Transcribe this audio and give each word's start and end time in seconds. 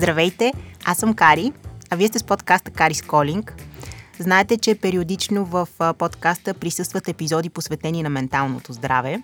Здравейте, 0.00 0.52
аз 0.84 0.98
съм 0.98 1.14
Кари, 1.14 1.52
а 1.90 1.96
вие 1.96 2.08
сте 2.08 2.18
с 2.18 2.24
подкаста 2.24 2.70
Кари 2.70 2.94
Сколинг. 2.94 3.54
Знаете, 4.18 4.56
че 4.56 4.74
периодично 4.74 5.44
в 5.44 5.68
подкаста 5.98 6.54
присъстват 6.54 7.08
епизоди 7.08 7.50
посветени 7.50 8.02
на 8.02 8.10
менталното 8.10 8.72
здраве. 8.72 9.22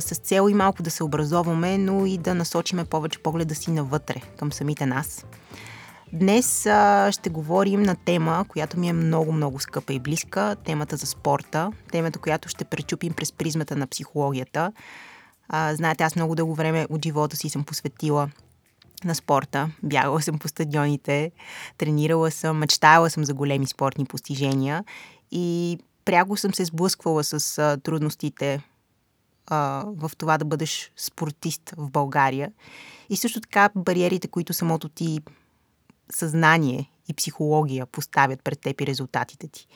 С 0.00 0.20
цел 0.22 0.48
и 0.50 0.54
малко 0.54 0.82
да 0.82 0.90
се 0.90 1.04
образоваме, 1.04 1.78
но 1.78 2.06
и 2.06 2.18
да 2.18 2.34
насочиме 2.34 2.84
повече 2.84 3.18
погледа 3.18 3.54
си 3.54 3.70
навътре, 3.70 4.20
към 4.38 4.52
самите 4.52 4.86
нас. 4.86 5.26
Днес 6.12 6.60
ще 7.10 7.30
говорим 7.30 7.82
на 7.82 7.96
тема, 7.96 8.44
която 8.48 8.78
ми 8.78 8.88
е 8.88 8.92
много-много 8.92 9.60
скъпа 9.60 9.92
и 9.92 10.00
близка, 10.00 10.56
темата 10.64 10.96
за 10.96 11.06
спорта, 11.06 11.72
темата, 11.90 12.18
която 12.18 12.48
ще 12.48 12.64
пречупим 12.64 13.12
през 13.12 13.32
призмата 13.32 13.76
на 13.76 13.86
психологията. 13.86 14.72
Знаете, 15.72 16.04
аз 16.04 16.16
много 16.16 16.34
дълго 16.34 16.54
време 16.54 16.86
от 16.90 17.04
живота 17.04 17.36
си 17.36 17.48
съм 17.48 17.64
посветила 17.64 18.28
на 19.04 19.14
спорта. 19.14 19.70
Бягала 19.82 20.22
съм 20.22 20.38
по 20.38 20.48
стадионите, 20.48 21.32
тренирала 21.78 22.30
съм, 22.30 22.58
мечтала 22.58 23.10
съм 23.10 23.24
за 23.24 23.34
големи 23.34 23.66
спортни 23.66 24.04
постижения 24.04 24.84
и 25.30 25.78
пряко 26.04 26.36
съм 26.36 26.54
се 26.54 26.64
сблъсквала 26.64 27.24
с 27.24 27.58
а, 27.58 27.76
трудностите 27.76 28.62
а, 29.46 29.84
в 29.86 30.10
това 30.18 30.38
да 30.38 30.44
бъдеш 30.44 30.92
спортист 30.96 31.74
в 31.76 31.90
България. 31.90 32.52
И 33.10 33.16
също 33.16 33.40
така 33.40 33.70
бариерите, 33.76 34.28
които 34.28 34.52
самото 34.52 34.88
ти 34.88 35.20
съзнание 36.10 36.90
и 37.08 37.14
психология 37.14 37.86
поставят 37.86 38.42
пред 38.44 38.60
теб 38.60 38.80
и 38.80 38.86
резултатите 38.86 39.48
ти. 39.48 39.66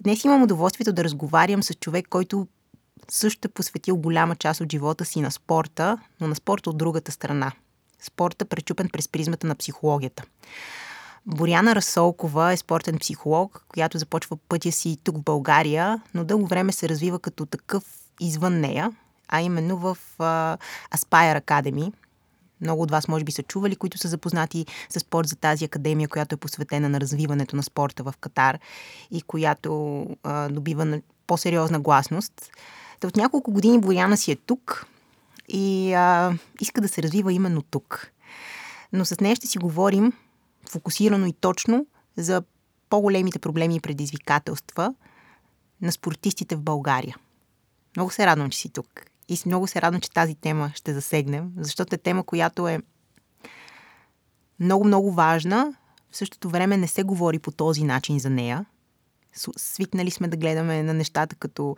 Днес 0.00 0.24
имам 0.24 0.42
удоволствието 0.42 0.92
да 0.92 1.04
разговарям 1.04 1.62
с 1.62 1.74
човек, 1.74 2.06
който 2.10 2.46
също 3.10 3.48
е 3.48 3.50
посветил 3.50 3.96
голяма 3.96 4.36
част 4.36 4.60
от 4.60 4.72
живота 4.72 5.04
си 5.04 5.20
на 5.20 5.30
спорта, 5.30 5.98
но 6.20 6.28
на 6.28 6.34
спорта 6.34 6.70
от 6.70 6.78
другата 6.78 7.12
страна. 7.12 7.52
Спорта 8.04 8.44
пречупен 8.44 8.88
през 8.92 9.08
призмата 9.08 9.46
на 9.46 9.54
психологията. 9.54 10.24
Боряна 11.26 11.74
Расолкова 11.74 12.52
е 12.52 12.56
спортен 12.56 12.98
психолог, 12.98 13.64
която 13.68 13.98
започва 13.98 14.36
пътя 14.36 14.72
си 14.72 14.98
тук 15.04 15.16
в 15.16 15.22
България, 15.22 16.02
но 16.14 16.24
дълго 16.24 16.46
време 16.46 16.72
се 16.72 16.88
развива 16.88 17.18
като 17.18 17.46
такъв 17.46 17.84
извън 18.20 18.60
нея, 18.60 18.92
а 19.28 19.40
именно 19.40 19.76
в 19.76 19.98
uh, 20.18 20.60
Aspire 20.96 21.40
Academy. 21.40 21.92
Много 22.60 22.82
от 22.82 22.90
вас 22.90 23.08
може 23.08 23.24
би 23.24 23.32
са 23.32 23.42
чували, 23.42 23.76
които 23.76 23.98
са 23.98 24.08
запознати 24.08 24.66
с 24.88 25.00
спорт 25.00 25.28
за 25.28 25.36
тази 25.36 25.64
академия, 25.64 26.08
която 26.08 26.34
е 26.34 26.38
посветена 26.38 26.88
на 26.88 27.00
развиването 27.00 27.56
на 27.56 27.62
спорта 27.62 28.02
в 28.02 28.14
Катар 28.20 28.58
и 29.10 29.22
която 29.22 29.68
uh, 29.68 30.48
добива 30.48 30.84
на 30.84 31.00
по-сериозна 31.26 31.80
гласност. 31.80 32.50
От 33.04 33.16
няколко 33.16 33.52
години 33.52 33.80
Боряна 33.80 34.16
си 34.16 34.32
е 34.32 34.36
тук 34.36 34.86
и 35.48 35.92
а, 35.92 36.34
иска 36.60 36.80
да 36.80 36.88
се 36.88 37.02
развива 37.02 37.32
именно 37.32 37.62
тук. 37.62 38.10
Но 38.92 39.04
с 39.04 39.20
нея 39.20 39.36
ще 39.36 39.46
си 39.46 39.58
говорим 39.58 40.12
фокусирано 40.70 41.26
и 41.26 41.32
точно 41.32 41.86
за 42.16 42.42
по-големите 42.90 43.38
проблеми 43.38 43.76
и 43.76 43.80
предизвикателства 43.80 44.94
на 45.82 45.92
спортистите 45.92 46.56
в 46.56 46.62
България. 46.62 47.16
Много 47.96 48.10
се 48.10 48.26
радвам, 48.26 48.50
че 48.50 48.58
си 48.58 48.68
тук. 48.68 48.88
И 49.28 49.38
много 49.46 49.66
се 49.66 49.82
радвам, 49.82 50.00
че 50.00 50.10
тази 50.10 50.34
тема 50.34 50.72
ще 50.74 50.94
засегнем, 50.94 51.52
защото 51.56 51.94
е 51.94 51.98
тема, 51.98 52.24
която 52.24 52.68
е 52.68 52.80
много-много 54.60 55.12
важна. 55.12 55.74
В 56.10 56.16
същото 56.16 56.50
време 56.50 56.76
не 56.76 56.88
се 56.88 57.02
говори 57.02 57.38
по 57.38 57.50
този 57.50 57.84
начин 57.84 58.18
за 58.18 58.30
нея. 58.30 58.66
Свикнали 59.56 60.10
сме 60.10 60.28
да 60.28 60.36
гледаме 60.36 60.82
на 60.82 60.94
нещата 60.94 61.36
като 61.36 61.76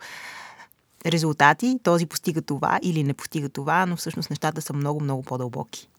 резултати, 1.07 1.79
този 1.83 2.05
постига 2.05 2.41
това 2.41 2.79
или 2.83 3.03
не 3.03 3.13
постига 3.13 3.49
това, 3.49 3.85
но 3.85 3.95
всъщност 3.95 4.29
нещата 4.29 4.61
са 4.61 4.73
много-много 4.73 5.23
по-дълбоки. 5.23 5.89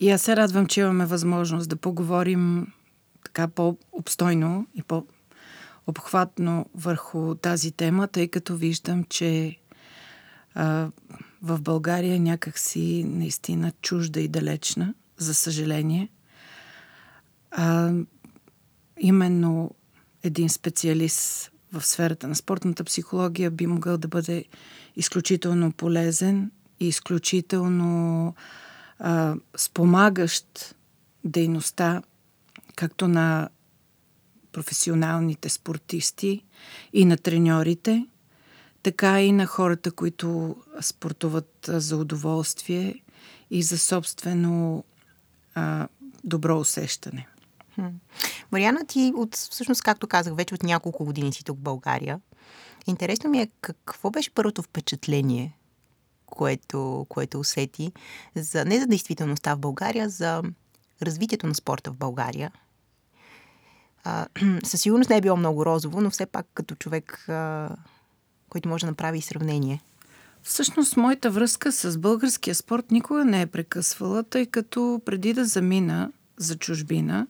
И 0.00 0.10
аз 0.10 0.22
се 0.22 0.36
радвам, 0.36 0.66
че 0.66 0.80
имаме 0.80 1.06
възможност 1.06 1.68
да 1.68 1.76
поговорим 1.76 2.72
така 3.24 3.48
по-обстойно 3.48 4.66
и 4.74 4.82
по-обхватно 4.82 6.66
върху 6.74 7.34
тази 7.34 7.72
тема, 7.72 8.08
тъй 8.08 8.28
като 8.28 8.56
виждам, 8.56 9.04
че 9.04 9.56
а, 10.54 10.88
в 11.42 11.60
България 11.60 12.20
някакси 12.20 13.04
наистина 13.04 13.72
чужда 13.82 14.20
и 14.20 14.28
далечна, 14.28 14.94
за 15.16 15.34
съжаление. 15.34 16.08
А, 17.50 17.92
именно 19.00 19.70
един 20.22 20.48
специалист 20.48 21.52
в 21.72 21.86
сферата 21.86 22.28
на 22.28 22.34
спортната 22.34 22.84
психология 22.84 23.50
би 23.50 23.66
могъл 23.66 23.98
да 23.98 24.08
бъде 24.08 24.44
изключително 24.96 25.72
полезен 25.72 26.50
и 26.80 26.88
изключително 26.88 28.34
а, 28.98 29.36
спомагащ 29.56 30.74
дейността 31.24 32.02
както 32.76 33.08
на 33.08 33.48
професионалните 34.52 35.48
спортисти 35.48 36.44
и 36.92 37.04
на 37.04 37.16
треньорите, 37.16 38.06
така 38.82 39.22
и 39.22 39.32
на 39.32 39.46
хората, 39.46 39.92
които 39.92 40.56
спортуват 40.80 41.68
за 41.68 41.96
удоволствие 41.96 43.02
и 43.50 43.62
за 43.62 43.78
собствено 43.78 44.84
а, 45.54 45.88
добро 46.24 46.58
усещане. 46.58 47.26
Мариана, 48.52 48.86
ти 48.86 49.12
от, 49.16 49.36
всъщност, 49.36 49.82
както 49.82 50.06
казах, 50.06 50.34
вече 50.34 50.54
от 50.54 50.62
няколко 50.62 51.04
години 51.04 51.32
си 51.32 51.44
тук 51.44 51.58
в 51.58 51.62
България. 51.62 52.20
Интересно 52.86 53.30
ми 53.30 53.40
е 53.40 53.48
какво 53.60 54.10
беше 54.10 54.34
първото 54.34 54.62
впечатление, 54.62 55.56
което, 56.26 57.06
което 57.08 57.40
усети, 57.40 57.92
за, 58.34 58.64
не 58.64 58.80
за 58.80 58.86
действителността 58.86 59.54
в 59.54 59.58
България, 59.58 60.08
за 60.08 60.42
развитието 61.02 61.46
на 61.46 61.54
спорта 61.54 61.90
в 61.90 61.96
България. 61.96 62.52
А, 64.04 64.26
със 64.64 64.80
сигурност 64.80 65.10
не 65.10 65.16
е 65.16 65.20
било 65.20 65.36
много 65.36 65.66
розово, 65.66 66.00
но 66.00 66.10
все 66.10 66.26
пак 66.26 66.46
като 66.54 66.74
човек, 66.74 67.28
а, 67.28 67.68
който 68.48 68.68
може 68.68 68.86
да 68.86 68.90
направи 68.90 69.18
и 69.18 69.22
сравнение. 69.22 69.82
Всъщност, 70.42 70.96
моята 70.96 71.30
връзка 71.30 71.72
с 71.72 71.98
българския 71.98 72.54
спорт 72.54 72.90
никога 72.90 73.24
не 73.24 73.42
е 73.42 73.46
прекъсвала, 73.46 74.22
тъй 74.22 74.46
като 74.46 75.00
преди 75.04 75.32
да 75.32 75.44
замина 75.44 76.12
за 76.40 76.56
чужбина. 76.56 77.26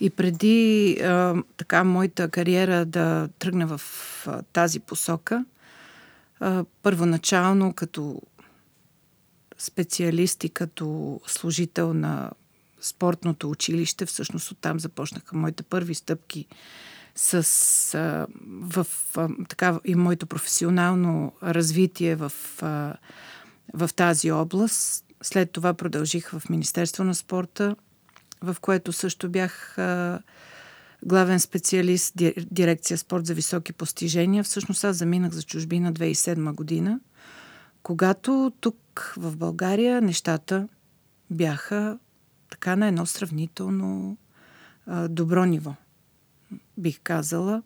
И 0.00 0.10
преди 0.10 0.98
а, 1.02 1.34
така 1.56 1.84
моята 1.84 2.28
кариера 2.28 2.84
да 2.84 3.28
тръгне 3.38 3.66
в 3.66 3.80
а, 4.26 4.42
тази 4.42 4.80
посока, 4.80 5.44
а, 6.40 6.64
първоначално 6.82 7.72
като 7.72 8.22
специалист 9.58 10.44
и 10.44 10.48
като 10.48 11.20
служител 11.26 11.94
на 11.94 12.30
спортното 12.80 13.50
училище, 13.50 14.06
всъщност 14.06 14.50
оттам 14.50 14.80
започнаха 14.80 15.36
моите 15.36 15.62
първи 15.62 15.94
стъпки 15.94 16.46
с, 17.14 17.34
а, 17.94 18.26
в, 18.46 18.86
а, 19.16 19.28
така, 19.48 19.80
и 19.84 19.94
моето 19.94 20.26
професионално 20.26 21.32
развитие 21.42 22.16
в, 22.16 22.32
а, 22.62 22.96
в 23.74 23.90
тази 23.96 24.30
област. 24.30 25.04
След 25.22 25.50
това 25.50 25.74
продължих 25.74 26.30
в 26.30 26.42
Министерство 26.50 27.04
на 27.04 27.14
спорта 27.14 27.76
в 28.44 28.56
което 28.60 28.92
също 28.92 29.28
бях 29.28 29.78
а, 29.78 30.20
главен 31.02 31.40
специалист, 31.40 32.14
дирекция 32.50 32.98
спорт 32.98 33.26
за 33.26 33.34
високи 33.34 33.72
постижения. 33.72 34.44
Всъщност 34.44 34.84
аз 34.84 34.96
заминах 34.96 35.32
за 35.32 35.42
чужбина 35.42 35.92
2007 35.92 36.54
година, 36.54 37.00
когато 37.82 38.52
тук 38.60 39.14
в 39.16 39.36
България 39.36 40.02
нещата 40.02 40.68
бяха 41.30 41.98
така 42.50 42.76
на 42.76 42.86
едно 42.86 43.06
сравнително 43.06 44.16
а, 44.86 45.08
добро 45.08 45.44
ниво, 45.44 45.74
бих 46.78 47.00
казала. 47.02 47.62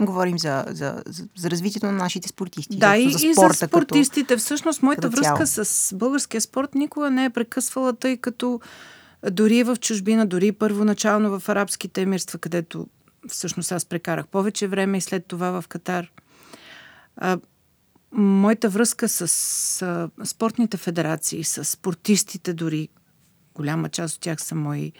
Говорим 0.00 0.38
за, 0.38 0.64
за, 0.68 1.02
за, 1.06 1.28
за 1.36 1.50
развитието 1.50 1.86
на 1.86 1.92
нашите 1.92 2.28
спортисти. 2.28 2.76
Да, 2.76 2.96
и, 2.96 3.12
за, 3.12 3.18
спорта, 3.18 3.46
и 3.46 3.52
за 3.58 3.66
спортистите. 3.66 4.34
Като, 4.34 4.38
Всъщност, 4.38 4.82
моята 4.82 5.08
връзка 5.08 5.46
с 5.46 5.94
българския 5.94 6.40
спорт 6.40 6.74
никога 6.74 7.10
не 7.10 7.24
е 7.24 7.30
прекъсвала, 7.30 7.92
тъй 7.92 8.16
като 8.16 8.60
дори 9.30 9.62
в 9.62 9.76
чужбина, 9.76 10.26
дори 10.26 10.52
първоначално 10.52 11.40
в 11.40 11.48
арабските 11.48 12.02
емирства, 12.02 12.38
където 12.38 12.86
всъщност 13.28 13.72
аз 13.72 13.84
прекарах 13.84 14.28
повече 14.28 14.68
време 14.68 14.98
и 14.98 15.00
след 15.00 15.26
това 15.26 15.60
в 15.60 15.68
Катар. 15.68 16.10
А, 17.16 17.38
моята 18.12 18.68
връзка 18.68 19.08
с 19.08 19.22
а, 19.82 20.10
спортните 20.24 20.76
федерации, 20.76 21.44
с 21.44 21.64
спортистите 21.64 22.52
дори, 22.52 22.88
голяма 23.54 23.88
част 23.88 24.14
от 24.16 24.20
тях 24.20 24.42
са 24.42 24.54
мои 24.54 24.92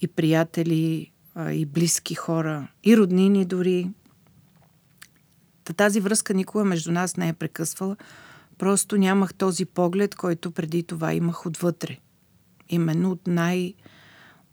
и 0.00 0.08
приятели, 0.08 1.12
а, 1.34 1.52
и 1.52 1.66
близки 1.66 2.14
хора, 2.14 2.68
и 2.84 2.96
роднини 2.96 3.44
дори. 3.44 3.90
Та 5.64 5.72
тази 5.72 6.00
връзка 6.00 6.34
никога 6.34 6.64
между 6.64 6.92
нас 6.92 7.16
не 7.16 7.28
е 7.28 7.32
прекъсвала. 7.32 7.96
Просто 8.58 8.96
нямах 8.96 9.34
този 9.34 9.64
поглед, 9.64 10.14
който 10.14 10.50
преди 10.50 10.82
това 10.82 11.14
имах 11.14 11.46
отвътре– 11.46 11.98
именно 12.70 13.10
от 13.10 13.26
най- 13.26 13.74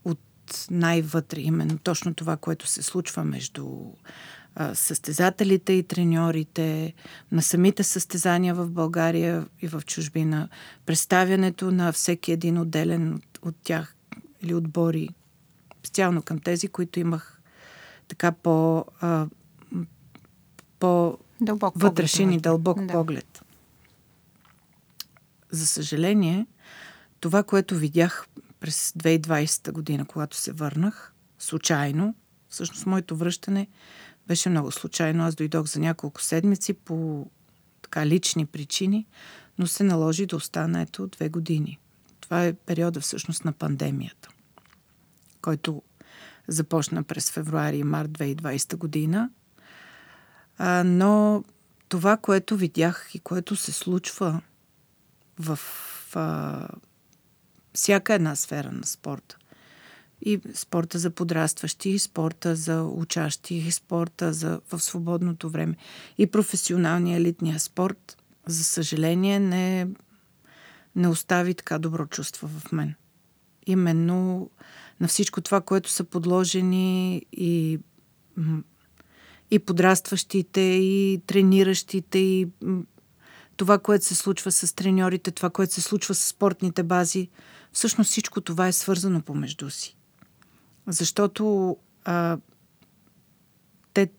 от 0.05 0.67
най-вътре, 0.71 1.41
именно 1.41 1.77
точно 1.77 2.13
това, 2.13 2.37
което 2.37 2.67
се 2.67 2.83
случва 2.83 3.23
между 3.23 3.67
състезателите 4.73 5.73
и 5.73 5.83
треньорите, 5.83 6.93
на 7.31 7.41
самите 7.41 7.83
състезания 7.83 8.55
в 8.55 8.69
България 8.69 9.47
и 9.61 9.67
в 9.67 9.81
чужбина, 9.85 10.49
представянето 10.85 11.71
на 11.71 11.91
всеки 11.91 12.31
един 12.31 12.57
отделен 12.57 13.13
от, 13.13 13.39
от 13.41 13.55
тях 13.63 13.95
или 14.41 14.53
отбори, 14.53 15.09
специално 15.79 16.21
към 16.21 16.39
тези, 16.39 16.67
които 16.67 16.99
имах 16.99 17.41
така 18.07 18.31
по, 18.31 18.85
а, 19.01 19.27
по 20.79 21.17
дълбок 21.41 21.73
вътрешен 21.77 22.25
поглед, 22.25 22.39
и 22.39 22.41
дълбок 22.41 22.85
да. 22.85 22.93
поглед. 22.93 23.41
За 25.51 25.67
съжаление, 25.67 26.45
това, 27.19 27.43
което 27.43 27.75
видях 27.75 28.27
през 28.59 28.91
2020 28.91 29.71
година, 29.71 30.05
когато 30.05 30.37
се 30.37 30.51
върнах, 30.51 31.13
случайно, 31.39 32.15
всъщност 32.49 32.85
моето 32.85 33.15
връщане 33.15 33.67
беше 34.27 34.49
много 34.49 34.71
случайно. 34.71 35.23
Аз 35.23 35.35
дойдох 35.35 35.67
за 35.67 35.79
няколко 35.79 36.21
седмици 36.21 36.73
по 36.73 37.27
така 37.81 38.05
лични 38.05 38.45
причини, 38.45 39.07
но 39.59 39.67
се 39.67 39.83
наложи 39.83 40.25
да 40.25 40.35
остана 40.35 40.81
ето 40.81 41.07
две 41.07 41.29
години. 41.29 41.79
Това 42.21 42.45
е 42.45 42.53
периода 42.53 42.99
всъщност 42.99 43.45
на 43.45 43.53
пандемията, 43.53 44.29
който 45.41 45.81
започна 46.47 47.03
през 47.03 47.31
февруари 47.31 47.77
и 47.77 47.83
март 47.83 48.09
2020 48.09 48.77
година. 48.77 49.29
А, 50.57 50.83
но 50.83 51.43
това, 51.89 52.17
което 52.17 52.57
видях 52.57 53.09
и 53.13 53.19
което 53.19 53.55
се 53.55 53.71
случва 53.71 54.41
в 55.39 55.59
всяка 57.77 58.13
една 58.13 58.35
сфера 58.35 58.71
на 58.71 58.85
спорта, 58.85 59.37
и 60.21 60.39
спорта 60.53 60.99
за 60.99 61.09
подрастващи, 61.09 61.89
и 61.89 61.99
спорта 61.99 62.55
за 62.55 62.83
учащи, 62.83 63.55
и 63.55 63.71
спорта 63.71 64.33
за, 64.33 64.61
в 64.71 64.79
свободното 64.79 65.49
време, 65.49 65.75
и 66.17 66.27
професионалния 66.27 67.17
елитния 67.17 67.59
спорт, 67.59 68.17
за 68.47 68.63
съжаление, 68.63 69.39
не, 69.39 69.87
не 70.95 71.07
остави 71.07 71.53
така 71.53 71.79
добро 71.79 72.05
чувство 72.05 72.47
в 72.47 72.71
мен. 72.71 72.95
Именно 73.65 74.49
на 74.99 75.07
всичко 75.07 75.41
това, 75.41 75.61
което 75.61 75.89
са 75.89 76.03
подложени 76.03 77.25
и, 77.31 77.79
и 79.51 79.59
подрастващите, 79.59 80.61
и 80.61 81.21
трениращите, 81.27 82.17
и 82.17 82.47
това, 83.57 83.79
което 83.79 84.05
се 84.05 84.15
случва 84.15 84.51
с 84.51 84.75
треньорите, 84.75 85.31
това, 85.31 85.49
което 85.49 85.73
се 85.73 85.81
случва 85.81 86.15
с 86.15 86.27
спортните 86.27 86.83
бази, 86.83 87.29
всъщност 87.73 88.09
всичко 88.09 88.41
това 88.41 88.67
е 88.67 88.71
свързано 88.71 89.21
помежду 89.21 89.69
си. 89.69 89.97
Защото 90.87 91.77
а, 92.05 92.37
те 93.93 94.09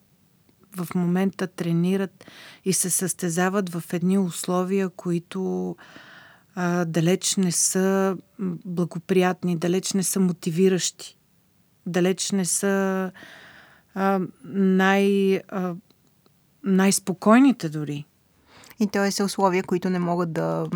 в 0.75 0.87
момента 0.95 1.47
тренират 1.47 2.25
и 2.65 2.73
се 2.73 2.89
състезават 2.89 3.69
в 3.69 3.83
едни 3.93 4.17
условия, 4.17 4.89
които 4.89 5.75
а, 6.55 6.85
далеч 6.85 7.35
не 7.35 7.51
са 7.51 8.17
благоприятни, 8.65 9.57
далеч 9.57 9.93
не 9.93 10.03
са 10.03 10.19
мотивиращи, 10.19 11.17
далеч 11.85 12.31
не 12.31 12.45
са 12.45 13.11
а, 13.93 14.19
най, 14.53 15.35
а, 15.35 15.75
най-спокойните 16.63 17.69
дори. 17.69 18.05
И 18.79 18.87
то 18.87 19.11
са 19.11 19.23
условия, 19.23 19.63
които 19.63 19.89
не 19.89 19.99
могат 19.99 20.33
да 20.33 20.67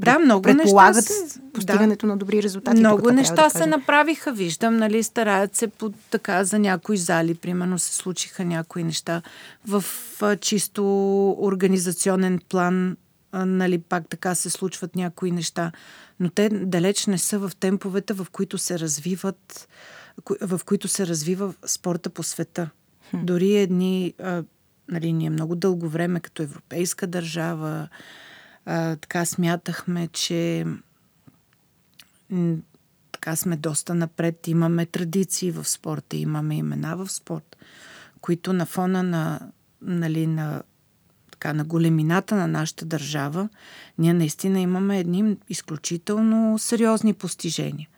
да, 0.00 0.18
много 0.18 0.42
предполагат 0.42 0.96
неща 0.96 1.12
се, 1.28 1.40
постигането 1.66 2.06
да. 2.06 2.12
на 2.12 2.16
добри 2.16 2.42
резултати. 2.42 2.78
Много 2.78 3.10
неща 3.10 3.44
да 3.44 3.50
се 3.50 3.66
направиха, 3.66 4.32
виждам, 4.32 4.76
нали, 4.76 5.02
стараят 5.02 5.56
се 5.56 5.68
по, 5.68 5.92
така 6.10 6.44
за 6.44 6.58
някои 6.58 6.96
зали, 6.96 7.34
примерно 7.34 7.78
се 7.78 7.94
случиха 7.94 8.44
някои 8.44 8.84
неща 8.84 9.22
в 9.66 9.84
а, 10.20 10.36
чисто 10.36 10.84
организационен 11.40 12.40
план, 12.48 12.96
а, 13.32 13.46
нали, 13.46 13.78
пак 13.78 14.08
така 14.08 14.34
се 14.34 14.50
случват 14.50 14.96
някои 14.96 15.30
неща, 15.30 15.72
но 16.20 16.30
те 16.30 16.48
далеч 16.48 17.06
не 17.06 17.18
са 17.18 17.38
в 17.38 17.52
темповете, 17.60 18.14
в 18.14 18.26
които 18.32 18.58
се 18.58 18.78
развиват, 18.78 19.68
в 20.40 20.60
които 20.64 20.88
се 20.88 21.06
развива 21.06 21.54
спорта 21.66 22.10
по 22.10 22.22
света. 22.22 22.70
Хм. 23.10 23.16
Дори 23.24 23.56
едни, 23.56 24.14
а, 24.22 24.42
нали, 24.88 25.12
ние 25.12 25.30
много 25.30 25.54
дълго 25.54 25.88
време 25.88 26.20
като 26.20 26.42
европейска 26.42 27.06
държава, 27.06 27.88
а, 28.66 28.96
така 28.96 29.24
смятахме, 29.24 30.08
че 30.08 30.66
така 33.12 33.36
сме 33.36 33.56
доста 33.56 33.94
напред. 33.94 34.48
Имаме 34.48 34.86
традиции 34.86 35.50
в 35.50 35.68
спорта, 35.68 36.16
имаме 36.16 36.56
имена 36.56 36.96
в 36.96 37.12
спорт, 37.12 37.56
които 38.20 38.52
на 38.52 38.66
фона 38.66 39.02
на, 39.02 39.40
нали, 39.82 40.26
на, 40.26 40.62
така, 41.30 41.52
на 41.52 41.64
големината 41.64 42.36
на 42.36 42.46
нашата 42.46 42.84
държава, 42.84 43.48
ние 43.98 44.14
наистина 44.14 44.60
имаме 44.60 45.00
едни 45.00 45.36
изключително 45.48 46.58
сериозни 46.58 47.14
постижения. 47.14 47.88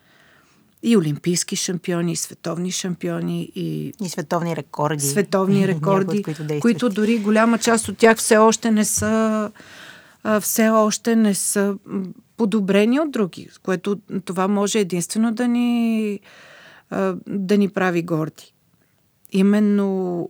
И 0.83 0.97
олимпийски 0.97 1.55
шампиони, 1.55 2.11
и 2.11 2.15
световни 2.15 2.71
шампиони, 2.71 3.51
и, 3.55 3.93
и 4.03 4.09
световни 4.09 4.55
рекорди. 4.55 5.05
Световни 5.05 5.67
рекорди, 5.67 6.23
които, 6.23 6.59
които 6.59 6.89
дори 6.89 7.19
голяма 7.19 7.57
част 7.57 7.87
от 7.87 7.97
тях 7.97 8.17
все 8.17 8.37
още 8.37 8.71
не 8.71 8.85
са 8.85 9.51
все 10.41 10.69
още 10.69 11.15
не 11.15 11.35
са 11.35 11.77
подобрени 12.39 12.99
от 12.99 13.11
други, 13.11 13.49
което 13.63 13.99
това 14.25 14.47
може 14.47 14.79
единствено 14.79 15.31
да 15.33 15.47
ни, 15.47 16.19
да 17.27 17.57
ни 17.57 17.69
прави 17.69 18.03
горди. 18.03 18.53
Именно 19.31 20.29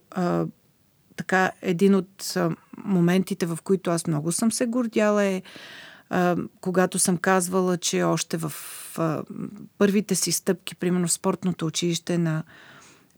така 1.16 1.52
един 1.62 1.96
от 1.96 2.38
моментите, 2.78 3.46
в 3.46 3.60
които 3.64 3.92
аз 3.92 4.08
много 4.08 4.32
съм 4.32 4.52
се 4.52 4.66
гордяла 4.66 5.24
е 5.24 5.42
когато 6.62 7.00
съм 7.00 7.18
казвала, 7.18 7.78
че 7.78 8.04
още 8.04 8.38
в 8.38 8.54
първите 9.78 10.16
си 10.16 10.32
стъпки, 10.32 10.76
примерно 10.76 11.08
в 11.08 11.12
спортното 11.12 11.66
училище 11.66 12.18
на 12.18 12.44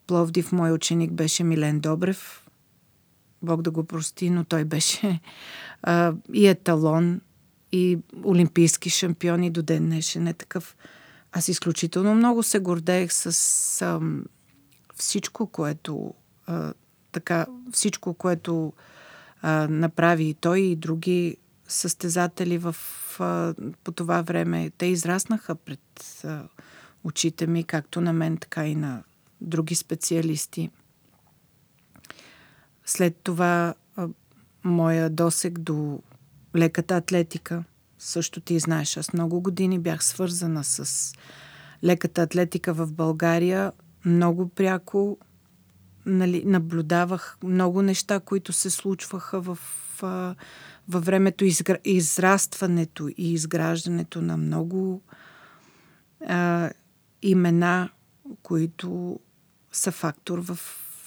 Пловдив, 0.08 0.52
мой 0.52 0.72
ученик 0.72 1.12
беше 1.12 1.44
Милен 1.44 1.80
Добрев. 1.80 2.48
Бог 3.42 3.62
да 3.62 3.72
го 3.72 3.84
прости, 3.84 4.30
но 4.30 4.44
той 4.44 4.66
беше 4.66 5.20
а, 5.84 6.14
и 6.34 6.48
еталон, 6.48 7.22
и 7.72 7.98
олимпийски 8.26 8.90
шампион 8.90 9.44
и 9.44 9.50
до 9.50 9.62
ден 9.62 9.86
днешен 9.86 10.28
е 10.28 10.34
такъв. 10.34 10.76
Аз 11.32 11.48
изключително 11.48 12.16
много 12.16 12.44
се 12.44 12.60
гордеех 12.60 13.14
с 13.14 13.82
а, 13.82 14.00
всичко, 14.96 15.48
което 15.48 16.14
а, 16.48 16.74
така, 17.12 17.46
всичко, 17.72 18.14
което 18.14 18.74
а, 19.42 19.68
направи 19.68 20.24
и 20.24 20.34
той 20.34 20.60
и 20.60 20.76
други 20.76 21.38
състезатели 21.68 22.58
в, 22.58 22.76
а, 23.20 23.54
по 23.84 23.92
това 23.92 24.22
време. 24.22 24.72
Те 24.78 24.86
израснаха 24.86 25.56
пред 25.56 26.22
а, 26.24 26.44
очите 27.04 27.48
ми, 27.48 27.64
както 27.64 28.02
на 28.02 28.14
мен, 28.14 28.38
така 28.38 28.68
и 28.68 28.76
на 28.76 29.04
други 29.42 29.76
специалисти. 29.76 30.70
След 32.86 33.16
това 33.24 33.74
а, 33.96 34.08
моя 34.64 35.10
досек 35.10 35.60
до 35.60 36.02
леката 36.56 36.96
атлетика. 36.96 37.64
Също 37.98 38.42
ти 38.42 38.60
знаеш, 38.60 38.98
аз 38.98 39.14
много 39.14 39.42
години 39.42 39.80
бях 39.80 40.04
свързана 40.04 40.64
с 40.64 41.14
леката 41.84 42.22
атлетика 42.22 42.74
в 42.74 42.94
България. 42.94 43.72
Много 44.06 44.50
пряко 44.50 45.18
нали, 46.06 46.44
наблюдавах 46.46 47.38
много 47.44 47.82
неща, 47.82 48.20
които 48.20 48.54
се 48.54 48.70
случваха 48.70 49.42
в, 49.42 49.60
във 50.90 51.06
времето 51.06 51.46
изгра... 51.46 51.78
израстването 51.84 53.08
и 53.08 53.34
изграждането 53.34 54.22
на 54.22 54.38
много 54.38 55.02
а, 56.28 56.70
имена, 57.22 57.90
които 58.44 59.20
са 59.72 59.92
фактор 59.92 60.40
в 60.40 60.60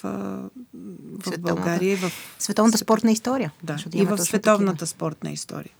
в 0.05 1.39
България 1.39 1.93
и 1.93 1.97
в 1.97 2.13
световната 2.39 2.79
спортна 2.79 3.13
история. 3.13 3.53
Да, 3.63 3.77
и 3.95 4.05
в 4.05 4.19
световната 4.19 4.73
такива. 4.73 4.87
спортна 4.87 5.31
история. 5.31 5.73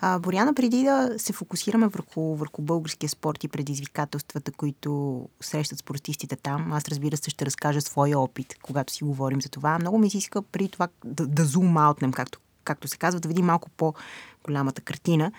А, 0.00 0.18
Боряна, 0.18 0.54
преди 0.54 0.82
да 0.82 1.14
се 1.18 1.32
фокусираме 1.32 1.88
върху, 1.88 2.20
върху 2.20 2.62
българския 2.62 3.08
спорт 3.08 3.44
и 3.44 3.48
предизвикателствата, 3.48 4.52
които 4.52 5.20
срещат 5.40 5.78
спортистите 5.78 6.36
там, 6.36 6.72
аз 6.72 6.88
разбира 6.88 7.16
се 7.16 7.30
ще 7.30 7.46
разкажа 7.46 7.80
своя 7.80 8.18
опит, 8.18 8.56
когато 8.62 8.92
си 8.92 9.04
говорим 9.04 9.42
за 9.42 9.48
това. 9.48 9.78
Много 9.78 9.98
ми 9.98 10.10
се 10.10 10.18
иска 10.18 10.42
при 10.42 10.68
това 10.68 10.88
да, 11.04 11.26
да 11.26 11.44
зум-аутнем, 11.44 12.12
както 12.12 12.38
както 12.64 12.88
се 12.88 12.96
казва, 12.96 13.20
да 13.20 13.28
видим 13.28 13.46
малко 13.46 13.70
по-голямата 13.70 14.80
картина, 14.80 15.32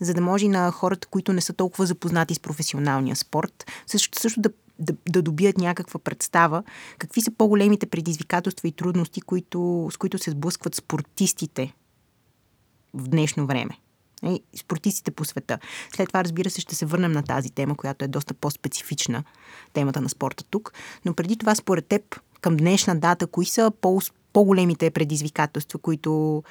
за 0.00 0.14
да 0.14 0.20
може 0.20 0.48
на 0.48 0.70
хората, 0.70 1.06
които 1.06 1.32
не 1.32 1.40
са 1.40 1.52
толкова 1.52 1.86
запознати 1.86 2.34
с 2.34 2.40
професионалния 2.40 3.16
спорт, 3.16 3.66
също, 3.86 4.20
също 4.20 4.40
да 4.40 4.50
да, 4.82 4.94
да 5.08 5.22
добият 5.22 5.58
някаква 5.58 6.00
представа 6.00 6.62
какви 6.98 7.20
са 7.20 7.30
по-големите 7.30 7.86
предизвикателства 7.86 8.68
и 8.68 8.72
трудности, 8.72 9.20
които, 9.20 9.88
с 9.92 9.96
които 9.96 10.18
се 10.18 10.30
сблъскват 10.30 10.74
спортистите 10.74 11.74
в 12.94 13.08
днешно 13.08 13.46
време. 13.46 13.78
И 14.24 14.42
спортистите 14.56 15.10
по 15.10 15.24
света. 15.24 15.58
След 15.94 16.08
това, 16.08 16.24
разбира 16.24 16.50
се, 16.50 16.60
ще 16.60 16.74
се 16.74 16.86
върнем 16.86 17.12
на 17.12 17.22
тази 17.22 17.50
тема, 17.50 17.76
която 17.76 18.04
е 18.04 18.08
доста 18.08 18.34
по-специфична, 18.34 19.24
темата 19.72 20.00
на 20.00 20.08
спорта 20.08 20.44
тук. 20.44 20.72
Но 21.04 21.14
преди 21.14 21.36
това, 21.36 21.54
според 21.54 21.86
теб, 21.86 22.20
към 22.40 22.56
днешна 22.56 22.98
дата, 22.98 23.26
кои 23.26 23.46
са 23.46 23.72
по 23.80 24.00
по-големите 24.32 24.90
предизвикателства, 24.90 25.78
които, 25.78 26.42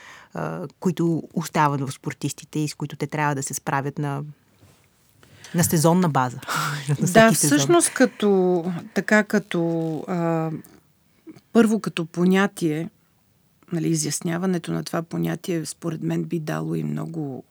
които 0.79 1.23
остават 1.33 1.81
в 1.81 1.91
спортистите 1.91 2.59
и 2.59 2.67
с 2.67 2.75
които 2.75 2.95
те 2.95 3.07
трябва 3.07 3.35
да 3.35 3.43
се 3.43 3.53
справят 3.53 3.97
на, 3.97 4.23
на 5.55 5.63
сезонна 5.63 6.09
база. 6.09 6.39
да, 7.13 7.31
всъщност 7.31 7.93
като 7.93 8.65
така 8.93 9.23
като 9.23 9.97
а, 10.07 10.51
първо 11.53 11.79
като 11.79 12.05
понятие, 12.05 12.89
нали, 13.71 13.89
изясняването 13.89 14.71
на 14.71 14.83
това 14.83 15.01
понятие, 15.01 15.65
според 15.65 16.03
мен 16.03 16.23
би 16.23 16.39
дало 16.39 16.75
и 16.75 16.83
много 16.83 17.43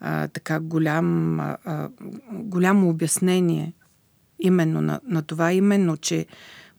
а, 0.00 0.28
така 0.28 0.60
голям, 0.60 1.40
а, 1.40 1.88
голямо 2.32 2.88
обяснение 2.88 3.72
именно 4.38 4.80
на, 4.80 5.00
на 5.08 5.22
това, 5.22 5.52
именно, 5.52 5.96
че 5.96 6.26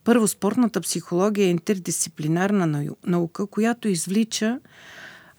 първо 0.04 0.28
спортната 0.28 0.80
психология 0.80 1.46
е 1.46 1.50
интердисциплинарна 1.50 2.84
наука, 3.06 3.46
която 3.46 3.88
извлича 3.88 4.60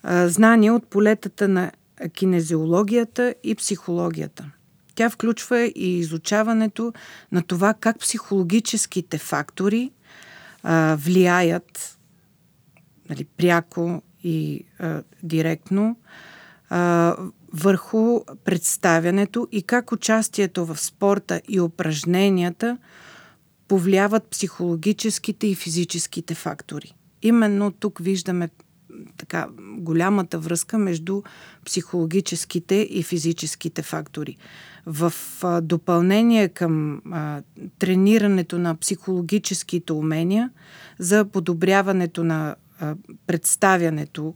а, 0.04 0.28
знания 0.28 0.74
от 0.74 0.88
полетата 0.88 1.48
на 1.48 1.72
кинезиологията 2.14 3.36
и 3.44 3.56
психологията. 3.56 4.52
Тя 5.00 5.10
включва 5.10 5.60
и 5.60 5.98
изучаването 5.98 6.94
на 7.32 7.42
това 7.42 7.74
как 7.74 8.00
психологическите 8.00 9.18
фактори 9.18 9.92
а, 10.64 10.98
влияят 11.00 11.98
нали, 13.10 13.26
пряко 13.38 14.02
и 14.24 14.66
а, 14.80 15.04
директно 15.24 15.98
а, 16.70 17.16
върху 17.54 18.20
представянето 18.44 19.48
и 19.52 19.64
как 19.64 19.92
участието 19.92 20.66
в 20.66 20.78
спорта 20.78 21.42
и 21.50 21.60
упражненията 21.60 22.78
повлияват 23.68 24.24
психологическите 24.30 25.48
и 25.48 25.56
физическите 25.56 26.36
фактори. 26.36 26.96
Именно 27.22 27.72
тук 27.72 28.00
виждаме 28.00 28.50
така 29.18 29.48
голямата 29.60 30.40
връзка 30.40 30.78
между 30.78 31.22
психологическите 31.66 32.76
и 32.76 33.04
физическите 33.04 33.82
фактори. 33.82 34.38
В 34.86 35.14
допълнение 35.62 36.50
към 36.50 37.02
тренирането 37.80 38.58
на 38.58 38.76
психологическите 38.76 39.94
умения 39.94 40.50
за 41.00 41.26
подобряването 41.26 42.24
на 42.24 42.56
представянето 43.28 44.34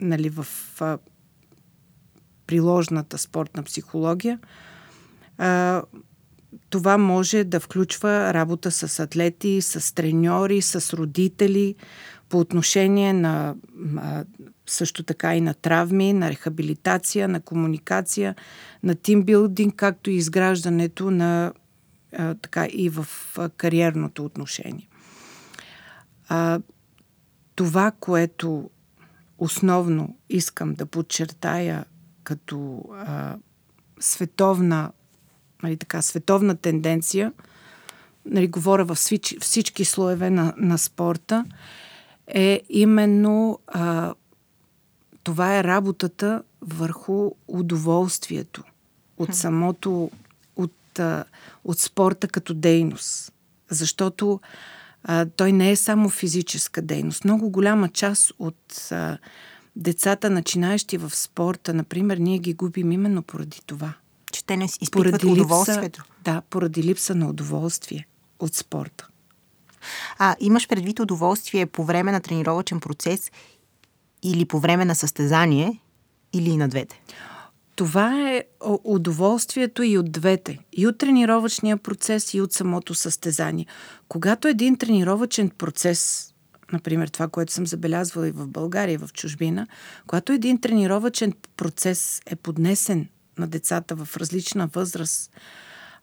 нали, 0.00 0.28
в 0.28 0.46
приложната 2.46 3.18
спортна 3.18 3.62
психология, 3.62 4.38
това 6.70 6.98
може 6.98 7.44
да 7.44 7.60
включва 7.60 8.34
работа 8.34 8.70
с 8.70 9.00
атлети, 9.00 9.62
с 9.62 9.94
треньори, 9.94 10.62
с 10.62 10.96
родители, 10.96 11.74
по 12.28 12.38
отношение 12.38 13.12
на 13.12 13.54
също 14.66 15.02
така 15.02 15.36
и 15.36 15.40
на 15.40 15.54
травми, 15.54 16.12
на 16.12 16.30
рехабилитация, 16.30 17.28
на 17.28 17.40
комуникация, 17.40 18.34
на 18.82 18.94
тимбилдинг, 18.94 19.74
както 19.76 20.10
и 20.10 20.14
изграждането 20.14 21.10
на 21.10 21.52
а, 22.12 22.34
така 22.34 22.66
и 22.66 22.88
в 22.88 23.06
кариерното 23.56 24.24
отношение. 24.24 24.88
А, 26.28 26.60
това, 27.54 27.92
което 28.00 28.70
основно 29.38 30.16
искам 30.28 30.74
да 30.74 30.86
подчертая 30.86 31.84
като 32.24 32.84
а, 32.94 33.36
световна, 34.00 34.92
нали, 35.62 35.76
така, 35.76 36.02
световна 36.02 36.56
тенденция, 36.56 37.32
нали, 38.24 38.48
говоря 38.48 38.84
във 38.84 38.98
всички, 38.98 39.38
всички 39.40 39.84
слоеве 39.84 40.30
на, 40.30 40.54
на 40.56 40.78
спорта, 40.78 41.44
е 42.26 42.62
именно 42.68 43.58
а, 43.66 44.14
това 45.26 45.58
е 45.58 45.64
работата 45.64 46.42
върху 46.62 47.30
удоволствието 47.48 48.62
от 49.18 49.34
самото, 49.34 50.10
от, 50.56 51.00
от 51.64 51.78
спорта 51.78 52.28
като 52.28 52.54
дейност. 52.54 53.32
Защото 53.70 54.40
а, 55.04 55.26
той 55.26 55.52
не 55.52 55.70
е 55.70 55.76
само 55.76 56.08
физическа 56.08 56.82
дейност. 56.82 57.24
Много 57.24 57.50
голяма 57.50 57.88
част 57.88 58.32
от 58.38 58.88
а, 58.90 59.18
децата, 59.76 60.30
начинаещи 60.30 60.98
в 60.98 61.16
спорта, 61.16 61.74
например, 61.74 62.16
ние 62.16 62.38
ги 62.38 62.54
губим 62.54 62.92
именно 62.92 63.22
поради 63.22 63.60
това. 63.66 63.92
Че 64.32 64.44
те 64.44 64.56
не 64.56 64.64
изпитват 64.64 64.92
поради 64.92 65.26
удоволствието. 65.26 66.00
Липса, 66.00 66.22
да, 66.24 66.42
поради 66.50 66.82
липса 66.82 67.14
на 67.14 67.28
удоволствие 67.28 68.06
от 68.38 68.54
спорта. 68.54 69.08
А 70.18 70.36
имаш 70.40 70.68
предвид 70.68 71.00
удоволствие 71.00 71.66
по 71.66 71.84
време 71.84 72.12
на 72.12 72.20
тренировъчен 72.20 72.80
процес 72.80 73.30
или 74.22 74.44
по 74.44 74.60
време 74.60 74.84
на 74.84 74.94
състезание 74.94 75.80
или 76.32 76.50
и 76.50 76.56
на 76.56 76.68
двете? 76.68 77.02
Това 77.76 78.30
е 78.30 78.44
удоволствието 78.84 79.82
и 79.82 79.98
от 79.98 80.12
двете. 80.12 80.58
И 80.72 80.86
от 80.86 80.98
тренировъчния 80.98 81.76
процес, 81.76 82.34
и 82.34 82.40
от 82.40 82.52
самото 82.52 82.94
състезание. 82.94 83.66
Когато 84.08 84.48
един 84.48 84.76
тренировъчен 84.76 85.50
процес, 85.50 86.30
например 86.72 87.08
това, 87.08 87.28
което 87.28 87.52
съм 87.52 87.66
забелязвала 87.66 88.28
и 88.28 88.30
в 88.30 88.46
България, 88.46 88.94
и 88.94 88.96
в 88.96 89.08
чужбина, 89.12 89.66
когато 90.06 90.32
един 90.32 90.60
тренировъчен 90.60 91.32
процес 91.56 92.22
е 92.26 92.36
поднесен 92.36 93.08
на 93.38 93.46
децата 93.46 93.96
в 93.96 94.16
различна 94.16 94.66
възраст 94.66 95.30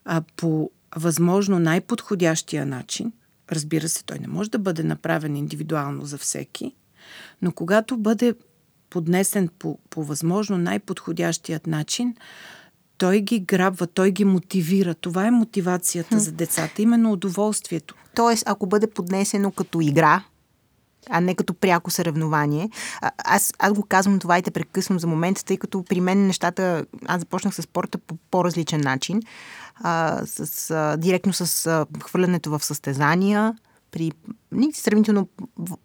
а 0.05 0.21
по 0.35 0.71
възможно 0.95 1.59
най-подходящия 1.59 2.65
начин, 2.65 3.13
разбира 3.51 3.89
се, 3.89 4.03
той 4.03 4.19
не 4.19 4.27
може 4.27 4.51
да 4.51 4.59
бъде 4.59 4.83
направен 4.83 5.35
индивидуално 5.35 6.05
за 6.05 6.17
всеки, 6.17 6.75
но 7.41 7.51
когато 7.51 7.97
бъде 7.97 8.33
поднесен 8.89 9.49
по, 9.59 9.79
по 9.89 10.03
възможно 10.03 10.57
най-подходящият 10.57 11.67
начин, 11.67 12.15
той 12.97 13.21
ги 13.21 13.39
грабва, 13.39 13.87
той 13.87 14.11
ги 14.11 14.25
мотивира. 14.25 14.93
Това 14.95 15.27
е 15.27 15.31
мотивацията 15.31 16.19
за 16.19 16.31
децата, 16.31 16.81
именно 16.81 17.11
удоволствието. 17.11 17.95
Тоест, 18.15 18.43
ако 18.45 18.65
бъде 18.65 18.87
поднесено 18.87 19.51
като 19.51 19.81
игра, 19.81 20.23
а 21.09 21.21
не 21.21 21.35
като 21.35 21.53
пряко 21.53 21.91
съревнование. 21.91 22.69
А, 23.01 23.11
аз, 23.17 23.53
аз 23.59 23.73
го 23.73 23.83
казвам 23.83 24.19
това 24.19 24.37
и 24.37 24.41
те 24.41 24.51
прекъсвам 24.51 24.99
за 24.99 25.07
момент, 25.07 25.45
тъй 25.45 25.57
като 25.57 25.83
при 25.83 26.01
мен 26.01 26.27
нещата, 26.27 26.85
аз 27.05 27.19
започнах 27.19 27.55
с 27.55 27.61
спорта 27.61 27.97
по 27.97 28.15
по-различен 28.31 28.81
начин, 28.81 29.21
а, 29.75 30.21
с, 30.25 30.71
а, 30.71 30.97
директно 30.97 31.33
с 31.33 31.67
а, 31.67 31.85
хвърлянето 32.03 32.49
в 32.49 32.65
състезания, 32.65 33.55
при 33.93 34.11
сравнително 34.73 35.27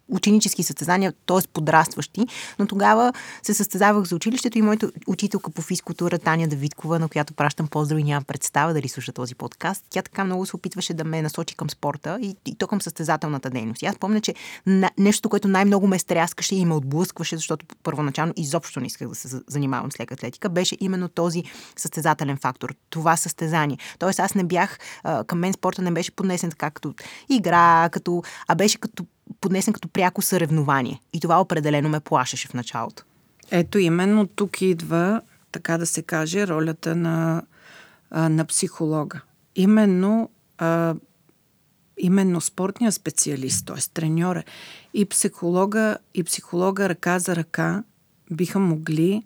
ученически 0.07 0.63
състезания, 0.63 1.13
т.е. 1.25 1.47
подрастващи, 1.53 2.27
но 2.59 2.67
тогава 2.67 3.13
се 3.43 3.53
състезавах 3.53 4.03
за 4.03 4.15
училището 4.15 4.57
и 4.57 4.61
моята 4.61 4.91
учителка 5.07 5.51
по 5.51 5.61
физкултура 5.61 6.19
Таня 6.19 6.47
Давидкова, 6.47 6.99
на 6.99 7.07
която 7.07 7.33
пращам 7.33 7.67
поздрави, 7.67 8.03
нямам 8.03 8.23
представа 8.23 8.73
дали 8.73 8.89
слуша 8.89 9.13
този 9.13 9.35
подкаст. 9.35 9.85
Тя 9.89 10.01
така 10.01 10.23
много 10.23 10.45
се 10.45 10.55
опитваше 10.55 10.93
да 10.93 11.03
ме 11.03 11.21
насочи 11.21 11.55
към 11.55 11.69
спорта 11.69 12.19
и, 12.21 12.35
и 12.45 12.55
то 12.55 12.67
към 12.67 12.81
състезателната 12.81 13.49
дейност. 13.49 13.81
И 13.81 13.85
аз 13.85 13.97
помня, 13.97 14.21
че 14.21 14.35
на, 14.65 14.91
нещо, 14.97 15.29
което 15.29 15.47
най-много 15.47 15.87
ме 15.87 15.99
стряскаше 15.99 16.55
и 16.55 16.65
ме 16.65 16.73
отблъскваше, 16.73 17.35
защото 17.35 17.65
първоначално 17.83 18.33
изобщо 18.37 18.79
не 18.79 18.87
исках 18.87 19.07
да 19.09 19.15
се 19.15 19.41
занимавам 19.47 19.91
с 19.91 19.99
лека 19.99 20.13
атлетика, 20.13 20.49
беше 20.49 20.77
именно 20.79 21.09
този 21.09 21.43
състезателен 21.75 22.37
фактор, 22.37 22.75
това 22.89 23.17
състезание. 23.17 23.77
Тоест 23.99 24.19
аз 24.19 24.35
не 24.35 24.43
бях, 24.43 24.77
към 25.27 25.39
мен 25.39 25.53
спорта 25.53 25.81
не 25.81 25.91
беше 25.91 26.11
поднесен 26.11 26.49
така 26.49 26.71
като 26.71 26.93
игра, 27.29 27.89
като, 27.99 28.23
а 28.47 28.55
беше 28.55 28.77
като 28.77 29.05
поднесен 29.41 29.73
като 29.73 29.87
пряко 29.87 30.21
съревнование. 30.21 31.01
И 31.13 31.19
това 31.19 31.41
определено 31.41 31.89
ме 31.89 31.99
плашеше 31.99 32.47
в 32.47 32.53
началото. 32.53 33.03
Ето 33.51 33.79
именно 33.79 34.27
тук 34.27 34.61
идва, 34.61 35.21
така 35.51 35.77
да 35.77 35.85
се 35.85 36.01
каже, 36.01 36.47
ролята 36.47 36.95
на, 36.95 37.43
на 38.11 38.45
психолога. 38.45 39.21
Именно 39.55 40.29
а, 40.57 40.95
именно 41.97 42.41
спортния 42.41 42.91
специалист, 42.91 43.65
т.е. 43.65 43.93
треньора 43.93 44.43
и 44.93 45.05
психолога, 45.05 45.97
и 46.13 46.23
психолога 46.23 46.89
ръка 46.89 47.19
за 47.19 47.35
ръка 47.35 47.83
биха 48.31 48.59
могли 48.59 49.23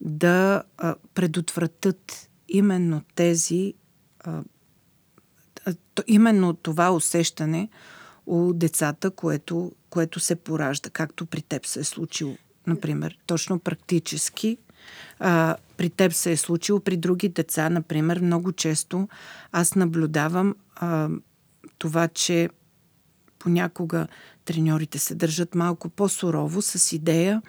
да 0.00 0.62
а, 0.78 0.94
предотвратят 1.14 2.28
именно 2.48 3.02
тези 3.14 3.74
а, 4.20 4.42
именно 6.06 6.54
това 6.54 6.90
усещане 6.90 7.68
у 8.26 8.52
децата, 8.52 9.10
което, 9.10 9.72
което 9.90 10.20
се 10.20 10.36
поражда, 10.36 10.90
както 10.90 11.26
при 11.26 11.42
теб 11.42 11.66
се 11.66 11.80
е 11.80 11.84
случило, 11.84 12.36
например, 12.66 13.18
точно 13.26 13.58
практически. 13.58 14.58
А, 15.18 15.56
при 15.76 15.90
теб 15.90 16.12
се 16.12 16.32
е 16.32 16.36
случило, 16.36 16.80
при 16.80 16.96
други 16.96 17.28
деца, 17.28 17.70
например, 17.70 18.20
много 18.20 18.52
често 18.52 19.08
аз 19.52 19.74
наблюдавам 19.74 20.54
а, 20.76 21.08
това, 21.78 22.08
че 22.08 22.48
понякога 23.38 24.06
треньорите 24.44 24.98
се 24.98 25.14
държат 25.14 25.54
малко 25.54 25.88
по-сурово 25.88 26.62
с 26.62 26.92
идея 26.92 27.42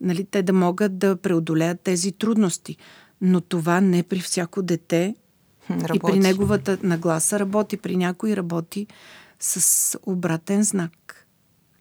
нали, 0.00 0.24
те 0.24 0.42
да 0.42 0.52
могат 0.52 0.98
да 0.98 1.16
преодолеят 1.16 1.80
тези 1.80 2.12
трудности. 2.12 2.76
Но 3.20 3.40
това 3.40 3.80
не 3.80 4.02
при 4.02 4.20
всяко 4.20 4.62
дете 4.62 5.14
работи. 5.70 5.96
и 5.96 6.00
при 6.00 6.18
неговата 6.18 6.78
нагласа 6.82 7.38
работи. 7.38 7.76
При 7.76 7.96
някой 7.96 8.36
работи 8.36 8.86
с 9.40 9.98
обратен 10.02 10.62
знак. 10.62 11.26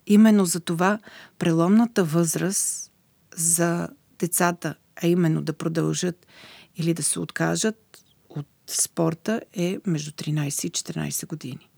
именно 0.08 0.46
за 0.46 0.60
това 0.60 1.00
преломната 1.40 2.04
възраст 2.04 2.92
за 3.36 3.90
децата, 4.20 4.76
а 5.04 5.08
именно 5.08 5.42
да 5.42 5.54
продължат 5.54 6.28
или 6.76 6.94
да 6.94 7.04
се 7.04 7.20
откажат 7.20 8.04
от 8.30 8.48
спорта 8.68 9.42
е 9.54 9.78
между 9.86 10.12
13 10.12 10.68
и 10.68 10.72
14 10.72 11.28
години. 11.28 11.70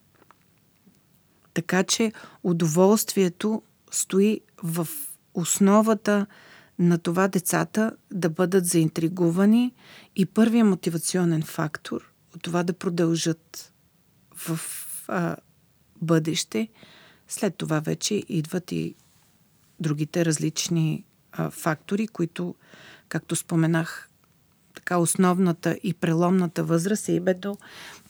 Така 1.54 1.84
че 1.84 2.12
удоволствието 2.44 3.62
стои 3.92 4.42
в 4.64 4.88
основата 5.34 6.26
на 6.80 6.98
това 6.98 7.28
децата 7.28 7.92
да 8.12 8.30
бъдат 8.30 8.66
заинтригувани 8.66 9.74
и 10.16 10.26
първия 10.26 10.66
мотивационен 10.66 11.44
фактор 11.44 12.12
от 12.36 12.42
това 12.42 12.64
да 12.64 12.74
продължат 12.74 13.74
в 14.36 14.60
а, 15.08 15.36
бъдеще. 16.02 16.68
След 17.28 17.56
това 17.56 17.80
вече 17.80 18.24
идват 18.30 18.72
и 18.72 18.96
другите 19.80 20.26
различни 20.26 21.06
а, 21.32 21.50
фактори, 21.50 22.08
които, 22.08 22.56
както 23.10 23.36
споменах, 23.36 24.10
така 24.76 24.98
основната 24.98 25.78
и 25.84 25.94
преломната 25.94 26.64
възраст 26.64 27.10
е 27.10 27.14
именно 27.14 27.58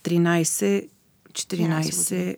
13-14 0.04 2.38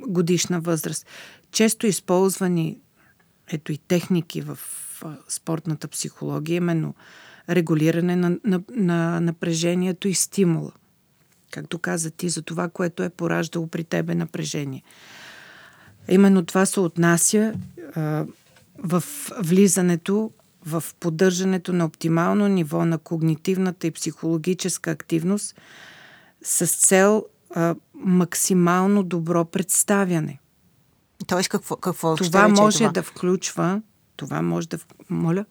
годишна 0.00 0.60
възраст. 0.60 1.06
Често 1.50 1.86
използвани 1.86 2.80
ето 3.52 3.72
и 3.72 3.78
техники 3.78 4.40
в 4.40 4.58
спортната 5.28 5.88
психология, 5.88 6.56
именно 6.56 6.94
регулиране 7.50 8.16
на, 8.16 8.38
на, 8.44 8.60
на 8.70 9.20
напрежението 9.20 10.08
и 10.08 10.14
стимула. 10.14 10.72
Както 11.54 11.78
каза 11.78 12.10
ти, 12.10 12.28
за 12.28 12.42
това, 12.42 12.68
което 12.68 13.02
е 13.02 13.08
пораждало 13.08 13.66
при 13.66 13.84
тебе 13.84 14.14
напрежение. 14.14 14.82
Именно 16.08 16.44
това 16.44 16.66
се 16.66 16.80
отнася 16.80 17.54
а, 17.94 18.26
в 18.78 19.04
влизането 19.42 20.30
в 20.66 20.84
поддържането 21.00 21.72
на 21.72 21.84
оптимално 21.84 22.48
ниво 22.48 22.84
на 22.84 22.98
когнитивната 22.98 23.86
и 23.86 23.90
психологическа 23.90 24.90
активност 24.90 25.60
с 26.42 26.66
цел 26.66 27.24
а, 27.54 27.74
максимално 27.94 29.02
добро 29.02 29.44
представяне. 29.44 30.38
Тоест, 31.26 31.48
какво, 31.48 31.76
какво 31.76 32.16
това 32.16 32.48
ще 32.48 32.62
може 32.62 32.78
това? 32.78 32.90
да 32.90 33.02
включва. 33.02 33.82
Това 34.16 34.42
може 34.42 34.68
да. 34.68 34.78
Моля? 35.10 35.44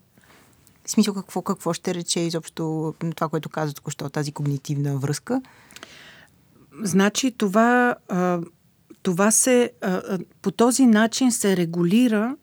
В 0.85 0.91
смисъл, 0.91 1.13
какво, 1.13 1.41
какво 1.41 1.73
ще 1.73 1.93
рече 1.93 2.19
изобщо 2.19 2.93
това, 3.15 3.29
което 3.29 3.49
каза 3.49 3.73
току-що, 3.73 4.09
тази 4.09 4.31
когнитивна 4.31 4.97
връзка? 4.97 5.41
Значи 6.81 7.31
това, 7.31 7.95
а, 8.09 8.39
това 9.03 9.31
се, 9.31 9.71
а, 9.81 10.19
по 10.41 10.51
този 10.51 10.85
начин 10.85 11.31
се 11.31 11.57
регулира 11.57 12.35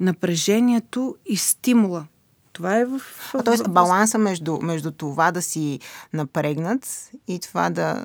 напрежението 0.00 1.16
и 1.26 1.36
стимула. 1.36 2.06
Това 2.52 2.76
е 2.76 2.84
в... 2.84 3.00
А, 3.34 3.42
тоест 3.42 3.70
баланса 3.70 4.18
между, 4.18 4.58
между 4.62 4.90
това 4.90 5.32
да 5.32 5.42
си 5.42 5.80
напрегнат 6.12 7.10
и 7.28 7.40
това 7.40 7.70
да, 7.70 8.04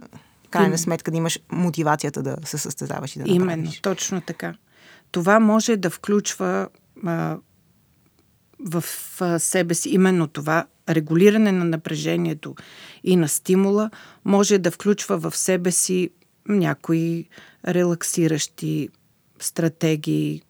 крайна 0.49 0.77
сметка, 0.77 1.11
да 1.11 1.17
имаш 1.17 1.39
мотивацията 1.51 2.23
да 2.23 2.35
се 2.43 2.57
състезаваш 2.57 3.15
и 3.15 3.19
да 3.19 3.25
Именно, 3.27 3.63
направиш. 3.63 3.81
точно 3.81 4.21
така. 4.21 4.53
Това 5.11 5.39
може 5.39 5.77
да 5.77 5.89
включва 5.89 6.67
а, 7.05 7.37
в 8.59 8.83
себе 9.39 9.73
си 9.73 9.89
именно 9.89 10.27
това 10.27 10.65
регулиране 10.89 11.51
на 11.51 11.65
напрежението 11.65 12.55
и 13.03 13.15
на 13.15 13.27
стимула, 13.27 13.89
може 14.25 14.57
да 14.57 14.71
включва 14.71 15.17
в 15.17 15.37
себе 15.37 15.71
си 15.71 16.09
някои 16.47 17.25
релаксиращи 17.67 18.89
стратегии, 19.39 20.41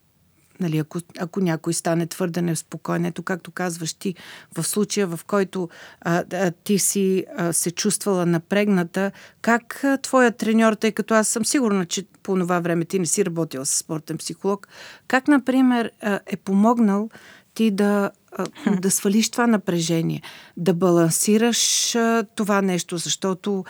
Нали, 0.60 0.77
ако, 0.77 1.00
ако 1.20 1.39
някой 1.39 1.74
стане 1.74 2.08
твърде 2.08 2.41
неспокоен, 2.41 3.05
ето 3.05 3.24
както 3.24 3.51
казваш 3.51 3.94
ти, 3.94 4.16
в 4.57 4.64
случая 4.64 5.07
в 5.07 5.20
който 5.27 5.70
а, 6.01 6.24
а, 6.33 6.51
ти 6.51 6.79
си 6.79 7.25
а, 7.38 7.53
се 7.53 7.72
чувствала 7.72 8.25
напрегната, 8.25 9.11
как 9.42 9.83
а, 9.83 9.98
твоя 9.98 10.31
треньор, 10.31 10.74
тъй 10.74 10.92
като 10.92 11.14
аз 11.14 11.27
съм 11.27 11.46
сигурна, 11.46 11.85
че 11.85 12.05
по 12.24 12.35
това 12.35 12.59
време 12.59 12.85
ти 12.85 13.00
не 13.00 13.05
си 13.05 13.25
работила 13.25 13.66
с 13.66 13.77
спортен 13.77 14.18
психолог, 14.18 14.68
как, 15.07 15.27
например, 15.27 15.92
а, 16.01 16.20
е 16.25 16.38
помогнал 16.38 17.09
ти 17.53 17.72
да, 17.72 18.11
да 18.79 18.91
свалиш 18.91 19.29
това 19.29 19.47
напрежение, 19.47 20.21
да 20.57 20.73
балансираш 20.73 21.95
това 22.35 22.61
нещо, 22.61 22.97
защото 22.97 23.65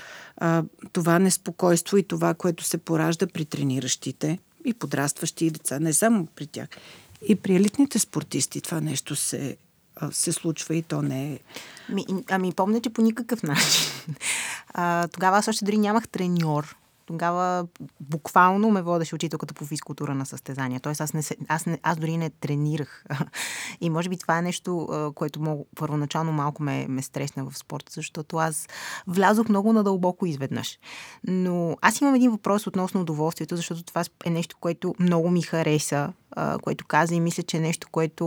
това 0.94 1.20
неспокойство 1.20 1.98
и 1.98 2.04
това, 2.04 2.34
което 2.34 2.64
се 2.64 2.78
поражда 2.78 3.28
при 3.28 3.46
трениращите, 3.46 4.40
и 4.68 4.74
подрастващи 4.74 5.52
деца, 5.52 5.80
не 5.80 5.94
само 5.94 6.26
при 6.26 6.48
тях. 6.48 6.68
И 7.28 7.36
при 7.36 7.56
елитните 7.56 8.00
спортисти 8.00 8.62
това 8.62 8.82
нещо 8.82 9.16
се, 9.16 9.58
се 10.12 10.32
случва 10.32 10.76
и 10.76 10.82
то 10.82 11.02
не 11.02 11.34
е... 11.34 11.40
Ми, 11.90 12.06
ами 12.30 12.54
помня, 12.54 12.82
че 12.82 12.90
по 12.90 13.02
никакъв 13.02 13.44
начин. 13.44 13.92
А, 14.80 15.08
тогава 15.08 15.38
аз 15.38 15.48
още 15.48 15.66
дори 15.66 15.78
нямах 15.78 16.08
треньор. 16.08 16.78
Тогава 17.08 17.68
буквално 18.00 18.72
ме 18.72 18.82
водеше 18.82 19.16
учителката 19.16 19.54
по 19.54 19.66
физкултура 19.66 20.16
на 20.16 20.26
състезания. 20.26 20.80
Тоест 20.80 21.02
аз, 21.02 21.14
не, 21.14 21.22
аз, 21.48 21.66
не, 21.66 21.80
аз 21.84 21.98
дори 21.98 22.18
не 22.18 22.30
тренирах. 22.30 23.06
И 23.82 23.90
може 23.90 24.10
би 24.10 24.18
това 24.18 24.38
е 24.38 24.42
нещо, 24.42 24.88
което 25.16 25.42
мога, 25.42 25.64
първоначално 25.76 26.32
малко 26.32 26.64
ме, 26.64 26.86
ме 26.90 27.02
стресна 27.02 27.46
в 27.46 27.58
спорта, 27.58 27.92
защото 27.96 28.38
аз 28.38 28.68
влязох 29.08 29.50
много 29.50 29.74
надълбоко 29.74 30.26
изведнъж. 30.26 30.80
Но 31.28 31.78
аз 31.82 32.02
имам 32.02 32.16
един 32.16 32.32
въпрос 32.32 32.68
относно 32.68 33.02
удоволствието, 33.02 33.56
защото 33.56 33.84
това 33.84 34.04
е 34.26 34.30
нещо, 34.30 34.58
което 34.60 34.96
много 35.00 35.30
ми 35.30 35.42
хареса, 35.42 36.14
което 36.62 36.86
каза 36.86 37.16
и 37.16 37.20
мисля, 37.20 37.44
че 37.44 37.58
е 37.58 37.60
нещо, 37.60 37.88
което 37.92 38.26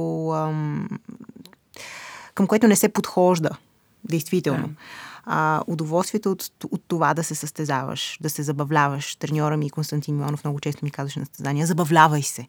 към 2.35 2.47
което 2.47 2.69
не 2.69 2.77
се 2.77 2.89
подхожда. 2.89 3.51
Действително. 4.11 4.69
Да 4.69 4.75
а, 5.25 5.63
удоволствието 5.67 6.31
от, 6.31 6.51
от 6.71 6.83
това 6.89 7.15
да 7.15 7.25
се 7.25 7.35
състезаваш, 7.35 8.19
да 8.21 8.31
се 8.31 8.43
забавляваш. 8.43 9.17
Треньора 9.17 9.57
ми 9.57 9.71
Константин 9.71 10.17
Миланов 10.17 10.45
много 10.45 10.61
често 10.61 10.85
ми 10.85 10.91
казваше 10.91 11.21
на 11.21 11.27
състезания, 11.27 11.67
забавлявай 11.67 12.23
се. 12.23 12.47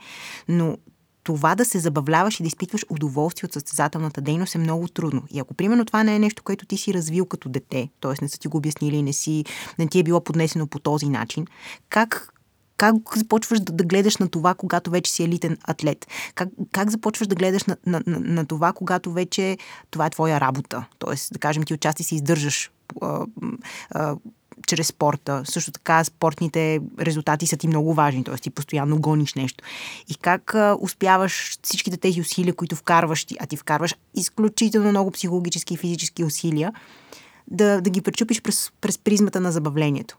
Но 0.48 0.78
това 1.24 1.56
да 1.56 1.66
се 1.66 1.80
забавляваш 1.80 2.40
и 2.40 2.44
да 2.44 2.48
изпитваш 2.48 2.86
удоволствие 2.90 3.48
от 3.48 3.54
състезателната 3.54 4.22
дейност 4.22 4.56
е 4.56 4.58
много 4.58 4.88
трудно. 4.88 5.24
И 5.32 5.40
ако, 5.40 5.54
примерно, 5.54 5.86
това 5.86 6.04
не 6.04 6.16
е 6.16 6.20
нещо, 6.20 6.44
което 6.44 6.66
ти 6.66 6.78
си 6.78 6.94
развил 6.94 7.26
като 7.26 7.50
дете, 7.50 7.90
т.е. 8.02 8.14
не 8.22 8.30
са 8.30 8.40
ти 8.40 8.48
го 8.48 8.58
обяснили 8.58 9.02
не, 9.02 9.14
си, 9.14 9.46
не 9.80 9.88
ти 9.88 10.00
е 10.00 10.04
било 10.04 10.22
поднесено 10.22 10.68
по 10.68 10.80
този 10.80 11.10
начин, 11.10 11.48
как 11.90 12.34
как 12.82 12.96
започваш 13.16 13.60
да, 13.60 13.74
да 13.74 13.84
гледаш 13.84 14.18
на 14.18 14.28
това, 14.28 14.54
когато 14.54 14.92
вече 14.92 15.12
си 15.12 15.24
елитен 15.24 15.58
атлет? 15.64 16.08
Как, 16.36 16.50
как 16.72 16.90
започваш 16.90 17.28
да 17.28 17.36
гледаш 17.36 17.64
на, 17.64 17.78
на, 17.86 18.02
на, 18.08 18.20
на 18.20 18.46
това, 18.46 18.74
когато 18.74 19.12
вече 19.12 19.58
това 19.92 20.06
е 20.06 20.10
твоя 20.10 20.40
работа? 20.40 20.86
Тоест, 21.00 21.34
да 21.34 21.40
кажем, 21.40 21.64
ти 21.64 21.74
отчасти 21.74 22.04
си 22.04 22.16
издържаш 22.16 22.72
а, 23.02 23.26
а, 23.92 24.16
чрез 24.68 24.88
спорта. 24.88 25.42
Също 25.46 25.72
така 25.72 26.04
спортните 26.04 26.82
резултати 27.00 27.48
са 27.48 27.58
ти 27.58 27.68
много 27.68 27.94
важни, 27.94 28.24
т.е. 28.24 28.36
ти 28.36 28.50
постоянно 28.50 29.00
гониш 29.00 29.34
нещо. 29.34 29.64
И 30.10 30.16
как 30.16 30.56
а, 30.56 30.78
успяваш 30.80 31.58
всичките 31.62 31.98
тези 31.98 32.22
усилия, 32.22 32.54
които 32.54 32.76
вкарваш 32.76 33.26
ти, 33.26 33.38
а 33.40 33.46
ти 33.46 33.58
вкарваш 33.58 33.96
изключително 34.16 34.90
много 34.90 35.12
психологически 35.12 35.74
и 35.74 35.78
физически 35.78 36.24
усилия, 36.24 36.74
да, 37.48 37.82
да 37.82 37.90
ги 37.90 38.02
пречупиш 38.02 38.42
през, 38.42 38.72
през 38.82 38.98
призмата 38.98 39.40
на 39.40 39.52
забавлението 39.52 40.18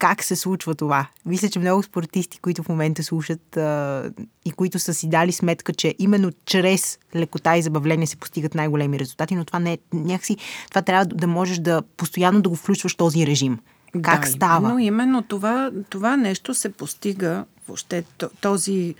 как 0.00 0.24
се 0.24 0.36
случва 0.36 0.74
това. 0.74 1.06
Мисля, 1.26 1.48
че 1.48 1.58
много 1.58 1.82
спортисти, 1.82 2.38
които 2.38 2.62
в 2.62 2.68
момента 2.68 3.02
слушат 3.02 3.56
а, 3.56 4.10
и 4.44 4.50
които 4.50 4.78
са 4.78 4.94
си 4.94 5.08
дали 5.08 5.32
сметка, 5.32 5.72
че 5.72 5.94
именно 5.98 6.30
чрез 6.46 6.98
лекота 7.16 7.56
и 7.56 7.62
забавление 7.62 8.06
се 8.06 8.16
постигат 8.16 8.54
най-големи 8.54 8.98
резултати, 8.98 9.36
но 9.36 9.44
това 9.44 9.58
не 9.58 9.72
е 9.72 9.78
някакси, 9.92 10.36
това 10.68 10.82
трябва 10.82 11.06
да 11.06 11.26
можеш 11.26 11.58
да 11.58 11.82
постоянно 11.96 12.42
да 12.42 12.48
го 12.48 12.56
включваш 12.56 12.94
този 12.94 13.26
режим. 13.26 13.58
Как 14.02 14.20
да, 14.20 14.26
става? 14.26 14.68
Но 14.68 14.78
именно 14.78 15.22
това, 15.22 15.70
това 15.90 16.16
нещо 16.16 16.54
се 16.54 16.68
постига, 16.68 17.44
въобще 17.68 18.04
този, 18.40 18.94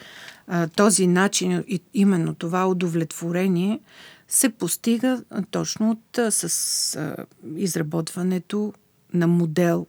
този 0.76 1.06
начин, 1.06 1.64
именно 1.94 2.34
това 2.34 2.66
удовлетворение 2.66 3.80
се 4.28 4.48
постига 4.48 5.22
точно 5.50 5.90
от, 5.90 6.32
с 6.32 7.16
изработването 7.56 8.72
на 9.14 9.26
модел 9.26 9.86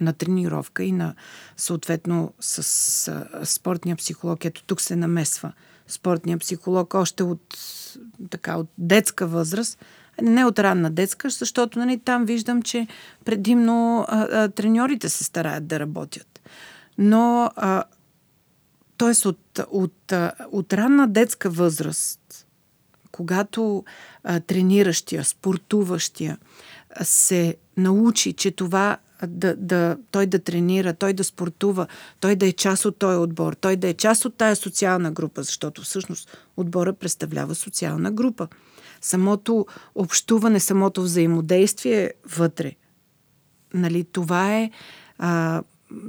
на 0.00 0.12
тренировка 0.12 0.84
и 0.84 0.92
на 0.92 1.14
съответно 1.56 2.32
с 2.40 2.58
а, 3.08 3.46
спортния 3.46 3.96
психолог. 3.96 4.44
Ето 4.44 4.64
тук 4.64 4.80
се 4.80 4.96
намесва 4.96 5.52
спортния 5.88 6.38
психолог 6.38 6.94
още 6.94 7.22
от, 7.22 7.58
така, 8.30 8.56
от 8.56 8.68
детска 8.78 9.26
възраст, 9.26 9.78
не 10.22 10.44
от 10.44 10.58
ранна 10.58 10.90
детска, 10.90 11.30
защото 11.30 11.78
нали, 11.78 11.98
там 11.98 12.24
виждам, 12.24 12.62
че 12.62 12.86
предимно 13.24 14.04
а, 14.08 14.28
а, 14.32 14.48
треньорите 14.48 15.08
се 15.08 15.24
стараят 15.24 15.66
да 15.66 15.80
работят. 15.80 16.40
Но, 16.98 17.50
т.е. 18.98 19.28
От, 19.28 19.60
от, 19.70 20.12
от 20.52 20.72
ранна 20.72 21.08
детска 21.08 21.50
възраст, 21.50 22.46
когато 23.12 23.84
а, 24.24 24.40
трениращия, 24.40 25.24
спортуващия 25.24 26.38
се 27.02 27.56
научи, 27.76 28.32
че 28.32 28.50
това 28.50 28.98
да, 29.26 29.56
да, 29.56 29.96
той 30.10 30.26
да 30.26 30.38
тренира, 30.38 30.94
той 30.94 31.12
да 31.12 31.24
спортува, 31.24 31.86
той 32.20 32.36
да 32.36 32.46
е 32.46 32.52
част 32.52 32.84
от 32.84 32.98
този 32.98 33.16
отбор, 33.16 33.52
той 33.52 33.76
да 33.76 33.88
е 33.88 33.94
част 33.94 34.24
от 34.24 34.36
тая 34.36 34.56
социална 34.56 35.12
група, 35.12 35.42
защото 35.42 35.82
всъщност 35.82 36.38
отбора 36.56 36.92
представлява 36.92 37.54
социална 37.54 38.10
група. 38.10 38.48
Самото 39.00 39.66
общуване, 39.94 40.60
самото 40.60 41.02
взаимодействие 41.02 42.12
вътре, 42.36 42.72
нали, 43.74 44.04
това 44.04 44.56
е 44.56 44.70
а, 45.18 45.62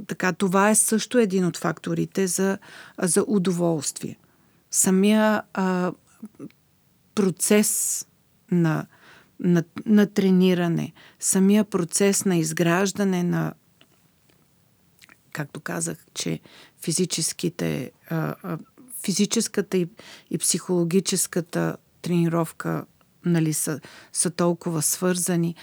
така, 0.06 0.32
това 0.32 0.70
е 0.70 0.74
също 0.74 1.18
един 1.18 1.46
от 1.46 1.56
факторите 1.56 2.26
за, 2.26 2.58
за 3.02 3.24
удоволствие. 3.26 4.16
Самия 4.70 5.42
а, 5.54 5.92
процес 7.14 8.06
на, 8.50 8.86
на, 9.42 9.64
на 9.86 10.06
трениране, 10.06 10.92
самия 11.20 11.64
процес 11.64 12.24
на 12.24 12.36
изграждане 12.36 13.22
на, 13.22 13.54
както 15.32 15.60
казах, 15.60 15.96
че 16.14 16.40
физическите, 16.82 17.92
физическата 19.04 19.76
и, 19.76 19.88
и 20.30 20.38
психологическата 20.38 21.76
тренировка 22.02 22.84
нали, 23.24 23.52
са, 23.52 23.80
са 24.12 24.30
толкова 24.30 24.82
свързани. 24.82 25.54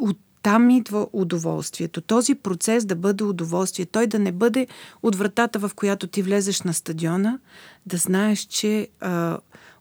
От 0.00 0.18
там 0.42 0.70
идва 0.70 1.08
удоволствието. 1.12 2.00
Този 2.00 2.34
процес 2.34 2.84
да 2.84 2.96
бъде 2.96 3.24
удоволствие. 3.24 3.86
Той 3.86 4.06
да 4.06 4.18
не 4.18 4.32
бъде 4.32 4.66
от 5.02 5.16
вратата, 5.16 5.58
в 5.58 5.70
която 5.74 6.06
ти 6.06 6.22
влезеш 6.22 6.62
на 6.62 6.74
стадиона, 6.74 7.38
да 7.86 7.96
знаеш, 7.96 8.40
че 8.40 8.88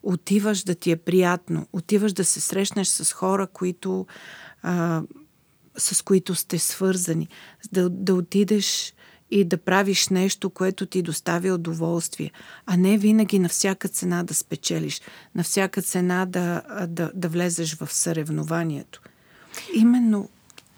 отиваш 0.03 0.63
да 0.63 0.75
ти 0.75 0.91
е 0.91 0.95
приятно. 0.95 1.67
Отиваш 1.73 2.13
да 2.13 2.25
се 2.25 2.41
срещнеш 2.41 2.87
с 2.87 3.13
хора, 3.13 3.47
които, 3.47 4.05
а, 4.61 5.01
с 5.77 6.01
които 6.01 6.35
сте 6.35 6.59
свързани. 6.59 7.27
Да, 7.71 7.89
да 7.89 8.15
отидеш 8.15 8.93
и 9.31 9.43
да 9.43 9.57
правиш 9.57 10.07
нещо, 10.07 10.49
което 10.49 10.85
ти 10.85 11.01
доставя 11.01 11.53
удоволствие, 11.53 12.31
а 12.65 12.77
не 12.77 12.97
винаги 12.97 13.39
на 13.39 13.49
всяка 13.49 13.87
цена 13.87 14.23
да 14.23 14.33
спечелиш, 14.33 15.01
на 15.35 15.43
всяка 15.43 15.81
цена 15.81 16.25
да, 16.25 16.61
да, 16.87 17.11
да 17.15 17.29
влезеш 17.29 17.75
в 17.75 17.93
съревнованието. 17.93 19.01
Именно 19.73 20.29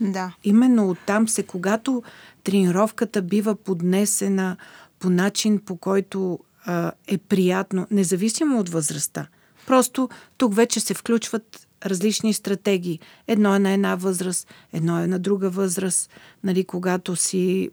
да. 0.01 0.36
Именно 0.43 0.89
оттам 0.89 1.27
се, 1.27 1.43
когато 1.43 2.03
тренировката 2.43 3.21
бива 3.21 3.55
поднесена 3.55 4.58
по 4.99 5.10
начин, 5.10 5.60
по 5.65 5.77
който 5.77 6.39
а, 6.65 6.91
е 7.08 7.17
приятно, 7.17 7.88
независимо 7.91 8.60
от 8.60 8.69
възрастта. 8.69 9.28
Просто 9.67 10.10
тук 10.38 10.56
вече 10.56 10.80
се 10.80 10.93
включват 10.93 11.67
различни 11.86 12.34
стратегии. 12.34 13.00
Едно 13.28 13.56
е 13.56 13.60
на 13.60 13.72
една 13.72 13.95
възраст, 13.95 14.48
едно 14.74 15.00
е 15.00 15.08
на 15.08 15.19
друга 15.19 15.50
възраст. 15.50 16.10
Нали, 16.43 16.63
когато 16.63 17.15
си 17.15 17.69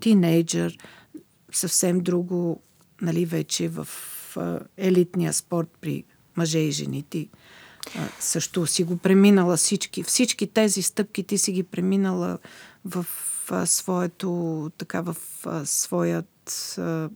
тинейджър, 0.00 0.78
съвсем 1.52 2.00
друго, 2.00 2.60
нали, 3.02 3.26
вече 3.26 3.68
в 3.68 3.88
а, 4.36 4.60
елитния 4.76 5.32
спорт 5.32 5.68
при 5.80 6.04
мъже 6.36 6.58
и 6.58 6.70
жени. 6.70 7.02
Ти 7.02 7.28
също 8.20 8.66
си 8.66 8.84
го 8.84 8.96
преминала 8.96 9.56
всички. 9.56 10.02
Всички 10.02 10.46
тези 10.46 10.82
стъпки 10.82 11.22
ти 11.22 11.38
си 11.38 11.52
ги 11.52 11.62
преминала 11.62 12.38
в 12.84 13.06
а, 13.50 13.66
своето, 13.66 14.70
така, 14.78 15.00
в 15.00 15.16
а, 15.46 15.66
своят 15.66 16.74
а, 16.78 17.08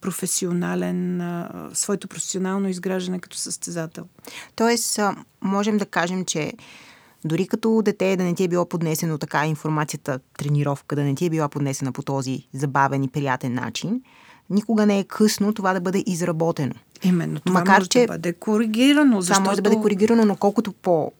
професионален, 0.00 1.22
своето 1.72 2.08
професионално 2.08 2.68
изграждане 2.68 3.18
като 3.18 3.36
състезател. 3.36 4.04
Тоест, 4.56 5.00
можем 5.42 5.78
да 5.78 5.86
кажем, 5.86 6.24
че 6.24 6.52
дори 7.24 7.46
като 7.46 7.82
дете 7.84 8.16
да 8.16 8.24
не 8.24 8.34
ти 8.34 8.44
е 8.44 8.48
било 8.48 8.66
поднесено 8.66 9.18
така 9.18 9.46
информацията, 9.46 10.20
тренировка, 10.38 10.96
да 10.96 11.02
не 11.02 11.14
ти 11.14 11.26
е 11.26 11.30
била 11.30 11.48
поднесена 11.48 11.92
по 11.92 12.02
този 12.02 12.48
забавен 12.52 13.04
и 13.04 13.08
приятен 13.08 13.54
начин, 13.54 14.02
никога 14.50 14.86
не 14.86 14.98
е 14.98 15.04
късно 15.04 15.54
това 15.54 15.72
да 15.72 15.80
бъде 15.80 16.04
изработено. 16.06 16.74
Именно. 17.02 17.40
Това 17.40 17.60
Макар, 17.60 17.78
може 17.78 17.88
че, 17.88 18.00
да 18.00 18.06
бъде 18.06 18.32
коригирано. 18.32 19.20
Защото... 19.20 19.38
Това 19.38 19.50
може 19.50 19.62
да 19.62 19.70
бъде 19.70 19.82
коригирано, 19.82 20.24
но 20.24 20.36
колкото 20.36 20.72
по 20.72 21.12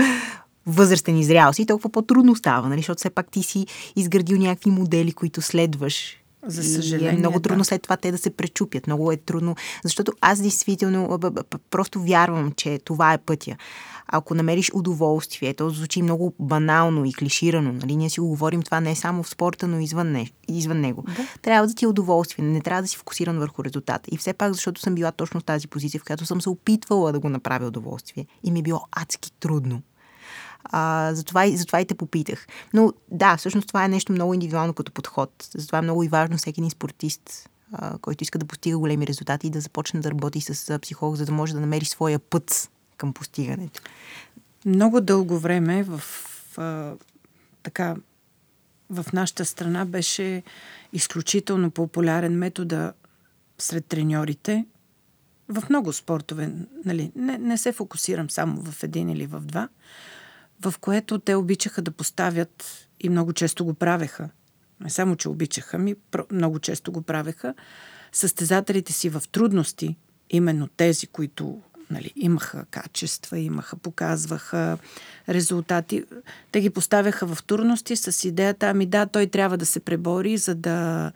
възрастен 0.66 1.16
и 1.16 1.24
зрял 1.24 1.52
си, 1.52 1.66
толкова 1.66 1.90
по-трудно 1.90 2.36
става, 2.36 2.68
нали? 2.68 2.78
защото 2.78 2.98
все 2.98 3.10
пак 3.10 3.30
ти 3.30 3.42
си 3.42 3.66
изградил 3.96 4.38
някакви 4.38 4.70
модели, 4.70 5.12
които 5.12 5.42
следваш. 5.42 6.22
За 6.46 6.62
съжаление. 6.62 7.12
И 7.12 7.14
е 7.14 7.18
много 7.18 7.40
трудно 7.40 7.58
да. 7.58 7.64
след 7.64 7.82
това 7.82 7.96
те 7.96 8.12
да 8.12 8.18
се 8.18 8.30
пречупят. 8.30 8.86
Много 8.86 9.12
е 9.12 9.16
трудно, 9.16 9.56
защото 9.84 10.12
аз 10.20 10.40
действително 10.40 11.18
просто 11.70 12.00
вярвам, 12.00 12.52
че 12.56 12.78
това 12.84 13.12
е 13.12 13.18
пътя 13.18 13.56
ако 14.08 14.34
намериш 14.34 14.70
удоволствие, 14.74 15.54
то 15.54 15.70
звучи 15.70 16.02
много 16.02 16.34
банално 16.38 17.04
и 17.04 17.12
клиширано, 17.12 17.72
нали? 17.72 17.96
Ние 17.96 18.10
си 18.10 18.20
го 18.20 18.28
говорим 18.28 18.62
това 18.62 18.80
не 18.80 18.90
е 18.90 18.96
само 18.96 19.22
в 19.22 19.28
спорта, 19.28 19.68
но 19.68 19.80
извън, 19.80 20.12
не, 20.12 20.30
извън 20.48 20.80
него. 20.80 21.02
Да. 21.02 21.26
Трябва 21.42 21.68
да 21.68 21.74
ти 21.74 21.84
е 21.84 21.88
удоволствие, 21.88 22.44
не 22.44 22.60
трябва 22.60 22.82
да 22.82 22.88
си 22.88 22.96
фокусиран 22.96 23.38
върху 23.38 23.64
резултата. 23.64 24.10
И 24.12 24.16
все 24.16 24.32
пак, 24.32 24.52
защото 24.52 24.80
съм 24.80 24.94
била 24.94 25.12
точно 25.12 25.40
в 25.40 25.44
тази 25.44 25.68
позиция, 25.68 26.00
в 26.00 26.04
която 26.04 26.26
съм 26.26 26.40
се 26.40 26.48
опитвала 26.48 27.12
да 27.12 27.20
го 27.20 27.28
направя 27.28 27.66
удоволствие 27.66 28.26
и 28.44 28.50
ми 28.50 28.58
е 28.58 28.62
било 28.62 28.80
адски 28.92 29.32
трудно. 29.40 29.82
А, 30.70 31.10
затова, 31.14 31.46
и, 31.46 31.56
затова 31.56 31.80
и 31.80 31.86
те 31.86 31.94
попитах. 31.94 32.46
Но 32.74 32.92
да, 33.10 33.36
всъщност 33.36 33.68
това 33.68 33.84
е 33.84 33.88
нещо 33.88 34.12
много 34.12 34.34
индивидуално 34.34 34.74
като 34.74 34.92
подход. 34.92 35.48
Затова 35.54 35.78
е 35.78 35.82
много 35.82 36.02
и 36.02 36.08
важно 36.08 36.36
всеки 36.36 36.60
един 36.60 36.70
спортист, 36.70 37.50
а, 37.72 37.98
който 37.98 38.24
иска 38.24 38.38
да 38.38 38.46
постига 38.46 38.78
големи 38.78 39.06
резултати 39.06 39.46
и 39.46 39.50
да 39.50 39.60
започне 39.60 40.00
да 40.00 40.10
работи 40.10 40.40
с 40.40 40.78
психолог, 40.78 41.16
за 41.16 41.24
да 41.24 41.32
може 41.32 41.54
да 41.54 41.60
намери 41.60 41.84
своя 41.84 42.18
път 42.18 42.70
към 42.96 43.12
постигането? 43.12 43.80
Много 44.66 45.00
дълго 45.00 45.38
време 45.38 45.82
в 45.82 46.02
а, 46.58 46.92
така 47.62 47.96
в 48.90 49.06
нашата 49.12 49.44
страна 49.44 49.84
беше 49.84 50.42
изключително 50.92 51.70
популярен 51.70 52.38
метода 52.38 52.92
сред 53.58 53.86
треньорите 53.86 54.66
в 55.48 55.62
много 55.70 55.92
спортове. 55.92 56.52
Нали, 56.84 57.12
не, 57.16 57.38
не 57.38 57.58
се 57.58 57.72
фокусирам 57.72 58.30
само 58.30 58.62
в 58.62 58.82
един 58.82 59.08
или 59.08 59.26
в 59.26 59.40
два, 59.40 59.68
в 60.60 60.74
което 60.80 61.18
те 61.18 61.34
обичаха 61.34 61.82
да 61.82 61.90
поставят 61.90 62.88
и 63.00 63.08
много 63.08 63.32
често 63.32 63.64
го 63.64 63.74
правеха. 63.74 64.28
Не 64.80 64.90
само, 64.90 65.16
че 65.16 65.28
обичаха 65.28 65.78
ми, 65.78 65.94
много 66.32 66.58
често 66.58 66.92
го 66.92 67.02
правеха. 67.02 67.54
Състезателите 68.12 68.92
си 68.92 69.08
в 69.08 69.22
трудности, 69.32 69.96
именно 70.30 70.68
тези, 70.76 71.06
които 71.06 71.62
нали, 71.90 72.12
имаха 72.16 72.64
качества, 72.70 73.38
имаха, 73.38 73.76
показваха 73.76 74.78
резултати. 75.28 76.04
Те 76.52 76.60
ги 76.60 76.70
поставяха 76.70 77.34
в 77.34 77.42
турности 77.42 77.96
с 77.96 78.28
идеята, 78.28 78.68
ами 78.68 78.86
да, 78.86 79.06
той 79.06 79.26
трябва 79.26 79.58
да 79.58 79.66
се 79.66 79.80
пребори, 79.80 80.36
за 80.36 80.54
да, 80.54 81.12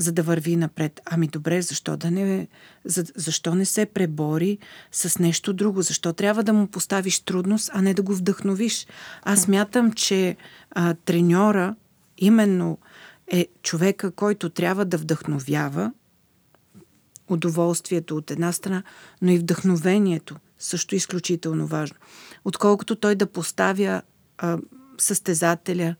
за 0.00 0.12
да 0.12 0.22
върви 0.22 0.56
напред. 0.56 1.00
Ами 1.04 1.28
добре, 1.28 1.62
защо 1.62 1.96
да 1.96 2.10
не, 2.10 2.48
за, 2.84 3.04
защо 3.16 3.54
не 3.54 3.64
се 3.64 3.86
пребори 3.86 4.58
с 4.92 5.18
нещо 5.18 5.52
друго? 5.52 5.82
Защо 5.82 6.12
трябва 6.12 6.42
да 6.42 6.52
му 6.52 6.66
поставиш 6.66 7.20
трудност, 7.20 7.70
а 7.72 7.82
не 7.82 7.94
да 7.94 8.02
го 8.02 8.14
вдъхновиш? 8.14 8.86
Аз 9.22 9.48
мятам, 9.48 9.92
че 9.92 10.36
а, 10.70 10.94
треньора 10.94 11.76
именно 12.18 12.78
е 13.26 13.46
човека, 13.62 14.10
който 14.10 14.50
трябва 14.50 14.84
да 14.84 14.98
вдъхновява, 14.98 15.92
удоволствието 17.28 18.16
от 18.16 18.30
една 18.30 18.52
страна, 18.52 18.82
но 19.22 19.30
и 19.30 19.38
вдъхновението 19.38 20.36
също 20.58 20.94
е 20.94 20.96
изключително 20.96 21.66
важно. 21.66 21.96
Отколкото 22.44 22.96
той 22.96 23.14
да 23.14 23.26
поставя 23.26 24.02
а, 24.38 24.58
състезателя 24.98 25.96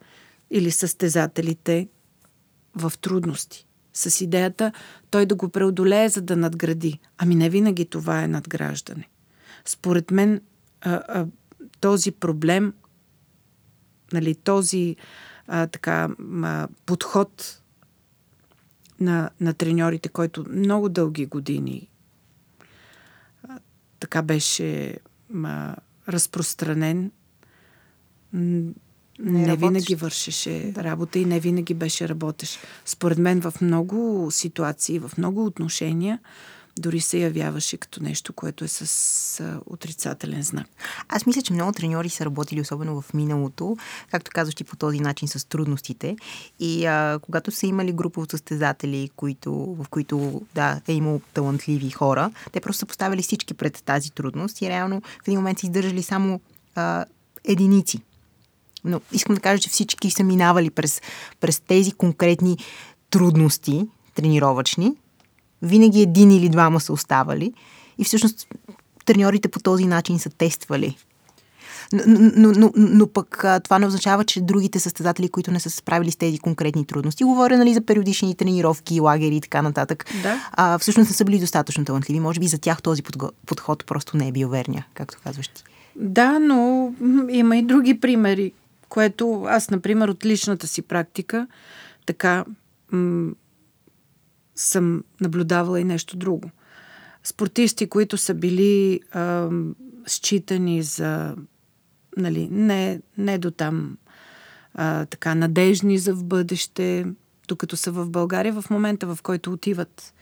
или 0.50 0.70
състезателите 0.70 1.88
в 2.74 2.92
трудности. 3.00 3.66
С 3.94 4.20
идеята 4.20 4.72
той 5.10 5.26
да 5.26 5.34
го 5.34 5.48
преодолее, 5.48 6.08
за 6.08 6.20
да 6.20 6.36
надгради. 6.36 6.98
Ами 7.18 7.34
не 7.34 7.50
винаги 7.50 7.84
това 7.84 8.22
е 8.22 8.28
надграждане. 8.28 9.08
Според 9.64 10.10
мен 10.10 10.40
а, 10.80 10.90
а, 11.08 11.26
този 11.80 12.12
проблем, 12.12 12.74
нали, 14.12 14.34
този 14.34 14.96
а, 15.46 15.66
така, 15.66 16.08
а, 16.42 16.68
подход 16.86 17.62
на, 19.00 19.30
на 19.40 19.54
треньорите, 19.54 20.08
който 20.08 20.44
много 20.50 20.88
дълги 20.88 21.26
години 21.26 21.88
а, 23.48 23.58
така 24.00 24.22
беше 24.22 24.98
а, 25.44 25.76
разпространен. 26.08 27.10
Не, 29.22 29.46
не 29.46 29.56
винаги 29.56 29.94
вършеше 29.94 30.72
да. 30.74 30.84
работа 30.84 31.18
и 31.18 31.24
не 31.24 31.40
винаги 31.40 31.74
беше 31.74 32.08
работещ. 32.08 32.58
Според 32.84 33.18
мен 33.18 33.40
в 33.40 33.54
много 33.60 34.28
ситуации, 34.30 34.98
в 34.98 35.10
много 35.18 35.44
отношения, 35.44 36.18
дори 36.78 37.00
се 37.00 37.18
явяваше 37.18 37.76
като 37.76 38.02
нещо, 38.02 38.32
което 38.32 38.64
е 38.64 38.68
с 38.68 39.40
а, 39.40 39.60
отрицателен 39.66 40.42
знак. 40.42 40.66
Аз 41.08 41.26
мисля, 41.26 41.42
че 41.42 41.52
много 41.52 41.72
треньори 41.72 42.08
са 42.08 42.24
работили, 42.24 42.60
особено 42.60 43.00
в 43.00 43.14
миналото, 43.14 43.76
както 44.10 44.30
казваш 44.34 44.54
ти 44.54 44.64
по 44.64 44.76
този 44.76 45.00
начин 45.00 45.28
с 45.28 45.48
трудностите. 45.48 46.16
И 46.60 46.86
а, 46.86 47.18
когато 47.22 47.50
са 47.50 47.66
имали 47.66 47.92
група 47.92 48.20
от 48.20 48.30
състезатели, 48.30 49.10
които, 49.16 49.52
в 49.52 49.86
които 49.90 50.42
да, 50.54 50.80
е 50.88 50.92
имало 50.92 51.20
талантливи 51.34 51.90
хора, 51.90 52.30
те 52.52 52.60
просто 52.60 52.80
са 52.80 52.86
поставили 52.86 53.22
всички 53.22 53.54
пред 53.54 53.82
тази 53.84 54.10
трудност 54.10 54.62
и 54.62 54.68
реално 54.68 55.00
в 55.00 55.28
един 55.28 55.38
момент 55.38 55.58
са 55.58 55.66
издържали 55.66 56.02
само 56.02 56.40
а, 56.74 57.04
единици 57.44 58.02
Но 58.84 59.00
искам 59.12 59.34
да 59.34 59.40
кажа, 59.40 59.62
че 59.62 59.70
всички 59.70 60.10
са 60.10 60.24
минавали 60.24 60.70
през, 60.70 61.02
през 61.40 61.60
тези 61.60 61.92
конкретни 61.92 62.58
трудности, 63.10 63.86
тренировъчни. 64.14 64.92
Винаги 65.62 66.02
един 66.02 66.30
или 66.30 66.48
двама 66.48 66.80
са 66.80 66.92
оставали. 66.92 67.52
И 67.98 68.04
всъщност 68.04 68.48
треньорите 69.04 69.48
по 69.48 69.60
този 69.60 69.86
начин 69.86 70.18
са 70.18 70.30
тествали 70.30 70.96
но, 71.92 72.02
но, 72.36 72.52
но, 72.56 72.72
но 72.76 73.06
пък 73.06 73.44
това 73.64 73.78
не 73.78 73.86
означава, 73.86 74.24
че 74.24 74.40
другите 74.40 74.78
състезатели, 74.78 75.28
които 75.28 75.50
не 75.50 75.60
са 75.60 75.70
се 75.70 75.76
справили 75.76 76.10
с 76.10 76.16
тези 76.16 76.38
конкретни 76.38 76.84
трудности, 76.84 77.24
говоря 77.24 77.58
нали, 77.58 77.74
за 77.74 77.80
периодични 77.80 78.34
тренировки, 78.34 79.00
лагери 79.00 79.36
и 79.36 79.40
така 79.40 79.62
нататък, 79.62 80.04
да. 80.22 80.48
а, 80.52 80.78
всъщност 80.78 81.10
не 81.10 81.14
са 81.14 81.24
били 81.24 81.38
достатъчно 81.38 81.84
талантливи. 81.84 82.20
Може 82.20 82.40
би 82.40 82.46
за 82.46 82.58
тях 82.58 82.82
този 82.82 83.02
подход 83.46 83.86
просто 83.86 84.16
не 84.16 84.28
е 84.28 84.32
бил 84.32 84.48
верния, 84.48 84.86
както 84.94 85.18
казваш 85.24 85.48
ти. 85.48 85.64
Да, 85.96 86.38
но 86.38 86.92
има 87.30 87.56
и 87.56 87.62
други 87.62 88.00
примери, 88.00 88.52
което 88.90 89.44
аз, 89.48 89.70
например, 89.70 90.08
от 90.08 90.24
личната 90.24 90.66
си 90.66 90.82
практика, 90.82 91.46
така 92.06 92.44
м- 92.92 93.32
съм 94.54 95.04
наблюдавала 95.20 95.80
и 95.80 95.84
нещо 95.84 96.16
друго. 96.16 96.50
Спортисти, 97.24 97.86
които 97.86 98.16
са 98.16 98.34
били 98.34 99.00
а, 99.12 99.48
считани 100.06 100.82
за 100.82 101.36
нали, 102.16 102.48
не, 102.50 103.00
не 103.18 103.38
до 103.38 103.50
там 103.50 103.96
а, 104.74 105.06
така 105.06 105.34
надежни 105.34 105.98
за 105.98 106.14
в 106.14 106.24
бъдеще, 106.24 107.06
докато 107.48 107.76
са 107.76 107.92
в 107.92 108.10
България, 108.10 108.62
в 108.62 108.70
момента 108.70 109.14
в 109.14 109.22
който 109.22 109.52
отиват 109.52 110.14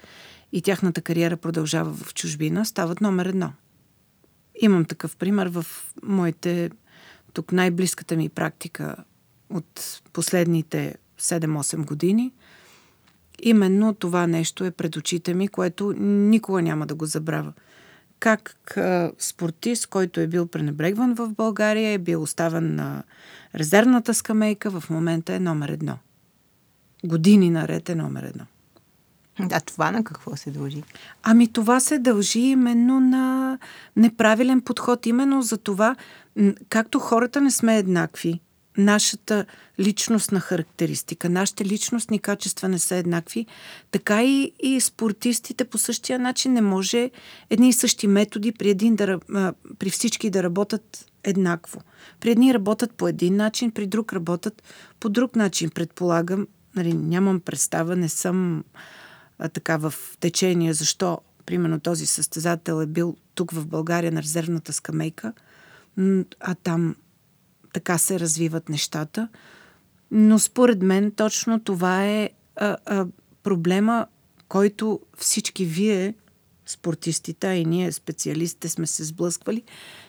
и 0.53 0.63
тяхната 0.63 1.03
кариера 1.03 1.37
продължава 1.37 1.93
в 1.93 2.15
чужбина, 2.15 2.67
стават 2.67 3.01
номер 3.01 3.27
едно. 3.27 3.53
Имам 4.61 4.85
такъв 4.85 5.17
пример 5.17 5.47
в 5.47 5.67
моите, 6.03 6.71
тук 7.39 7.53
най-близката 7.53 8.17
ми 8.17 8.29
практика 8.29 8.97
от 9.51 10.01
последните 10.13 10.95
7-8 11.21 11.87
години. 11.87 12.33
Именно 13.43 13.95
това 13.95 14.27
нещо 14.27 14.65
е 14.65 14.71
пред 14.71 14.97
очите 14.97 15.35
ми, 15.35 15.49
което 15.49 15.93
никога 15.99 16.63
няма 16.63 16.87
да 16.87 16.95
го 16.95 17.07
забравя 17.07 17.53
как 18.19 18.77
а, 18.77 19.13
спортист, 19.19 19.87
който 19.87 20.21
е 20.21 20.27
бил 20.27 20.47
пренебрегван 20.47 21.15
в 21.15 21.29
България, 21.29 21.93
е 21.93 21.99
бил 21.99 22.23
оставен 22.23 22.75
на 22.75 23.03
резервната 23.55 24.15
скамейка, 24.15 24.81
в 24.81 24.91
момента 24.91 25.35
е 25.35 25.41
номер 25.41 25.69
едно. 25.69 25.99
Години 27.05 27.51
наред 27.51 27.89
е 27.89 27.95
номер 27.95 28.23
едно. 28.23 28.45
А 29.53 29.61
това 29.61 29.91
на 29.91 30.05
какво 30.05 30.37
се 30.37 30.51
дължи? 30.51 30.83
Ами 31.23 31.53
това 31.53 31.81
се 31.81 31.99
дължи 31.99 32.41
именно 32.41 33.01
на 33.01 33.59
неправилен 33.97 34.61
подход. 34.61 35.07
Именно 35.07 35.43
за 35.43 35.59
това, 35.59 35.97
както 36.69 36.99
хората 36.99 37.41
не 37.41 37.51
сме 37.51 37.79
еднакви, 37.79 38.41
нашата 38.79 39.45
личностна 39.81 40.41
характеристика, 40.41 41.29
нашите 41.29 41.65
личностни 41.65 42.19
качества 42.19 42.69
не 42.69 42.79
са 42.79 42.97
еднакви, 42.97 43.47
така 43.91 44.25
и, 44.25 44.53
и 44.63 44.81
спортистите 44.81 45.65
по 45.65 45.79
същия 45.79 46.19
начин 46.19 46.53
не 46.53 46.61
може 46.61 47.11
едни 47.51 47.69
и 47.69 47.73
същи 47.73 48.07
методи 48.07 48.53
при, 48.53 48.71
един 48.71 48.97
да, 48.97 49.19
при 49.79 49.91
всички 49.91 50.31
да 50.31 50.43
работят 50.43 51.07
еднакво. 51.25 51.81
При 52.21 52.31
едни 52.31 52.55
работят 52.55 52.93
по 52.93 53.09
един 53.09 53.37
начин, 53.37 53.71
при 53.71 53.87
друг 53.87 54.13
работят 54.13 54.63
по 55.01 55.09
друг 55.09 55.37
начин. 55.37 55.71
Предполагам, 55.71 56.47
нали, 56.77 56.93
нямам 56.93 57.41
представа, 57.41 57.97
не 57.97 58.09
съм 58.09 58.65
а, 59.39 59.49
така 59.49 59.77
в 59.77 59.95
течение, 60.21 60.73
защо 60.73 61.19
примерно 61.47 61.81
този 61.81 62.07
състезател 62.07 62.83
е 62.83 62.87
бил 62.87 63.17
тук 63.35 63.51
в 63.51 63.67
България 63.67 64.13
на 64.13 64.23
резервната 64.23 64.73
скамейка, 64.73 65.33
а 66.41 66.55
там 66.55 66.97
така 67.73 67.99
се 67.99 68.21
развиват 68.21 68.69
нещата. 68.69 69.29
Но 70.11 70.39
според 70.39 70.83
мен 70.83 71.11
точно 71.11 71.61
това 71.61 72.05
е 72.05 72.31
а, 72.57 72.77
а, 72.87 73.07
проблема, 73.43 74.07
който 74.49 75.01
всички 75.19 75.65
вие, 75.65 76.15
спортистите, 76.67 77.47
и 77.47 77.65
ние, 77.65 77.93
специалистите, 77.93 78.69
сме 78.69 78.87
се 78.87 79.05
сблъсквали. 79.05 79.63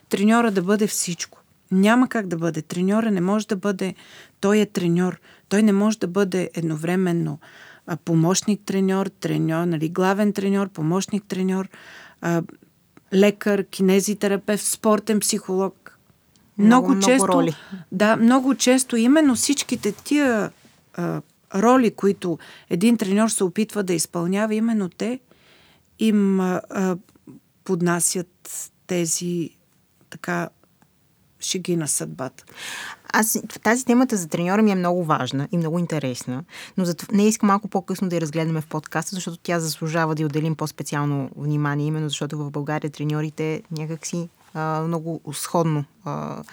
Треньора 0.10 0.52
да 0.52 0.62
бъде 0.62 0.88
всичко. 0.88 1.44
Няма 1.72 2.10
как 2.10 2.28
да 2.28 2.38
бъде. 2.38 2.62
Треньора 2.62 3.12
не 3.12 3.22
може 3.22 3.48
да 3.48 3.56
бъде... 3.56 3.96
Той 4.40 4.60
е 4.60 4.66
треньор. 4.66 5.20
Той 5.50 5.64
не 5.64 5.72
може 5.72 6.00
да 6.00 6.08
бъде 6.08 6.50
едновременно 6.54 7.40
помощник 8.06 8.62
треньор, 8.66 9.08
треньор, 9.08 9.66
нали, 9.66 9.90
главен 9.90 10.34
треньор, 10.34 10.70
помощник 10.70 11.24
треньор, 11.28 11.70
лекар, 13.14 13.64
кинезитерапевт, 13.64 14.64
спортен 14.64 15.20
психолог. 15.20 15.76
Много, 16.60 16.88
много 16.90 17.02
често. 17.02 17.26
Много 17.26 17.34
роли. 17.34 17.56
Да, 17.92 18.16
много 18.16 18.56
често 18.56 18.98
именно 18.98 19.36
всичките 19.36 19.92
тия 19.92 20.52
а, 20.94 21.22
роли, 21.56 21.92
които 21.92 22.40
един 22.70 22.98
треньор 22.98 23.30
се 23.30 23.44
опитва 23.44 23.84
да 23.84 23.94
изпълнява, 23.94 24.56
именно 24.56 24.90
те 24.90 25.20
им 26.00 26.40
а, 26.40 26.62
а, 26.70 26.98
поднасят 27.64 28.72
тези 28.88 29.50
така 30.10 30.50
шеги 31.40 31.76
на 31.76 31.88
съдбата. 31.88 32.44
Аз 33.14 33.42
тази 33.64 33.86
темата 33.86 34.18
за 34.18 34.28
треньора 34.28 34.62
ми 34.62 34.72
е 34.72 34.76
много 34.76 35.04
важна 35.04 35.48
и 35.52 35.58
много 35.58 35.80
интересна, 35.80 36.44
но 36.78 36.86
за 36.86 36.96
не 37.12 37.28
искам 37.28 37.48
малко 37.48 37.68
по-късно 37.68 38.10
да 38.10 38.16
я 38.16 38.22
разгледаме 38.22 38.62
в 38.62 38.68
подкаста, 38.68 39.16
защото 39.16 39.38
тя 39.38 39.60
заслужава 39.60 40.16
да 40.16 40.22
й 40.22 40.26
отделим 40.26 40.56
по-специално 40.56 41.30
внимание, 41.38 41.88
именно 41.88 42.10
защото 42.10 42.38
в 42.38 42.52
България 42.52 42.92
треньорите 42.92 43.64
някакси 43.72 44.30
а, 44.60 44.82
много 44.88 45.22
сходно 45.34 45.86
а, 46.06 46.44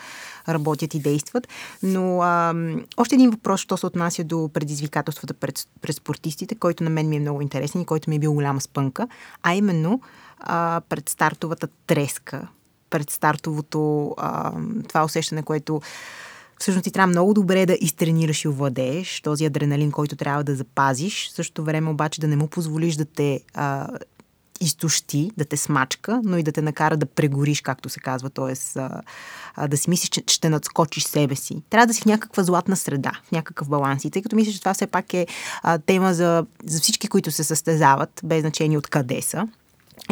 работят 0.48 0.94
и 0.94 1.00
действат. 1.00 1.48
Но 1.82 2.22
а, 2.22 2.54
още 2.96 3.14
един 3.14 3.30
въпрос, 3.30 3.60
що 3.60 3.76
се 3.76 3.86
отнася 3.86 4.24
до 4.24 4.50
предизвикателствата 4.52 5.34
пред, 5.34 5.68
пред 5.80 5.96
спортистите, 5.96 6.54
който 6.54 6.84
на 6.84 6.90
мен 6.90 7.08
ми 7.08 7.16
е 7.16 7.20
много 7.20 7.42
интересен 7.42 7.80
и 7.80 7.84
който 7.86 8.10
ми 8.10 8.16
е 8.16 8.18
бил 8.18 8.32
голяма 8.32 8.60
спънка, 8.60 9.08
а 9.42 9.54
именно 9.54 10.00
а, 10.40 10.80
пред 10.88 11.08
стартовата 11.08 11.68
треска, 11.86 12.48
пред 12.90 13.10
стартовото 13.10 14.14
а, 14.18 14.52
това 14.88 15.04
усещане, 15.04 15.42
което 15.42 15.80
всъщност 16.58 16.84
ти 16.84 16.90
трябва 16.90 17.06
много 17.06 17.34
добре 17.34 17.66
да 17.66 17.76
изтренираш 17.80 18.44
и 18.44 18.48
овладееш 18.48 19.20
този 19.20 19.44
адреналин, 19.44 19.92
който 19.92 20.16
трябва 20.16 20.44
да 20.44 20.54
запазиш. 20.54 21.28
В 21.28 21.32
същото 21.32 21.64
време 21.64 21.90
обаче 21.90 22.20
да 22.20 22.28
не 22.28 22.36
му 22.36 22.48
позволиш 22.48 22.96
да 22.96 23.04
те 23.04 23.40
а, 23.54 23.88
изтощи, 24.60 25.30
да 25.36 25.44
те 25.44 25.56
смачка, 25.56 26.20
но 26.24 26.38
и 26.38 26.42
да 26.42 26.52
те 26.52 26.62
накара 26.62 26.96
да 26.96 27.06
прегориш, 27.06 27.60
както 27.60 27.88
се 27.88 28.00
казва, 28.00 28.30
т.е. 28.30 28.80
да 29.68 29.76
си 29.76 29.90
мислиш, 29.90 30.08
че 30.08 30.22
ще 30.26 30.48
надскочиш 30.48 31.04
себе 31.04 31.36
си. 31.36 31.62
Трябва 31.70 31.86
да 31.86 31.94
си 31.94 32.02
в 32.02 32.04
някаква 32.04 32.42
златна 32.42 32.76
среда, 32.76 33.12
в 33.24 33.32
някакъв 33.32 33.68
баланс. 33.68 34.04
И 34.04 34.10
тъй 34.10 34.22
като 34.22 34.36
мисля, 34.36 34.52
че 34.52 34.60
това 34.60 34.74
все 34.74 34.86
пак 34.86 35.14
е 35.14 35.26
а, 35.62 35.78
тема 35.78 36.14
за, 36.14 36.46
за 36.64 36.80
всички, 36.80 37.08
които 37.08 37.30
се 37.30 37.44
състезават, 37.44 38.20
без 38.24 38.40
значение 38.40 38.78
от 38.78 38.86
къде 38.86 39.22
са, 39.22 39.48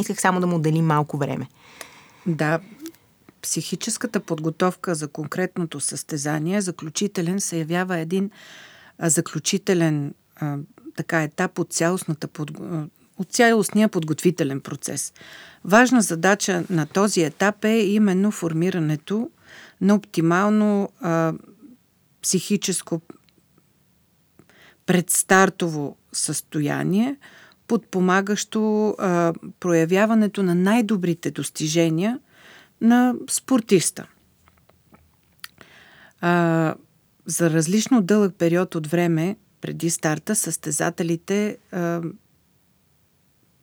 исках 0.00 0.20
само 0.20 0.40
да 0.40 0.46
му 0.46 0.56
отделим 0.56 0.86
малко 0.86 1.18
време. 1.18 1.46
Да, 2.26 2.60
психическата 3.42 4.20
подготовка 4.20 4.94
за 4.94 5.08
конкретното 5.08 5.80
състезание, 5.80 6.60
заключителен 6.60 7.40
се 7.40 7.58
явява 7.58 7.98
един 7.98 8.30
а, 8.98 9.10
заключителен 9.10 10.14
а, 10.36 10.56
така 10.96 11.22
етап 11.22 11.58
от 11.58 11.72
цялостната 11.72 12.28
подготовка 12.28 12.88
от 13.18 13.32
цялостния 13.32 13.88
подготвителен 13.88 14.60
процес. 14.60 15.12
Важна 15.64 16.02
задача 16.02 16.64
на 16.70 16.86
този 16.86 17.22
етап 17.22 17.64
е 17.64 17.78
именно 17.78 18.30
формирането 18.30 19.30
на 19.80 19.94
оптимално 19.94 20.88
а, 21.00 21.32
психическо 22.22 23.00
предстартово 24.86 25.96
състояние, 26.12 27.16
подпомагащо 27.68 28.88
а, 28.98 29.32
проявяването 29.60 30.42
на 30.42 30.54
най-добрите 30.54 31.30
достижения 31.30 32.18
на 32.80 33.14
спортиста. 33.30 34.06
А, 36.20 36.74
за 37.26 37.50
различно 37.50 38.02
дълъг 38.02 38.34
период 38.38 38.74
от 38.74 38.86
време 38.86 39.36
преди 39.60 39.90
старта 39.90 40.36
състезателите 40.36 41.58
а, 41.72 42.00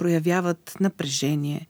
проявяват 0.02 0.76
напрежение, 0.80 1.68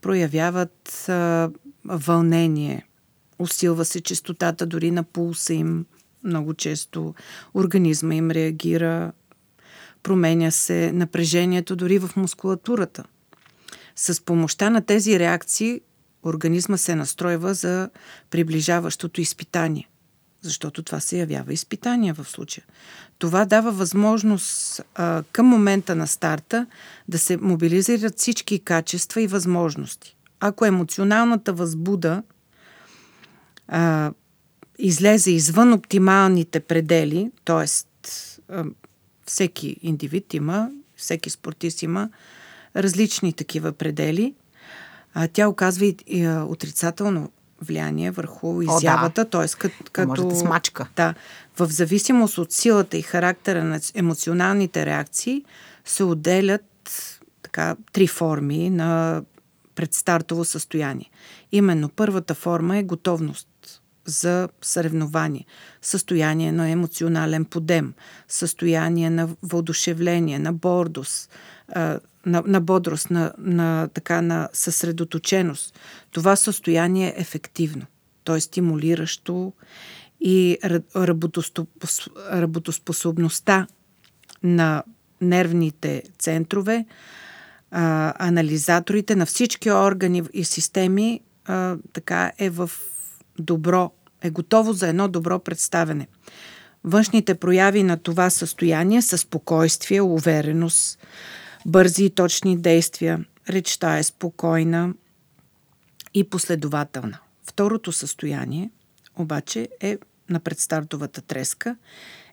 проявяват 0.00 1.08
а, 1.08 1.50
вълнение, 1.84 2.86
усилва 3.38 3.84
се 3.84 4.00
частотата 4.00 4.66
дори 4.66 4.90
на 4.90 5.02
пулса 5.02 5.54
им. 5.54 5.86
Много 6.24 6.54
често 6.54 7.14
организма 7.54 8.14
им 8.14 8.30
реагира, 8.30 9.12
променя 10.02 10.50
се 10.50 10.92
напрежението 10.92 11.76
дори 11.76 11.98
в 11.98 12.10
мускулатурата. 12.16 13.04
С 13.96 14.24
помощта 14.24 14.70
на 14.70 14.82
тези 14.82 15.18
реакции 15.18 15.80
организма 16.22 16.76
се 16.76 16.94
настройва 16.94 17.54
за 17.54 17.90
приближаващото 18.30 19.20
изпитание 19.20 19.88
защото 20.46 20.82
това 20.82 21.00
се 21.00 21.18
явява 21.18 21.52
изпитание 21.52 22.12
в 22.12 22.24
случая. 22.24 22.64
Това 23.18 23.44
дава 23.44 23.72
възможност 23.72 24.82
а, 24.94 25.22
към 25.32 25.46
момента 25.46 25.94
на 25.94 26.06
старта 26.06 26.66
да 27.08 27.18
се 27.18 27.36
мобилизират 27.36 28.18
всички 28.18 28.58
качества 28.58 29.22
и 29.22 29.26
възможности. 29.26 30.16
Ако 30.40 30.64
емоционалната 30.64 31.52
възбуда 31.52 32.22
а, 33.68 34.12
излезе 34.78 35.30
извън 35.30 35.72
оптималните 35.72 36.60
предели, 36.60 37.30
т.е. 37.44 37.66
всеки 39.26 39.76
индивид 39.82 40.34
има, 40.34 40.70
всеки 40.96 41.30
спортист 41.30 41.82
има 41.82 42.10
различни 42.76 43.32
такива 43.32 43.72
предели, 43.72 44.34
а, 45.14 45.28
тя 45.28 45.48
оказва 45.48 45.86
и, 45.86 45.96
и 46.06 46.28
отрицателно 46.28 47.30
влияние 47.62 48.10
върху 48.10 48.62
изявата, 48.62 49.24
да. 49.24 49.30
т.е. 49.30 49.46
като... 49.58 49.74
като 49.92 50.08
може 50.08 50.22
да 50.22 50.36
смачка. 50.36 50.88
Да. 50.96 51.14
В 51.58 51.66
зависимост 51.66 52.38
от 52.38 52.52
силата 52.52 52.96
и 52.96 53.02
характера 53.02 53.64
на 53.64 53.80
емоционалните 53.94 54.86
реакции 54.86 55.44
се 55.84 56.04
отделят 56.04 56.62
така 57.42 57.76
три 57.92 58.06
форми 58.06 58.70
на 58.70 59.22
предстартово 59.74 60.44
състояние. 60.44 61.10
Именно 61.52 61.88
първата 61.88 62.34
форма 62.34 62.76
е 62.76 62.82
готовност 62.82 63.48
за 64.04 64.48
съревнование, 64.62 65.46
състояние 65.82 66.52
на 66.52 66.68
емоционален 66.68 67.44
подем, 67.44 67.94
състояние 68.28 69.10
на 69.10 69.28
въодушевление, 69.42 70.38
на 70.38 70.52
бордост, 70.52 71.30
на, 72.26 72.42
на 72.46 72.60
бодрост, 72.60 73.10
на, 73.10 73.32
на, 73.38 73.88
така, 73.94 74.22
на 74.22 74.48
съсредоточеност. 74.52 75.78
Това 76.10 76.36
състояние 76.36 77.08
е 77.08 77.20
ефективно. 77.20 77.86
То 78.24 78.36
е 78.36 78.40
стимулиращо 78.40 79.52
и 80.20 80.58
работоспособността 82.32 83.66
на 84.42 84.82
нервните 85.20 86.02
центрове, 86.18 86.86
а, 87.70 88.14
анализаторите 88.28 89.16
на 89.16 89.26
всички 89.26 89.70
органи 89.70 90.22
и 90.32 90.44
системи 90.44 91.20
а, 91.44 91.76
така 91.92 92.32
е 92.38 92.50
в 92.50 92.70
добро, 93.38 93.90
е 94.22 94.30
готово 94.30 94.72
за 94.72 94.88
едно 94.88 95.08
добро 95.08 95.38
представене. 95.38 96.08
Външните 96.84 97.34
прояви 97.34 97.82
на 97.82 97.96
това 97.96 98.30
състояние 98.30 99.02
са 99.02 99.18
спокойствие, 99.18 100.00
увереност, 100.00 100.98
бързи 101.66 102.04
и 102.04 102.10
точни 102.10 102.56
действия, 102.56 103.24
речта 103.48 103.98
е 103.98 104.02
спокойна 104.02 104.94
и 106.14 106.24
последователна. 106.24 107.18
Второто 107.42 107.92
състояние 107.92 108.70
обаче 109.16 109.68
е 109.80 109.98
на 110.30 110.40
предстартовата 110.40 111.22
треска 111.22 111.76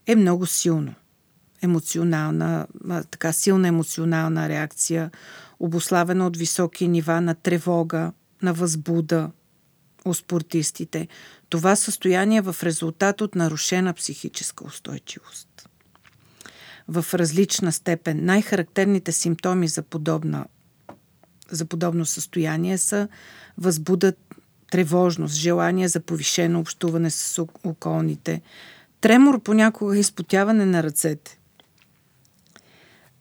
е 0.08 0.16
много 0.16 0.46
силно. 0.46 0.94
Емоционална, 1.62 2.68
така 3.12 3.34
силна 3.34 3.68
емоционална 3.68 4.50
реакция, 4.50 5.12
обославена 5.60 6.28
от 6.28 6.38
високи 6.38 6.88
нива 6.88 7.22
на 7.22 7.36
тревога, 7.36 8.12
на 8.42 8.54
възбуда 8.54 9.32
у 10.06 10.14
спортистите. 10.14 11.08
Това 11.50 11.76
състояние 11.76 12.38
е 12.38 12.42
в 12.42 12.56
резултат 12.64 13.22
от 13.22 13.36
нарушена 13.36 13.94
психическа 13.94 14.66
устойчивост 14.66 15.70
в 16.88 17.06
различна 17.14 17.72
степен. 17.72 18.26
Най-характерните 18.26 19.12
симптоми 19.12 19.68
за, 19.68 19.82
подобна, 19.82 20.46
за 21.52 21.66
подобно 21.66 22.06
състояние 22.06 22.78
са 22.78 23.08
възбудат 23.58 24.36
тревожност, 24.72 25.36
желание 25.36 25.88
за 25.88 26.00
повишено 26.00 26.60
общуване 26.60 27.10
с 27.10 27.46
околните, 27.64 28.42
тремор 29.02 29.42
понякога 29.42 29.98
изпотяване 29.98 30.66
на 30.66 30.84
ръцете. 30.84 31.40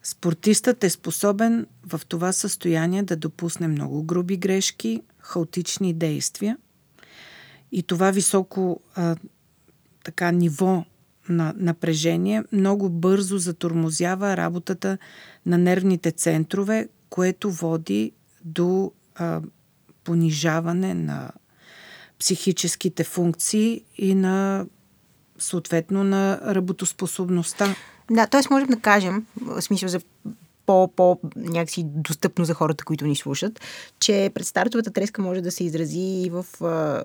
Спортистът 0.02 0.84
е 0.84 0.90
способен 0.90 1.66
в 1.86 2.00
това 2.08 2.32
състояние 2.32 3.02
да 3.02 3.16
допусне 3.16 3.68
много 3.68 4.02
груби 4.02 4.36
грешки, 4.36 5.02
хаотични 5.18 5.94
действия 5.94 6.56
и 7.72 7.82
това 7.82 8.10
високо 8.10 8.80
а, 8.94 9.16
така 10.04 10.30
ниво 10.30 10.84
на 11.28 11.54
напрежение 11.56 12.44
много 12.52 12.90
бързо 12.90 13.38
затормозява 13.38 14.36
работата 14.36 14.98
на 15.46 15.58
нервните 15.58 16.10
центрове, 16.10 16.88
което 17.10 17.50
води 17.50 18.12
до 18.44 18.92
а, 19.14 19.40
понижаване 20.04 20.94
на 20.94 21.30
психическите 22.18 23.04
функции 23.04 23.84
и 23.98 24.14
на 24.14 24.66
съответно 25.38 26.04
на 26.04 26.40
работоспособността. 26.54 27.74
Да, 28.10 28.26
т.е. 28.26 28.40
можем 28.50 28.68
да 28.68 28.80
кажем, 28.80 29.26
в 29.40 29.62
смисъл 29.62 29.88
за 29.88 30.00
по-по 30.66 31.20
някакси 31.36 31.84
достъпно 31.84 32.44
за 32.44 32.54
хората, 32.54 32.84
които 32.84 33.06
ни 33.06 33.16
слушат, 33.16 33.60
че 34.00 34.30
предстартовата 34.34 34.90
треска 34.90 35.22
може 35.22 35.40
да 35.40 35.50
се 35.50 35.64
изрази 35.64 36.00
и 36.00 36.30
в, 36.30 36.46
в, 36.60 37.04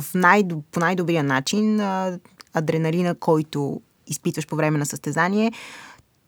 в 0.00 0.04
най, 0.14 0.44
по 0.72 0.80
най-добрия 0.80 1.24
начин 1.24 1.80
адреналина, 2.56 3.14
който 3.14 3.80
изпитваш 4.06 4.46
по 4.46 4.56
време 4.56 4.78
на 4.78 4.86
състезание, 4.86 5.52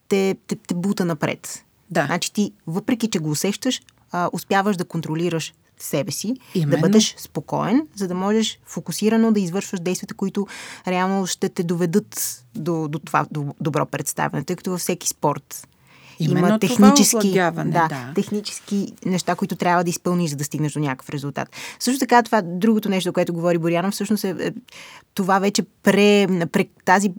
те, 0.08 0.36
те, 0.46 0.56
те 0.56 0.74
бута 0.74 1.04
напред. 1.04 1.64
Да. 1.90 2.06
Значи 2.06 2.32
ти, 2.32 2.52
въпреки 2.66 3.10
че 3.10 3.18
го 3.18 3.30
усещаш, 3.30 3.82
а, 4.12 4.30
успяваш 4.32 4.76
да 4.76 4.84
контролираш 4.84 5.54
себе 5.78 6.12
си, 6.12 6.36
Именно. 6.54 6.70
да 6.70 6.78
бъдеш 6.78 7.14
спокоен, 7.18 7.86
за 7.94 8.08
да 8.08 8.14
можеш 8.14 8.58
фокусирано 8.66 9.32
да 9.32 9.40
извършваш 9.40 9.80
действията, 9.80 10.14
които 10.14 10.46
реално 10.86 11.26
ще 11.26 11.48
те 11.48 11.62
доведат 11.62 12.44
до, 12.54 12.88
до 12.88 12.98
това 12.98 13.26
до 13.30 13.54
добро 13.60 13.86
представяне, 13.86 14.44
тъй 14.44 14.56
като 14.56 14.70
във 14.70 14.80
всеки 14.80 15.08
спорт 15.08 15.68
Именно 16.20 16.48
има 16.48 16.58
технически, 16.58 17.32
да, 17.32 17.64
да. 17.64 18.12
технически 18.14 18.92
неща, 19.06 19.34
които 19.34 19.56
трябва 19.56 19.84
да 19.84 19.90
изпълниш, 19.90 20.30
за 20.30 20.36
да 20.36 20.44
стигнеш 20.44 20.72
до 20.72 20.80
някакъв 20.80 21.10
резултат. 21.10 21.48
Също 21.78 22.00
така, 22.00 22.22
това 22.22 22.42
другото 22.42 22.88
нещо, 22.88 23.12
което 23.12 23.32
говори 23.32 23.58
Борянов, 23.58 23.94
всъщност 23.94 24.24
е, 24.24 24.28
е 24.28 24.52
това 25.14 25.38
вече 25.38 25.62
пре, 25.82 26.26
пре, 26.52 26.66
тази, 26.84 27.10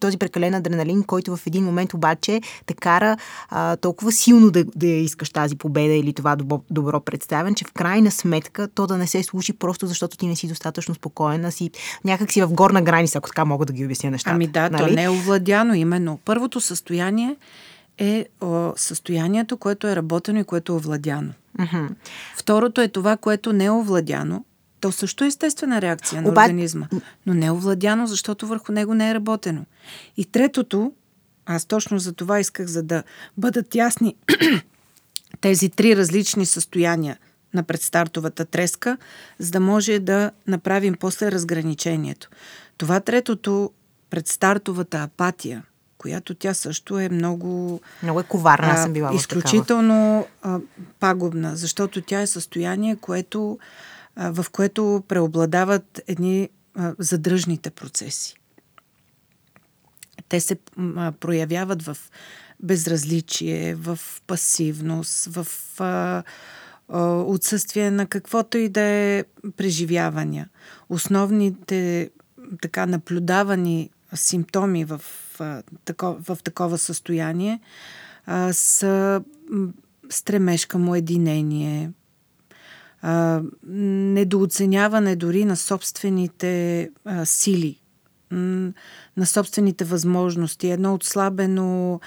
този 0.00 0.16
прекален 0.16 0.54
адреналин, 0.54 1.02
който 1.02 1.36
в 1.36 1.46
един 1.46 1.64
момент 1.64 1.94
обаче 1.94 2.40
те 2.66 2.74
кара 2.74 3.16
а, 3.48 3.76
толкова 3.76 4.12
силно 4.12 4.50
да, 4.50 4.64
да 4.76 4.86
искаш 4.86 5.30
тази 5.30 5.56
победа 5.56 5.94
или 5.94 6.12
това 6.12 6.36
добро, 6.36 6.60
добро 6.70 7.00
представен, 7.00 7.54
че 7.54 7.64
в 7.64 7.72
крайна 7.72 8.10
сметка 8.10 8.68
то 8.68 8.86
да 8.86 8.96
не 8.96 9.06
се 9.06 9.22
случи 9.22 9.52
просто 9.52 9.86
защото 9.86 10.16
ти 10.16 10.26
не 10.26 10.36
си 10.36 10.48
достатъчно 10.48 10.94
спокоен, 10.94 11.44
а 11.44 11.50
си 11.50 11.70
някак 12.04 12.32
си 12.32 12.42
в 12.42 12.52
горна 12.52 12.82
граница, 12.82 13.18
ако 13.18 13.28
така 13.28 13.44
мога 13.44 13.66
да 13.66 13.72
ги 13.72 13.84
обясня 13.84 14.10
нещата. 14.10 14.34
Ами 14.34 14.46
да, 14.46 14.70
нали? 14.70 14.88
то 14.88 14.94
не 14.94 15.04
е 15.04 15.10
овладяно 15.10 15.74
именно. 15.74 16.18
Първото 16.24 16.60
състояние 16.60 17.36
е 18.00 18.26
о, 18.40 18.72
състоянието, 18.76 19.56
което 19.56 19.86
е 19.86 19.96
работено 19.96 20.38
и 20.40 20.44
което 20.44 20.72
е 20.72 20.76
овладяно. 20.76 21.32
Mm-hmm. 21.58 21.88
Второто 22.36 22.80
е 22.80 22.88
това, 22.88 23.16
което 23.16 23.52
не 23.52 23.64
е 23.64 23.70
овладяно. 23.70 24.44
То 24.80 24.92
също 24.92 25.24
е 25.24 25.26
естествена 25.26 25.80
реакция 25.80 26.22
на 26.22 26.28
Оба... 26.28 26.40
организма, 26.40 26.88
но 27.26 27.34
не 27.34 27.46
е 27.46 27.50
овладяно, 27.50 28.06
защото 28.06 28.46
върху 28.46 28.72
него 28.72 28.94
не 28.94 29.10
е 29.10 29.14
работено. 29.14 29.64
И 30.16 30.24
третото, 30.24 30.92
аз 31.46 31.64
точно 31.64 31.98
за 31.98 32.12
това 32.12 32.40
исках, 32.40 32.66
за 32.66 32.82
да 32.82 33.02
бъдат 33.36 33.74
ясни 33.74 34.16
тези 35.40 35.68
три 35.68 35.96
различни 35.96 36.46
състояния 36.46 37.18
на 37.54 37.62
предстартовата 37.62 38.44
треска, 38.44 38.96
за 39.38 39.50
да 39.50 39.60
може 39.60 39.98
да 39.98 40.30
направим 40.46 40.94
после 41.00 41.32
разграничението. 41.32 42.30
Това 42.76 43.00
третото, 43.00 43.70
предстартовата 44.10 44.98
апатия, 44.98 45.62
която 46.00 46.34
тя 46.34 46.54
също 46.54 46.98
е 46.98 47.08
много... 47.08 47.80
Много 48.02 48.20
е 48.20 48.22
коварна, 48.22 48.66
аз 48.66 48.82
съм 48.82 48.92
била 48.92 49.14
Изключително 49.14 50.26
а, 50.42 50.58
пагубна, 51.00 51.56
защото 51.56 52.02
тя 52.02 52.20
е 52.20 52.26
състояние, 52.26 52.96
което, 52.96 53.58
а, 54.16 54.30
в 54.30 54.46
което 54.50 55.04
преобладават 55.08 56.00
едни 56.06 56.48
а, 56.74 56.94
задръжните 56.98 57.70
процеси. 57.70 58.34
Те 60.28 60.40
се 60.40 60.56
а, 60.78 61.12
проявяват 61.12 61.82
в 61.82 61.96
безразличие, 62.62 63.74
в 63.74 63.98
пасивност, 64.26 65.26
в 65.26 65.46
а, 65.80 66.22
а, 66.88 67.02
отсъствие 67.12 67.90
на 67.90 68.06
каквото 68.06 68.58
и 68.58 68.68
да 68.68 68.80
е 68.80 69.24
преживявания. 69.56 70.48
Основните 70.88 72.10
така 72.60 72.86
наблюдавани 72.86 73.90
симптоми 74.14 74.84
в, 74.84 75.00
в, 75.38 75.62
в 75.98 76.38
такова 76.44 76.78
състояние 76.78 77.60
а, 78.26 78.52
са 78.52 79.22
стремеж 80.10 80.66
към 80.66 80.88
уединение, 80.88 81.90
а, 83.02 83.42
недооценяване 83.66 85.16
дори 85.16 85.44
на 85.44 85.56
собствените 85.56 86.90
а, 87.04 87.26
сили, 87.26 87.80
на 89.16 89.26
собствените 89.26 89.84
възможности, 89.84 90.70
едно 90.70 90.94
отслабено 90.94 92.00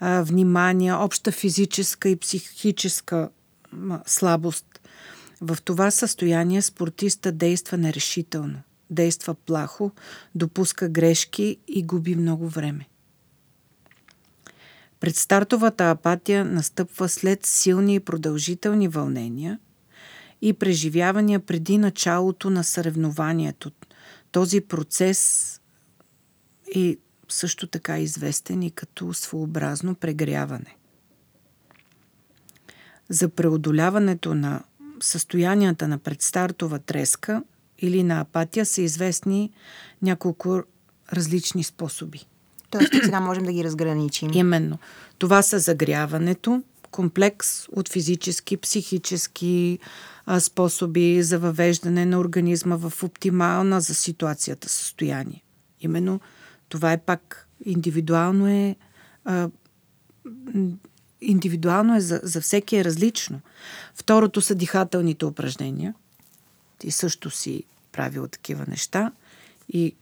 а, 0.00 0.22
внимание, 0.22 0.92
обща 0.92 1.32
физическа 1.32 2.08
и 2.08 2.16
психическа 2.16 3.28
а, 3.90 4.00
слабост. 4.06 4.80
В 5.40 5.58
това 5.64 5.90
състояние 5.90 6.62
спортиста 6.62 7.32
действа 7.32 7.78
нерешително 7.78 8.62
действа 8.90 9.34
плахо, 9.34 9.90
допуска 10.34 10.88
грешки 10.88 11.56
и 11.68 11.82
губи 11.82 12.14
много 12.14 12.48
време. 12.48 12.88
Предстартовата 15.00 15.90
апатия 15.90 16.44
настъпва 16.44 17.08
след 17.08 17.46
силни 17.46 17.94
и 17.94 18.00
продължителни 18.00 18.88
вълнения 18.88 19.58
и 20.42 20.52
преживявания 20.52 21.40
преди 21.40 21.78
началото 21.78 22.50
на 22.50 22.64
съревнованието, 22.64 23.70
този 24.32 24.60
процес 24.60 25.60
е 26.76 26.96
също 27.28 27.66
така 27.66 27.98
известен 27.98 28.62
и 28.62 28.70
като 28.70 29.14
своеобразно 29.14 29.94
прегряване. 29.94 30.76
За 33.08 33.28
преодоляването 33.28 34.34
на 34.34 34.62
състоянията 35.00 35.88
на 35.88 35.98
предстартова 35.98 36.78
треска 36.78 37.42
или 37.78 38.02
на 38.02 38.20
апатия 38.20 38.66
са 38.66 38.82
известни 38.82 39.50
няколко 40.02 40.62
различни 41.12 41.64
способи. 41.64 42.26
Тоест, 42.70 42.92
сега 43.04 43.20
можем 43.20 43.44
да 43.44 43.52
ги 43.52 43.64
разграничим. 43.64 44.30
Именно. 44.34 44.78
Това 45.18 45.42
са 45.42 45.58
загряването, 45.58 46.62
комплекс 46.90 47.68
от 47.68 47.88
физически, 47.88 48.56
психически 48.56 49.78
а, 50.26 50.40
способи 50.40 51.22
за 51.22 51.38
въвеждане 51.38 52.06
на 52.06 52.18
организма 52.18 52.76
в 52.76 53.02
оптимална 53.02 53.80
за 53.80 53.94
ситуацията 53.94 54.68
състояние. 54.68 55.42
Именно 55.80 56.20
това 56.68 56.92
е 56.92 56.98
пак 56.98 57.48
индивидуално 57.64 58.48
е 58.48 58.76
а, 59.24 59.48
индивидуално 61.20 61.96
е 61.96 62.00
за, 62.00 62.20
за 62.22 62.40
всеки 62.40 62.76
е 62.76 62.84
различно. 62.84 63.40
Второто 63.94 64.40
са 64.40 64.54
дихателните 64.54 65.24
упражнения. 65.24 65.94
Ти 66.78 66.90
също 66.90 67.30
си 67.30 67.64
правил 67.92 68.28
такива 68.28 68.64
неща 68.68 69.12
и 69.68 69.94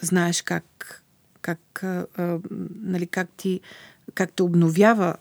знаеш 0.00 0.42
как, 0.42 1.02
как, 1.40 1.82
а, 1.82 2.06
нали, 2.74 3.06
как, 3.06 3.28
ти, 3.36 3.60
как 4.14 4.32
те 4.32 4.42
обновява 4.42 5.14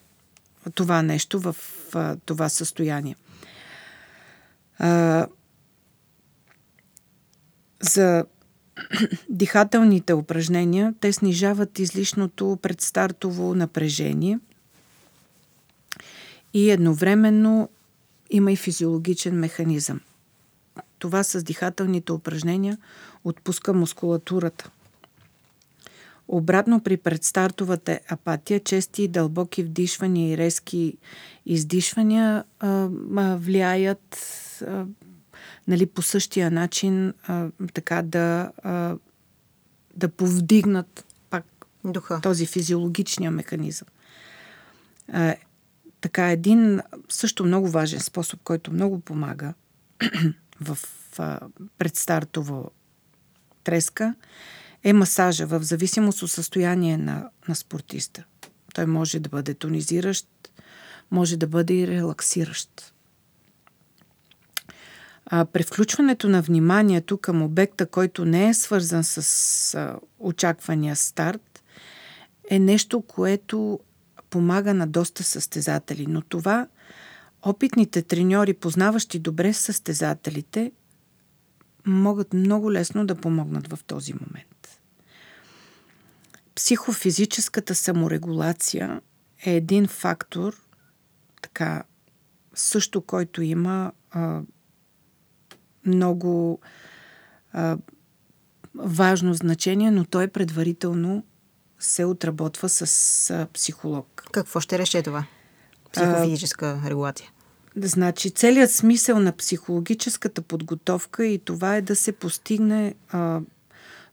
това 0.73 1.01
нещо 1.01 1.39
в 1.39 1.55
а, 1.93 2.17
това 2.25 2.49
състояние. 2.49 3.15
А, 4.79 5.27
за 7.81 8.25
дихателните 9.29 10.13
упражнения, 10.13 10.93
те 10.99 11.13
снижават 11.13 11.79
излишното 11.79 12.57
предстартово 12.61 13.55
напрежение 13.55 14.39
и 16.53 16.69
едновременно 16.71 17.69
има 18.29 18.51
и 18.51 18.55
физиологичен 18.55 19.39
механизъм. 19.39 20.01
Това 21.03 21.23
с 21.23 21.43
дихателните 21.43 22.11
упражнения 22.11 22.77
отпуска 23.23 23.73
мускулатурата. 23.73 24.69
Обратно 26.27 26.79
при 26.79 26.97
предстартовата 26.97 27.99
апатия, 28.09 28.59
чести 28.59 29.03
и 29.03 29.07
дълбоки 29.07 29.63
вдишвания 29.63 30.33
и 30.33 30.37
резки 30.37 30.97
издишвания 31.45 32.43
а, 32.59 32.89
а, 33.15 33.35
влияят 33.37 34.17
а, 34.67 34.85
нали, 35.67 35.85
по 35.85 36.01
същия 36.01 36.51
начин 36.51 37.13
а, 37.27 37.47
така 37.73 38.01
да, 38.01 38.51
а, 38.63 38.95
да 39.95 40.09
повдигнат 40.09 41.05
пак 41.29 41.45
Духа. 41.83 42.19
този 42.21 42.45
физиологичния 42.45 43.31
механизъм. 43.31 43.87
А, 45.13 45.35
така, 46.01 46.31
един 46.31 46.81
също 47.09 47.45
много 47.45 47.69
важен 47.69 47.99
способ, 47.99 48.39
който 48.43 48.73
много 48.73 48.99
помага 48.99 49.53
в 50.61 50.77
а, 51.17 51.39
предстартова 51.77 52.63
треска, 53.63 54.15
е 54.83 54.93
масажа 54.93 55.45
в 55.45 55.63
зависимост 55.63 56.21
от 56.21 56.31
състояние 56.31 56.97
на, 56.97 57.29
на 57.47 57.55
спортиста. 57.55 58.23
Той 58.73 58.85
може 58.85 59.19
да 59.19 59.29
бъде 59.29 59.53
тонизиращ, 59.53 60.27
може 61.11 61.37
да 61.37 61.47
бъде 61.47 61.73
и 61.73 61.87
релаксиращ. 61.87 62.93
А, 65.25 65.45
превключването 65.45 66.29
на 66.29 66.41
вниманието 66.41 67.17
към 67.17 67.41
обекта, 67.41 67.85
който 67.85 68.25
не 68.25 68.49
е 68.49 68.53
свързан 68.53 69.03
с 69.03 69.73
а, 69.73 69.99
очаквания 70.19 70.95
старт, 70.95 71.63
е 72.49 72.59
нещо, 72.59 73.01
което 73.01 73.79
помага 74.29 74.73
на 74.73 74.87
доста 74.87 75.23
състезатели. 75.23 76.05
Но 76.07 76.21
това 76.21 76.67
опитните 77.45 78.01
треньори, 78.01 78.53
познаващи 78.53 79.19
добре 79.19 79.53
състезателите, 79.53 80.71
могат 81.85 82.33
много 82.33 82.71
лесно 82.71 83.05
да 83.05 83.15
помогнат 83.15 83.67
в 83.67 83.83
този 83.83 84.13
момент. 84.13 84.79
Психофизическата 86.55 87.75
саморегулация 87.75 89.01
е 89.45 89.55
един 89.55 89.87
фактор, 89.87 90.55
така, 91.41 91.83
също 92.53 93.01
който 93.01 93.41
има 93.41 93.91
а, 94.11 94.41
много 95.85 96.59
а, 97.51 97.77
важно 98.75 99.33
значение, 99.33 99.91
но 99.91 100.05
той 100.05 100.27
предварително 100.27 101.23
се 101.79 102.05
отработва 102.05 102.69
с 102.69 103.29
а, 103.29 103.47
психолог. 103.53 104.23
Какво 104.31 104.59
ще 104.59 104.79
реше 104.79 105.03
това? 105.03 105.25
Психофизическа 105.93 106.79
а, 106.83 106.89
регулация. 106.89 107.32
Значи, 107.75 108.31
целият 108.31 108.71
смисъл 108.71 109.19
на 109.19 109.31
психологическата 109.31 110.41
подготовка 110.41 111.25
и 111.25 111.39
това 111.39 111.75
е 111.75 111.81
да 111.81 111.95
се 111.95 112.11
постигне 112.11 112.95
а, 113.09 113.41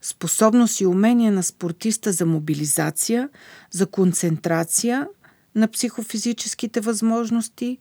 способност 0.01 0.81
и 0.81 0.85
умение 0.85 1.31
на 1.31 1.43
спортиста 1.43 2.11
за 2.11 2.25
мобилизация, 2.25 3.29
за 3.71 3.87
концентрация 3.87 5.07
на 5.55 5.67
психофизическите 5.67 6.81
възможности 6.81 7.77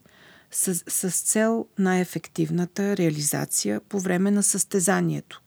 с, 0.51 0.75
с 0.75 1.23
цел 1.23 1.67
най-ефективната 1.79 2.97
реализация 2.97 3.81
по 3.81 4.01
време 4.01 4.31
на 4.31 4.43
състезанието. 4.43 5.43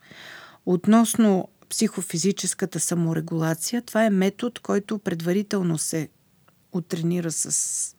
Относно 0.66 1.48
психофизическата 1.70 2.80
саморегулация, 2.80 3.82
това 3.82 4.06
е 4.06 4.10
метод, 4.10 4.60
който 4.64 5.00
предварително 5.00 5.78
се 5.78 6.10
отренира 6.72 7.32
с 7.32 7.93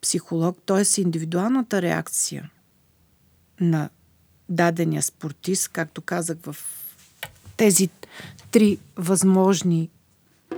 психолог, 0.00 0.58
т.е. 0.66 1.00
индивидуалната 1.00 1.82
реакция 1.82 2.50
на 3.60 3.90
дадения 4.48 5.02
спортист, 5.02 5.68
както 5.68 6.02
казах 6.02 6.38
в 6.42 6.56
тези 7.56 7.88
три 8.50 8.78
възможни, 8.96 9.90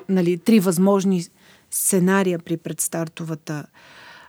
нали, 0.09 0.39
три 0.39 0.61
възможни 0.61 1.25
сценария 1.71 2.39
при 2.39 2.57
предстартовата 2.57 3.67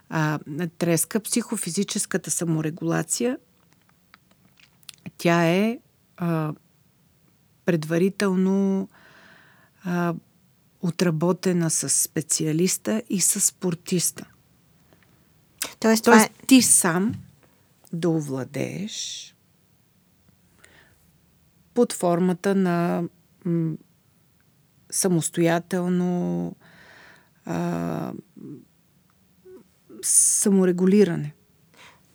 а, 0.08 0.38
треска, 0.78 1.20
психофизическата 1.20 2.30
саморегулация, 2.30 3.38
тя 5.18 5.44
е 5.44 5.78
а, 6.16 6.52
предварително 7.64 8.88
а, 9.84 10.14
отработена 10.80 11.70
с 11.70 11.88
специалиста 11.88 13.02
и 13.10 13.20
с 13.20 13.40
спортиста. 13.40 14.26
Тоест, 15.82 16.04
Тоест 16.04 16.04
това 16.04 16.22
е... 16.22 16.46
ти 16.46 16.62
сам 16.62 17.14
да 17.92 18.08
овладееш 18.08 19.28
под 21.74 21.92
формата 21.92 22.54
на 22.54 23.02
м, 23.44 23.74
самостоятелно 24.90 26.54
а, 27.44 28.12
саморегулиране. 30.02 31.34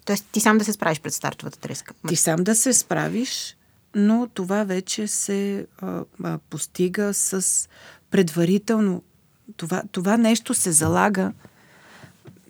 Тоест 0.06 0.26
ти 0.32 0.40
сам 0.40 0.58
да 0.58 0.66
се 0.66 0.74
справиш 0.74 1.02
пред 1.02 1.14
стартовата 1.14 1.60
треска. 1.60 1.94
Ти 2.08 2.16
сам 2.16 2.44
да 2.44 2.56
се 2.56 2.74
справиш, 2.74 3.58
но 3.96 4.28
това 4.34 4.64
вече 4.64 5.08
се 5.08 5.68
а, 5.78 6.04
а, 6.24 6.38
постига 6.38 7.14
с 7.14 7.70
предварително. 8.12 9.04
Това, 9.58 9.84
това 9.92 10.18
нещо 10.18 10.54
се 10.54 10.72
залага 10.72 11.34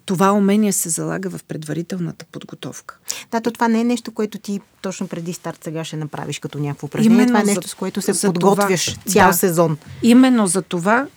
това 0.07 0.31
умение 0.31 0.71
се 0.71 0.89
залага 0.89 1.29
в 1.29 1.43
предварителната 1.43 2.25
подготовка. 2.31 2.97
Да, 3.31 3.41
то 3.41 3.51
това 3.51 3.67
не 3.67 3.81
е 3.81 3.83
нещо, 3.83 4.11
което 4.11 4.37
ти 4.37 4.59
точно 4.81 5.07
преди 5.07 5.33
старт 5.33 5.63
сега 5.63 5.83
ще 5.83 5.97
направиш 5.97 6.39
като 6.39 6.59
някакво 6.59 6.87
упражнение. 6.87 7.15
Именно 7.15 7.27
това 7.27 7.39
е 7.39 7.43
нещо, 7.43 7.67
за, 7.67 7.71
с 7.71 7.73
което 7.73 8.01
се 8.01 8.27
подготвяш 8.27 8.85
това, 8.85 9.11
цял 9.11 9.27
да, 9.27 9.33
сезон. 9.33 9.77
Именно 10.03 10.47
за 10.47 10.61
това, 10.61 11.07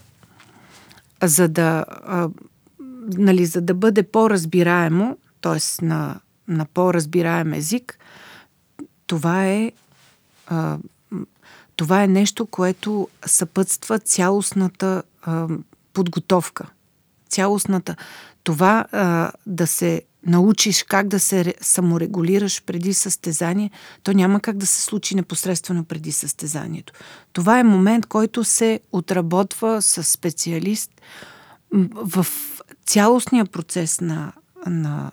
за 1.22 1.49
да, 1.49 1.84
а, 1.88 2.28
нали, 3.18 3.47
за 3.47 3.61
да 3.61 3.74
бъде 3.74 4.03
по-разбираемо, 4.03 5.16
т.е. 5.41 5.84
На, 5.84 6.20
на 6.49 6.64
по-разбираем 6.64 7.53
език, 7.53 7.99
това 9.07 9.47
е, 9.47 9.72
а, 10.47 10.78
това 11.76 12.03
е 12.03 12.09
нещо, 12.09 12.47
което 12.47 13.09
съпътства 13.26 13.99
цялостната 13.99 15.03
а, 15.22 15.49
подготовка. 15.93 16.66
Цялостната 17.31 17.97
това 18.45 18.85
а, 18.93 19.33
да 19.47 19.66
се 19.66 20.03
научиш 20.26 20.83
как 20.83 21.09
да 21.09 21.20
се 21.20 21.55
саморегулираш 21.61 22.62
преди 22.62 22.95
състезание, 22.95 23.70
то 24.03 24.12
няма 24.12 24.41
как 24.41 24.57
да 24.57 24.66
се 24.66 24.83
случи 24.83 25.14
непосредствено 25.14 25.85
преди 25.85 26.12
състезанието. 26.12 26.93
Това 27.33 27.59
е 27.59 27.64
момент, 27.64 28.07
който 28.07 28.45
се 28.45 28.81
отработва 28.93 29.83
с 29.83 30.05
специалист 30.05 30.91
в 31.95 32.26
цялостния 32.87 33.47
процес 33.47 34.01
на, 34.01 34.33
на 34.66 35.11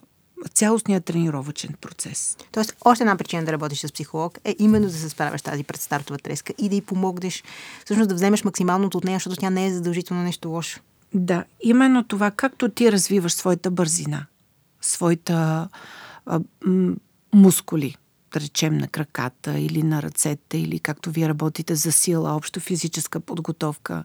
цялостният 0.53 1.05
тренировачен 1.05 1.76
процес. 1.82 2.38
Тоест, 2.51 2.76
още 2.86 3.03
една 3.03 3.15
причина 3.15 3.45
да 3.45 3.51
работиш 3.51 3.80
с 3.80 3.91
психолог 3.91 4.38
е 4.43 4.55
именно 4.59 4.88
да 4.88 4.93
се 4.93 5.09
справяш 5.09 5.41
тази 5.41 5.63
предстартова 5.63 6.20
треска 6.20 6.53
и 6.57 6.70
да 6.70 6.76
й 6.76 6.82
помогнеш, 6.82 7.43
всъщност 7.86 8.09
да 8.09 8.15
вземеш 8.15 8.43
максималното 8.43 8.97
от 8.97 9.03
нея, 9.03 9.15
защото 9.15 9.36
тя 9.36 9.49
не 9.49 9.65
е 9.65 9.74
задължително 9.74 10.24
нещо 10.24 10.49
лошо. 10.49 10.80
Да, 11.14 11.45
именно 11.62 12.03
това, 12.03 12.32
както 12.32 12.70
ти 12.70 12.91
развиваш 12.91 13.34
своята 13.34 13.72
бързина, 13.72 14.26
своята 14.82 15.70
а, 16.26 16.39
м- 16.66 16.95
мускули, 17.34 17.95
да 18.34 18.39
речем 18.39 18.78
на 18.78 18.88
краката 18.88 19.60
или 19.60 19.84
на 19.84 20.01
ръцете, 20.01 20.58
или 20.58 20.80
както 20.80 21.12
вие 21.12 21.30
работите 21.30 21.76
за 21.76 21.91
сила, 21.91 22.36
общо 22.36 22.60
физическа 22.60 23.20
подготовка, 23.20 24.03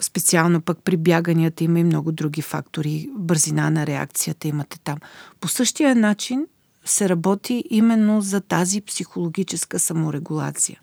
специално 0.00 0.60
пък 0.60 0.78
при 0.84 0.96
бяганията 0.96 1.64
има 1.64 1.80
и 1.80 1.84
много 1.84 2.12
други 2.12 2.42
фактори, 2.42 3.08
бързина 3.16 3.70
на 3.70 3.86
реакцията 3.86 4.48
имате 4.48 4.78
там. 4.78 4.98
По 5.40 5.48
същия 5.48 5.96
начин 5.96 6.46
се 6.84 7.08
работи 7.08 7.64
именно 7.70 8.20
за 8.20 8.40
тази 8.40 8.80
психологическа 8.80 9.78
саморегулация. 9.78 10.80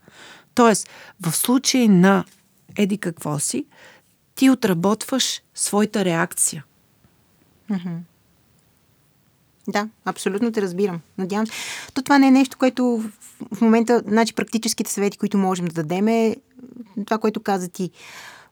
Тоест, 0.56 0.90
в 1.22 1.36
случай 1.36 1.88
на 1.88 2.26
еди 2.76 2.98
какво 2.98 3.40
си, 3.40 3.66
ти 4.38 4.50
отработваш 4.50 5.42
своята 5.56 6.06
реакция. 6.06 6.66
Да, 9.68 9.90
абсолютно 10.06 10.52
те 10.52 10.62
разбирам. 10.62 11.02
Надявам 11.18 11.48
се. 11.48 11.54
То 11.94 12.02
това 12.02 12.20
не 12.20 12.28
е 12.28 12.32
нещо, 12.32 12.58
което 12.58 13.04
в 13.54 13.62
момента, 13.62 14.04
значи 14.08 14.34
практическите 14.34 14.92
съвети, 14.92 15.18
които 15.18 15.38
можем 15.38 15.66
да 15.66 15.74
дадем 15.74 16.08
е 16.08 16.36
това, 17.06 17.18
което 17.18 17.44
каза 17.44 17.70
ти. 17.70 17.92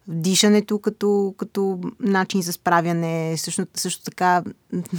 Дишането 0.07 0.79
като, 0.79 1.33
като 1.37 1.79
начин 1.99 2.41
за 2.41 2.53
справяне, 2.53 3.37
също, 3.37 3.65
също 3.73 4.03
така 4.03 4.43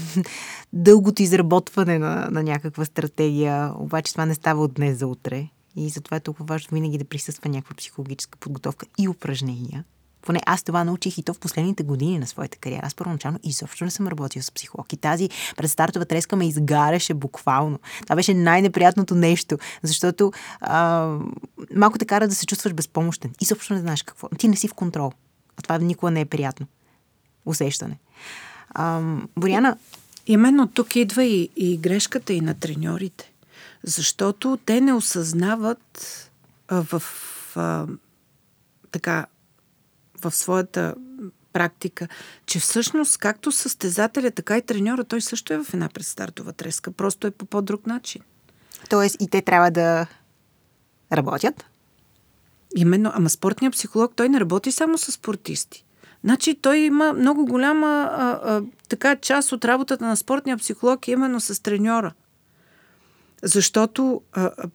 дългото 0.72 1.22
изработване 1.22 1.98
на, 1.98 2.28
на 2.30 2.42
някаква 2.42 2.84
стратегия, 2.84 3.72
обаче 3.78 4.12
това 4.12 4.26
не 4.26 4.34
става 4.34 4.62
от 4.62 4.74
днес 4.74 4.98
за 4.98 5.06
утре. 5.06 5.48
И 5.76 5.88
затова 5.88 6.16
е 6.16 6.20
толкова 6.20 6.46
важно 6.46 6.74
винаги 6.74 6.98
да 6.98 7.04
присъства 7.04 7.50
някаква 7.50 7.76
психологическа 7.76 8.38
подготовка 8.38 8.86
и 8.98 9.08
упражнения, 9.08 9.84
поне 10.26 10.40
аз 10.46 10.62
това 10.62 10.84
научих 10.84 11.18
и 11.18 11.22
то 11.22 11.34
в 11.34 11.38
последните 11.38 11.82
години 11.82 12.18
на 12.18 12.26
своята 12.26 12.58
кариера. 12.58 12.86
Аз 12.86 12.94
първоначално 12.94 13.38
изобщо 13.42 13.84
не 13.84 13.90
съм 13.90 14.08
работил 14.08 14.42
с 14.42 14.52
психолог. 14.52 14.92
И 14.92 14.96
тази 14.96 15.28
предстартова 15.56 16.04
треска 16.04 16.36
ме 16.36 16.48
изгаряше 16.48 17.14
буквално. 17.14 17.78
Това 18.02 18.16
беше 18.16 18.34
най-неприятното 18.34 19.14
нещо, 19.14 19.58
защото 19.82 20.32
а, 20.60 21.10
малко 21.76 21.98
те 21.98 22.04
кара 22.04 22.28
да 22.28 22.34
се 22.34 22.46
чувстваш 22.46 22.74
безпомощен. 22.74 23.32
И 23.40 23.44
също 23.44 23.74
не 23.74 23.80
знаеш 23.80 24.02
какво. 24.02 24.28
Ти 24.28 24.48
не 24.48 24.56
си 24.56 24.68
в 24.68 24.74
контрол. 24.74 25.12
А 25.56 25.62
това 25.62 25.78
никога 25.78 26.10
не 26.10 26.20
е 26.20 26.24
приятно. 26.24 26.66
Усещане. 27.46 27.98
А, 28.70 29.02
Боряна. 29.36 29.76
Именно 30.26 30.68
тук 30.68 30.96
идва 30.96 31.24
и, 31.24 31.50
и 31.56 31.78
грешката 31.78 32.32
и 32.32 32.40
на 32.40 32.54
треньорите. 32.54 33.32
Защото 33.82 34.58
те 34.66 34.80
не 34.80 34.92
осъзнават 34.92 36.00
а, 36.68 36.82
в 36.82 37.02
а, 37.56 37.86
така 38.90 39.26
в 40.20 40.34
своята 40.34 40.94
практика, 41.52 42.08
че 42.46 42.58
всъщност 42.58 43.18
както 43.18 43.52
състезателя, 43.52 44.30
така 44.30 44.58
и 44.58 44.62
треньора, 44.62 45.04
той 45.04 45.20
също 45.20 45.52
е 45.52 45.64
в 45.64 45.74
една 45.74 45.88
предстартова 45.88 46.52
треска, 46.52 46.90
просто 46.90 47.26
е 47.26 47.30
по 47.30 47.46
по-друг 47.46 47.86
начин. 47.86 48.22
Тоест 48.90 49.16
и 49.20 49.28
те 49.28 49.42
трябва 49.42 49.70
да 49.70 50.06
работят? 51.12 51.64
Именно, 52.76 53.10
ама 53.14 53.30
спортният 53.30 53.74
психолог, 53.74 54.12
той 54.16 54.28
не 54.28 54.40
работи 54.40 54.72
само 54.72 54.98
с 54.98 55.12
спортисти. 55.12 55.84
Значи 56.24 56.54
той 56.54 56.78
има 56.78 57.12
много 57.12 57.46
голяма 57.46 58.10
а, 58.12 58.40
а, 58.42 58.62
така 58.88 59.16
част 59.16 59.52
от 59.52 59.64
работата 59.64 60.04
на 60.04 60.16
спортния 60.16 60.56
психолог 60.56 61.08
именно 61.08 61.40
с 61.40 61.62
треньора. 61.62 62.12
Защото 63.42 64.22
а, 64.32 64.42
а, 64.42 64.68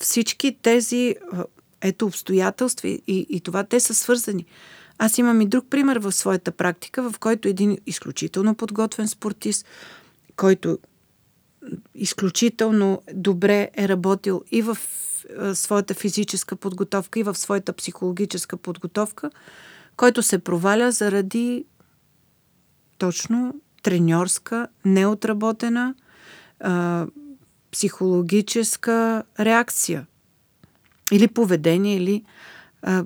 всички 0.00 0.58
тези 0.62 1.16
а, 1.32 1.44
ето 1.84 2.06
обстоятелства 2.06 2.88
и, 2.88 3.02
и 3.06 3.40
това 3.40 3.64
те 3.64 3.80
са 3.80 3.94
свързани. 3.94 4.46
Аз 4.98 5.18
имам 5.18 5.40
и 5.40 5.46
друг 5.46 5.66
пример 5.70 5.96
в 5.96 6.12
своята 6.12 6.52
практика, 6.52 7.10
в 7.10 7.18
който 7.18 7.48
един 7.48 7.78
изключително 7.86 8.54
подготвен 8.54 9.08
спортист, 9.08 9.66
който 10.36 10.78
изключително 11.94 13.02
добре 13.14 13.70
е 13.76 13.88
работил 13.88 14.42
и 14.50 14.62
в 14.62 14.78
своята 15.54 15.94
физическа 15.94 16.56
подготовка, 16.56 17.20
и 17.20 17.22
в 17.22 17.34
своята 17.34 17.72
психологическа 17.72 18.56
подготовка, 18.56 19.30
който 19.96 20.22
се 20.22 20.38
проваля 20.38 20.92
заради 20.92 21.64
точно 22.98 23.60
треньорска, 23.82 24.68
неотработена 24.84 25.94
а, 26.60 27.06
психологическа 27.72 29.22
реакция 29.40 30.06
или 31.12 31.28
поведение, 31.28 31.96
или. 31.96 32.24
А, 32.82 33.04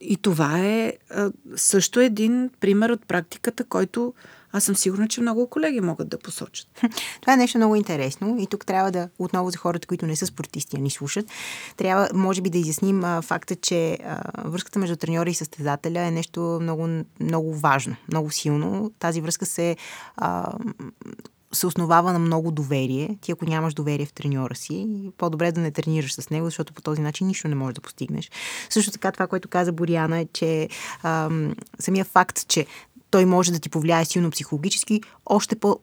и 0.00 0.16
това 0.16 0.58
е 0.58 0.92
а, 1.10 1.30
също 1.56 2.00
един 2.00 2.50
пример 2.60 2.90
от 2.90 3.06
практиката, 3.06 3.64
който 3.64 4.14
аз 4.52 4.64
съм 4.64 4.76
сигурна, 4.76 5.08
че 5.08 5.20
много 5.20 5.50
колеги 5.50 5.80
могат 5.80 6.08
да 6.08 6.18
посочат. 6.18 6.68
Това 7.20 7.32
е 7.32 7.36
нещо 7.36 7.58
много 7.58 7.76
интересно 7.76 8.36
и 8.40 8.46
тук 8.46 8.66
трябва 8.66 8.90
да, 8.90 9.08
отново 9.18 9.50
за 9.50 9.58
хората, 9.58 9.86
които 9.86 10.06
не 10.06 10.16
са 10.16 10.26
спортисти, 10.26 10.76
а 10.76 10.80
ни 10.80 10.90
слушат, 10.90 11.26
трябва, 11.76 12.08
може 12.14 12.40
би, 12.40 12.50
да 12.50 12.58
изясним 12.58 13.04
а, 13.04 13.22
факта, 13.22 13.56
че 13.56 13.98
а, 14.04 14.22
връзката 14.44 14.78
между 14.78 14.96
треньора 14.96 15.30
и 15.30 15.34
състезателя 15.34 16.00
е 16.00 16.10
нещо 16.10 16.58
много, 16.62 16.88
много 17.20 17.54
важно, 17.54 17.96
много 18.08 18.30
силно. 18.30 18.92
Тази 18.98 19.20
връзка 19.20 19.46
се 19.46 19.76
а, 20.16 20.52
се 21.52 21.66
основава 21.66 22.12
на 22.12 22.18
много 22.18 22.50
доверие. 22.50 23.18
Ти 23.20 23.32
ако 23.32 23.44
нямаш 23.44 23.74
доверие 23.74 24.06
в 24.06 24.12
треньора 24.12 24.54
си, 24.54 24.88
по-добре 25.18 25.52
да 25.52 25.60
не 25.60 25.70
тренираш 25.70 26.14
с 26.14 26.30
него, 26.30 26.46
защото 26.46 26.72
по 26.72 26.82
този 26.82 27.00
начин 27.00 27.26
нищо 27.26 27.48
не 27.48 27.54
можеш 27.54 27.74
да 27.74 27.80
постигнеш. 27.80 28.30
Също 28.70 28.92
така 28.92 29.12
това, 29.12 29.26
което 29.26 29.48
каза 29.48 29.72
Боряна 29.72 30.18
е, 30.18 30.26
че 30.32 30.68
ам, 31.02 31.54
самия 31.78 32.04
факт, 32.04 32.48
че 32.48 32.66
той 33.10 33.24
може 33.24 33.52
да 33.52 33.58
ти 33.58 33.68
повлияе 33.68 34.04
силно 34.04 34.30
психологически, 34.30 35.00
още 35.26 35.56
по, 35.56 35.80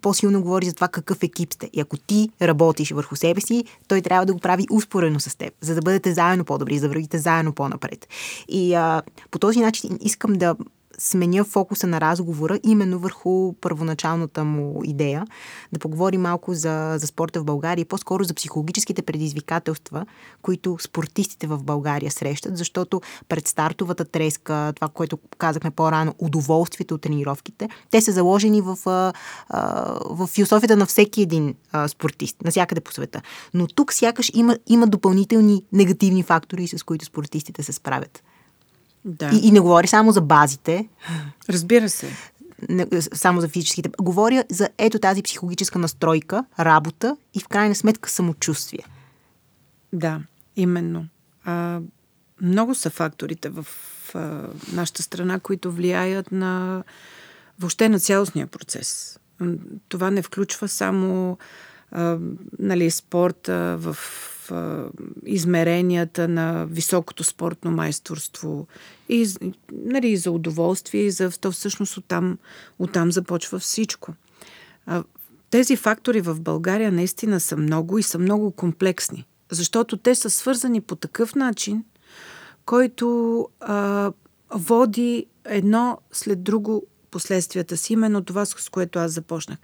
по-силно 0.00 0.42
говори 0.42 0.66
за 0.66 0.74
това 0.74 0.88
какъв 0.88 1.22
екип 1.22 1.52
сте. 1.52 1.70
И 1.72 1.80
ако 1.80 1.96
ти 1.96 2.28
работиш 2.42 2.90
върху 2.90 3.16
себе 3.16 3.40
си, 3.40 3.64
той 3.88 4.00
трябва 4.00 4.26
да 4.26 4.32
го 4.32 4.38
прави 4.38 4.66
успорено 4.70 5.20
с 5.20 5.38
теб, 5.38 5.54
за 5.60 5.74
да 5.74 5.82
бъдете 5.82 6.14
заедно 6.14 6.44
по-добри, 6.44 6.78
за 6.78 6.80
да 6.80 6.88
вървите 6.88 7.18
заедно 7.18 7.52
по-напред. 7.52 8.08
И 8.48 8.74
а, 8.74 9.02
по 9.30 9.38
този 9.38 9.60
начин 9.60 9.98
искам 10.00 10.32
да 10.32 10.56
сменя 10.98 11.44
фокуса 11.44 11.86
на 11.86 12.00
разговора 12.00 12.60
именно 12.62 12.98
върху 12.98 13.52
първоначалната 13.52 14.44
му 14.44 14.80
идея, 14.84 15.24
да 15.72 15.78
поговорим 15.78 16.20
малко 16.20 16.54
за, 16.54 16.94
за 16.98 17.06
спорта 17.06 17.40
в 17.40 17.44
България 17.44 17.82
и 17.82 17.84
по-скоро 17.84 18.24
за 18.24 18.34
психологическите 18.34 19.02
предизвикателства, 19.02 20.06
които 20.42 20.76
спортистите 20.80 21.46
в 21.46 21.62
България 21.62 22.10
срещат, 22.10 22.56
защото 22.56 23.00
пред 23.28 23.48
стартовата 23.48 24.04
треска, 24.04 24.72
това, 24.76 24.88
което 24.88 25.18
казахме 25.38 25.70
по-рано, 25.70 26.14
удоволствието 26.18 26.94
от 26.94 27.00
тренировките, 27.00 27.68
те 27.90 28.00
са 28.00 28.12
заложени 28.12 28.60
в, 28.60 28.78
в 30.04 30.26
философията 30.26 30.76
на 30.76 30.86
всеки 30.86 31.22
един 31.22 31.54
спортист, 31.88 32.36
навсякъде 32.44 32.80
по 32.80 32.92
света. 32.92 33.22
Но 33.54 33.66
тук 33.66 33.92
сякаш 33.92 34.30
има, 34.34 34.58
има 34.66 34.86
допълнителни 34.86 35.62
негативни 35.72 36.22
фактори, 36.22 36.68
с 36.68 36.82
които 36.82 37.04
спортистите 37.04 37.62
се 37.62 37.72
справят. 37.72 38.22
Да. 39.04 39.30
И, 39.32 39.48
и 39.48 39.50
не 39.50 39.60
говори 39.60 39.86
само 39.86 40.12
за 40.12 40.20
базите. 40.20 40.88
Разбира 41.48 41.88
се. 41.88 42.08
Не, 42.68 42.86
само 43.00 43.40
за 43.40 43.48
физическите. 43.48 43.90
Говоря 44.00 44.44
за 44.50 44.68
ето 44.78 44.98
тази 44.98 45.22
психологическа 45.22 45.78
настройка, 45.78 46.44
работа 46.58 47.16
и 47.34 47.40
в 47.40 47.48
крайна 47.48 47.74
сметка 47.74 48.10
самочувствие. 48.10 48.84
Да, 49.92 50.20
именно. 50.56 51.06
А, 51.44 51.80
много 52.40 52.74
са 52.74 52.90
факторите 52.90 53.48
в 53.48 53.66
а, 54.14 54.48
нашата 54.72 55.02
страна, 55.02 55.40
които 55.40 55.72
влияят 55.72 56.32
на 56.32 56.82
въобще 57.60 57.88
на 57.88 58.00
цялостния 58.00 58.46
процес. 58.46 59.18
Това 59.88 60.10
не 60.10 60.22
включва 60.22 60.68
само 60.68 61.38
нали, 62.58 62.90
спорта 62.90 63.76
в 63.78 63.96
измеренията 65.26 66.28
на 66.28 66.66
високото 66.70 67.24
спортно 67.24 67.70
майсторство 67.70 68.66
и 69.08 69.28
нали, 69.72 70.16
за 70.16 70.30
удоволствие 70.30 71.02
и 71.02 71.10
за 71.10 71.30
то 71.30 71.52
всъщност 71.52 71.96
оттам, 71.96 72.38
оттам 72.78 73.12
започва 73.12 73.58
всичко. 73.58 74.14
Тези 75.50 75.76
фактори 75.76 76.20
в 76.20 76.40
България 76.40 76.92
наистина 76.92 77.40
са 77.40 77.56
много 77.56 77.98
и 77.98 78.02
са 78.02 78.18
много 78.18 78.50
комплексни, 78.50 79.26
защото 79.50 79.96
те 79.96 80.14
са 80.14 80.30
свързани 80.30 80.80
по 80.80 80.96
такъв 80.96 81.34
начин, 81.34 81.84
който 82.66 83.48
а, 83.60 84.12
води 84.50 85.26
едно 85.44 85.98
след 86.12 86.42
друго 86.42 86.86
последствията 87.10 87.76
си. 87.76 87.92
Именно 87.92 88.24
това, 88.24 88.44
с 88.44 88.68
което 88.68 88.98
аз 88.98 89.12
започнах. 89.12 89.58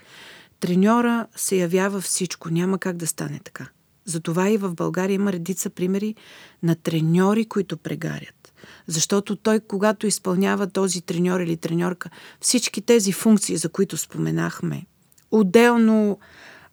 Треньора 0.60 1.26
се 1.36 1.56
явява 1.56 2.00
всичко. 2.00 2.50
Няма 2.50 2.78
как 2.78 2.96
да 2.96 3.06
стане 3.06 3.40
така. 3.44 3.68
Затова 4.04 4.48
и 4.50 4.56
в 4.56 4.74
България 4.74 5.14
има 5.14 5.32
редица 5.32 5.70
примери 5.70 6.14
на 6.62 6.74
треньори, 6.74 7.44
които 7.44 7.76
прегарят. 7.76 8.52
Защото 8.86 9.36
той, 9.36 9.60
когато 9.60 10.06
изпълнява 10.06 10.66
този 10.66 11.00
треньор 11.00 11.40
или 11.40 11.56
треньорка, 11.56 12.10
всички 12.40 12.80
тези 12.80 13.12
функции, 13.12 13.56
за 13.56 13.68
които 13.68 13.96
споменахме, 13.96 14.86
отделно 15.30 16.18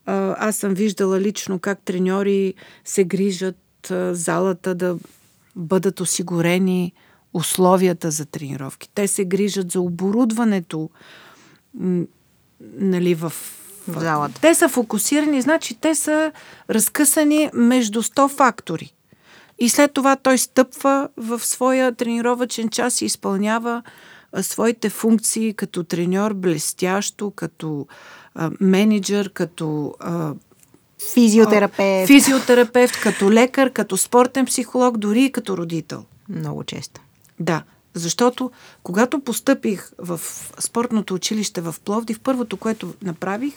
аз 0.05 0.55
съм 0.55 0.73
виждала 0.73 1.21
лично 1.21 1.59
как 1.59 1.81
треньори 1.81 2.53
се 2.85 3.03
грижат 3.03 3.93
залата 4.11 4.75
да 4.75 4.97
бъдат 5.55 5.99
осигурени 5.99 6.93
условията 7.33 8.11
за 8.11 8.25
тренировки. 8.25 8.89
Те 8.93 9.07
се 9.07 9.25
грижат 9.25 9.71
за 9.71 9.81
оборудването 9.81 10.89
нали, 12.61 13.15
в 13.15 13.33
в 13.87 13.99
залата. 13.99 14.41
Те 14.41 14.55
са 14.55 14.69
фокусирани, 14.69 15.41
значи 15.41 15.75
те 15.75 15.95
са 15.95 16.31
разкъсани 16.69 17.49
между 17.53 18.03
100 18.03 18.29
фактори. 18.29 18.93
И 19.59 19.69
след 19.69 19.93
това 19.93 20.15
той 20.15 20.37
стъпва 20.37 21.09
в 21.17 21.45
своя 21.45 21.91
тренировачен 21.91 22.69
час 22.69 23.01
и 23.01 23.05
изпълнява 23.05 23.83
а, 24.31 24.43
своите 24.43 24.89
функции 24.89 25.53
като 25.53 25.83
треньор 25.83 26.33
блестящо, 26.33 27.31
като 27.31 27.87
а, 28.35 28.51
менеджер, 28.59 29.29
като 29.33 29.95
а, 29.99 30.33
физиотерапевт. 31.13 32.07
физиотерапевт, 32.07 33.01
като 33.01 33.31
лекар, 33.31 33.71
като 33.71 33.97
спортен 33.97 34.45
психолог, 34.45 34.97
дори 34.97 35.23
и 35.23 35.31
като 35.31 35.57
родител. 35.57 36.03
Много 36.29 36.63
често. 36.63 37.01
Да, 37.39 37.63
защото 37.93 38.51
когато 38.83 39.19
постъпих 39.19 39.91
в 39.97 40.19
спортното 40.59 41.13
училище 41.13 41.61
в 41.61 41.75
Пловдив, 41.85 42.19
първото, 42.19 42.57
което 42.57 42.93
направих, 43.01 43.53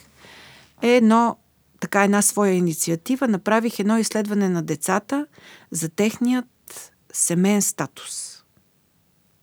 е 0.82 0.96
едно, 0.96 1.36
така 1.80 2.04
една 2.04 2.22
своя 2.22 2.52
инициатива. 2.52 3.28
Направих 3.28 3.78
едно 3.78 3.98
изследване 3.98 4.48
на 4.48 4.62
децата 4.62 5.26
за 5.70 5.88
техният 5.88 6.92
семейен 7.12 7.62
статус. 7.62 8.44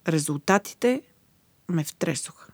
Резултатите 0.07 1.01
ме 1.69 1.83
втресоха. 1.83 2.51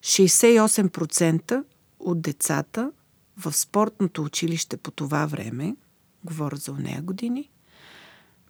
68% 0.00 1.64
от 1.98 2.22
децата 2.22 2.92
в 3.36 3.52
спортното 3.52 4.22
училище 4.22 4.76
по 4.76 4.90
това 4.90 5.26
време, 5.26 5.76
говоря 6.24 6.56
за 6.56 6.72
нея 6.72 7.02
години, 7.02 7.50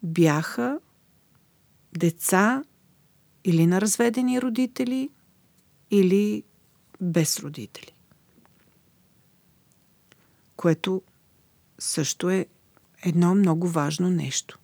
бяха 0.03 0.79
деца 1.99 2.65
или 3.45 3.67
на 3.67 3.81
разведени 3.81 4.43
родители, 4.43 5.11
или 5.91 6.43
без 7.01 7.41
родители. 7.41 7.93
Което 10.63 11.03
също 11.79 12.31
е 12.31 12.47
едно 13.03 13.35
много 13.35 13.69
важно 13.69 14.11
нещо. 14.11 14.59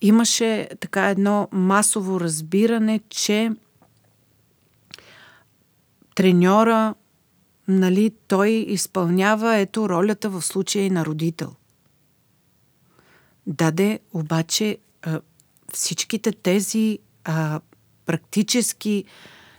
Имаше 0.00 0.68
така 0.80 1.08
едно 1.08 1.48
масово 1.52 2.20
разбиране, 2.20 3.00
че 3.08 3.50
треньора, 6.14 6.94
нали, 7.68 8.12
той 8.28 8.48
изпълнява 8.50 9.56
ето 9.56 9.88
ролята 9.88 10.30
в 10.30 10.42
случая 10.42 10.84
и 10.84 10.90
на 10.90 11.04
родител. 11.04 11.54
Даде 13.46 14.00
обаче 14.12 14.78
всичките 15.72 16.32
тези 16.32 16.98
а, 17.24 17.60
практически 18.06 19.04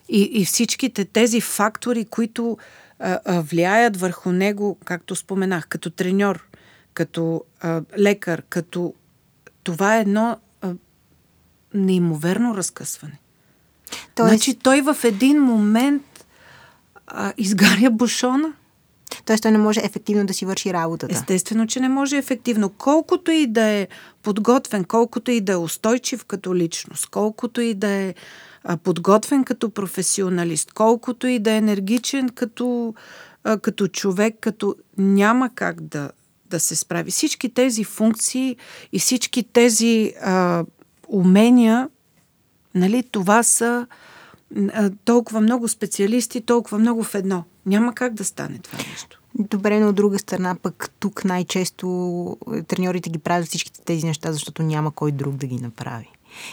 и, 0.09 0.21
и 0.21 0.45
всичките 0.45 1.05
тези 1.05 1.41
фактори, 1.41 2.05
които 2.05 2.57
а, 2.99 3.19
а, 3.25 3.41
влияят 3.41 3.97
върху 3.97 4.31
него, 4.31 4.77
както 4.85 5.15
споменах, 5.15 5.67
като 5.67 5.89
треньор, 5.89 6.47
като 6.93 7.43
а, 7.61 7.81
лекар, 7.97 8.43
като 8.49 8.93
това 9.63 9.97
е 9.97 10.01
едно 10.01 10.37
а, 10.61 10.73
неимоверно 11.73 12.57
разкъсване. 12.57 13.19
Тоест... 14.15 14.29
Значи 14.29 14.55
той 14.55 14.81
в 14.81 14.97
един 15.03 15.41
момент 15.41 16.25
а, 17.07 17.33
изгаря 17.37 17.89
бушона. 17.91 18.53
Тоест 19.25 19.43
той 19.43 19.51
не 19.51 19.57
може 19.57 19.79
ефективно 19.83 20.25
да 20.25 20.33
си 20.33 20.45
върши 20.45 20.73
работата. 20.73 21.15
Естествено, 21.15 21.67
че 21.67 21.79
не 21.79 21.89
може 21.89 22.17
ефективно. 22.17 22.69
Колкото 22.69 23.31
и 23.31 23.47
да 23.47 23.61
е 23.61 23.87
подготвен, 24.23 24.83
колкото 24.83 25.31
и 25.31 25.41
да 25.41 25.51
е 25.51 25.55
устойчив 25.55 26.25
като 26.25 26.55
личност, 26.55 27.07
колкото 27.07 27.61
и 27.61 27.73
да 27.73 27.87
е 27.87 28.13
подготвен 28.83 29.43
като 29.43 29.69
професионалист, 29.69 30.73
колкото 30.73 31.27
и 31.27 31.39
да 31.39 31.51
е 31.51 31.57
енергичен 31.57 32.29
като, 32.29 32.93
като 33.61 33.87
човек, 33.87 34.35
като 34.41 34.75
няма 34.97 35.49
как 35.55 35.81
да, 35.81 36.11
да 36.49 36.59
се 36.59 36.75
справи. 36.75 37.11
Всички 37.11 37.53
тези 37.53 37.83
функции 37.83 38.55
и 38.93 38.99
всички 38.99 39.43
тези 39.43 40.13
а, 40.21 40.65
умения, 41.07 41.89
нали, 42.75 43.03
това 43.11 43.43
са 43.43 43.87
а, 44.73 44.91
толкова 45.05 45.41
много 45.41 45.67
специалисти, 45.67 46.41
толкова 46.41 46.79
много 46.79 47.03
в 47.03 47.15
едно. 47.15 47.43
Няма 47.65 47.93
как 47.93 48.13
да 48.13 48.25
стане 48.25 48.57
това 48.57 48.77
нещо. 48.91 49.21
Добре, 49.39 49.79
но 49.79 49.89
от 49.89 49.95
друга 49.95 50.19
страна 50.19 50.55
пък 50.61 50.91
тук 50.99 51.25
най-често 51.25 52.37
треньорите 52.67 53.09
ги 53.09 53.19
правят 53.19 53.47
всичките 53.47 53.81
тези 53.81 54.05
неща, 54.05 54.31
защото 54.31 54.63
няма 54.63 54.91
кой 54.91 55.11
друг 55.11 55.35
да 55.35 55.47
ги 55.47 55.59
направи. 55.59 56.09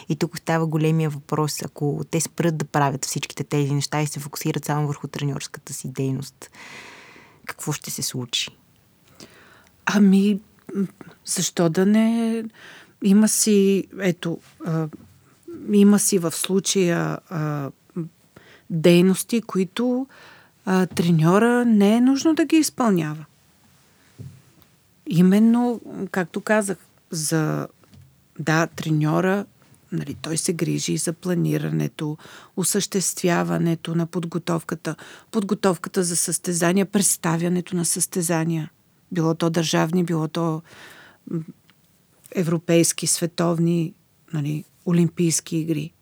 И 0.08 0.16
тук 0.16 0.38
става 0.38 0.66
големия 0.66 1.10
въпрос, 1.10 1.62
ако 1.62 2.00
те 2.10 2.20
спрат 2.20 2.56
да 2.56 2.64
правят 2.64 3.04
всичките 3.04 3.44
тези 3.44 3.74
неща 3.74 4.02
и 4.02 4.06
се 4.06 4.20
фокусират 4.20 4.64
само 4.64 4.86
върху 4.86 5.08
треньорската 5.08 5.72
си 5.72 5.88
дейност, 5.88 6.50
какво 7.46 7.72
ще 7.72 7.90
се 7.90 8.02
случи? 8.02 8.50
Ами, 9.86 10.40
защо 11.24 11.68
да 11.70 11.86
не... 11.86 12.44
Има 13.04 13.28
си, 13.28 13.84
ето, 14.00 14.38
а, 14.66 14.88
има 15.72 15.98
си 15.98 16.18
в 16.18 16.32
случая 16.32 17.18
а, 17.28 17.70
дейности, 18.70 19.40
които 19.42 20.06
а, 20.64 20.86
треньора 20.86 21.64
не 21.64 21.96
е 21.96 22.00
нужно 22.00 22.34
да 22.34 22.44
ги 22.44 22.56
изпълнява. 22.56 23.24
Именно, 25.06 25.80
както 26.10 26.40
казах, 26.40 26.78
за 27.10 27.68
да, 28.38 28.66
треньора, 28.66 29.44
нали, 29.96 30.14
той 30.14 30.36
се 30.36 30.52
грижи 30.52 30.96
за 30.96 31.12
планирането, 31.12 32.16
осъществяването 32.56 33.94
на 33.94 34.06
подготовката, 34.06 34.96
подготовката 35.30 36.02
за 36.02 36.16
състезания, 36.16 36.86
представянето 36.86 37.76
на 37.76 37.84
състезания. 37.84 38.70
Било 39.12 39.34
то 39.34 39.50
държавни, 39.50 40.04
било 40.04 40.28
то 40.28 40.62
европейски, 42.34 43.06
световни, 43.06 43.94
нали, 44.32 44.64
олимпийски 44.86 45.56
игри. 45.56 45.92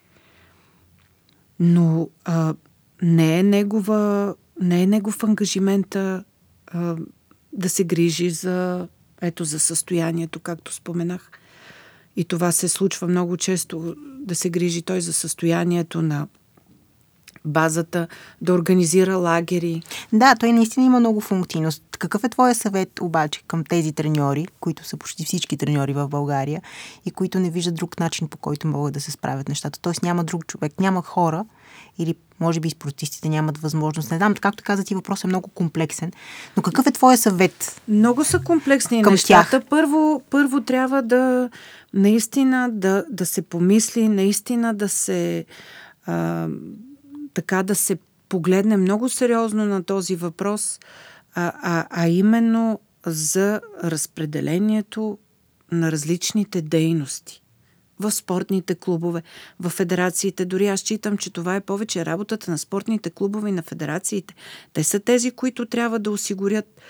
Но 1.61 2.09
а, 2.25 2.55
не 3.03 3.39
е 3.39 3.43
негова 3.43 4.35
не 4.61 4.83
е 4.83 4.87
негов 4.87 5.25
ангажимента 5.25 6.25
а, 6.67 6.97
да 7.53 7.69
се 7.69 7.85
грижи 7.85 8.31
за, 8.31 8.89
ето, 9.21 9.45
за 9.45 9.61
състоянието, 9.61 10.41
както 10.41 10.75
споменах. 10.75 11.31
И 12.17 12.25
това 12.25 12.53
се 12.53 12.69
случва 12.69 13.09
много 13.09 13.37
често, 13.37 13.97
да 14.21 14.35
се 14.35 14.51
грижи 14.51 14.83
той 14.83 15.01
за 15.01 15.13
състоянието 15.13 16.03
на 16.03 16.27
базата, 17.45 18.09
да 18.43 18.53
организира 18.53 19.17
лагери. 19.17 19.83
Да, 20.13 20.37
той 20.37 20.53
наистина 20.53 20.87
има 20.87 21.01
много 21.01 21.21
функции, 21.21 21.61
но 21.61 21.71
какъв 21.99 22.25
е 22.25 22.29
твоя 22.29 22.55
съвет 22.55 23.01
обаче 23.01 23.43
към 23.47 23.65
тези 23.65 23.93
треньори, 23.93 24.47
които 24.61 24.85
са 24.85 24.97
почти 24.97 25.25
всички 25.25 25.57
треньори 25.57 25.93
в 25.93 26.09
България 26.09 26.63
и 27.07 27.11
които 27.11 27.39
не 27.41 27.51
виждат 27.51 27.75
друг 27.75 28.01
начин 28.01 28.29
по 28.29 28.39
който 28.39 28.67
могат 28.67 28.95
да 28.95 29.01
се 29.01 29.11
справят 29.11 29.49
нещата? 29.49 29.81
Тоест 29.81 30.03
няма 30.03 30.25
друг 30.25 30.47
човек, 30.47 30.81
няма 30.81 31.03
хора 31.03 31.45
или 31.99 32.15
може 32.41 32.61
би 32.61 32.71
спортистите 32.71 33.29
нямат 33.29 33.59
възможност. 33.59 34.11
Не 34.11 34.17
знам, 34.17 34.35
както 34.35 34.65
каза 34.65 34.85
ти, 34.85 34.95
въпрос 34.95 35.25
е 35.25 35.27
много 35.27 35.51
комплексен. 35.51 36.13
Но 36.57 36.63
какъв 36.63 36.87
е 36.87 36.93
твоя 36.93 37.19
съвет? 37.19 37.81
Много 37.89 38.25
са 38.25 38.39
комплексни 38.39 39.03
към 39.03 39.13
нещата. 39.13 39.51
Тях. 39.51 39.63
Първо, 39.71 40.23
първо 40.31 40.61
трябва 40.61 41.03
да 41.03 41.51
наистина 41.95 42.71
да, 42.73 43.05
да 43.11 43.27
се 43.27 43.43
помисли, 43.43 44.09
наистина 44.09 44.75
да 44.75 44.89
се 44.89 45.45
а, 46.07 46.49
така 47.35 47.63
да 47.63 47.75
се 47.75 47.99
погледне 48.29 48.77
много 48.77 49.09
сериозно 49.09 49.65
на 49.65 49.85
този 49.85 50.17
въпрос, 50.17 50.81
а, 51.35 51.53
а, 51.63 51.87
а 51.91 52.09
именно 52.09 52.81
за 53.07 53.61
разпределението 53.85 55.19
на 55.73 55.93
различните 55.93 56.63
дейности 56.63 57.44
в 58.01 58.11
спортните 58.11 58.75
клубове, 58.75 59.23
в 59.61 59.71
федерациите. 59.71 60.45
Дори 60.45 60.69
аз 60.69 60.81
считам, 60.81 61.19
че 61.19 61.33
това 61.33 61.57
е 61.57 61.61
повече 61.61 62.07
работата 62.07 62.51
на 62.51 62.59
спортните 62.59 63.11
клубове 63.11 63.49
и 63.49 63.53
на 63.53 63.63
федерациите. 63.63 64.35
Те 64.73 64.85
са 64.85 65.01
тези, 65.01 65.31
които 65.31 65.67
трябва 65.67 65.99
да 65.99 66.11
осигурят 66.11 66.81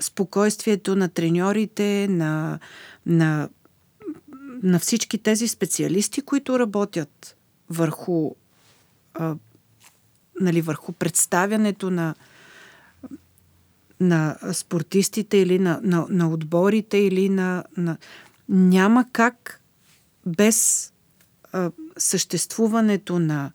спокойствието 0.00 0.96
на 0.96 1.08
треньорите, 1.08 2.08
на, 2.10 2.58
на, 3.06 3.48
на 4.62 4.78
всички 4.78 5.18
тези 5.18 5.48
специалисти, 5.48 6.22
които 6.22 6.58
работят 6.58 7.36
върху, 7.70 8.34
а, 9.14 9.34
нали, 10.40 10.60
върху 10.60 10.92
представянето 10.92 11.90
на, 11.90 12.14
на 14.00 14.38
спортистите 14.52 15.36
или 15.36 15.58
на, 15.58 15.80
на, 15.82 16.06
на 16.10 16.30
отборите 16.30 16.98
или 16.98 17.28
на, 17.28 17.64
на... 17.76 17.96
Няма 18.48 19.06
как 19.12 19.60
без 20.26 20.90
а, 21.52 21.70
съществуването 21.98 23.18
на 23.18 23.52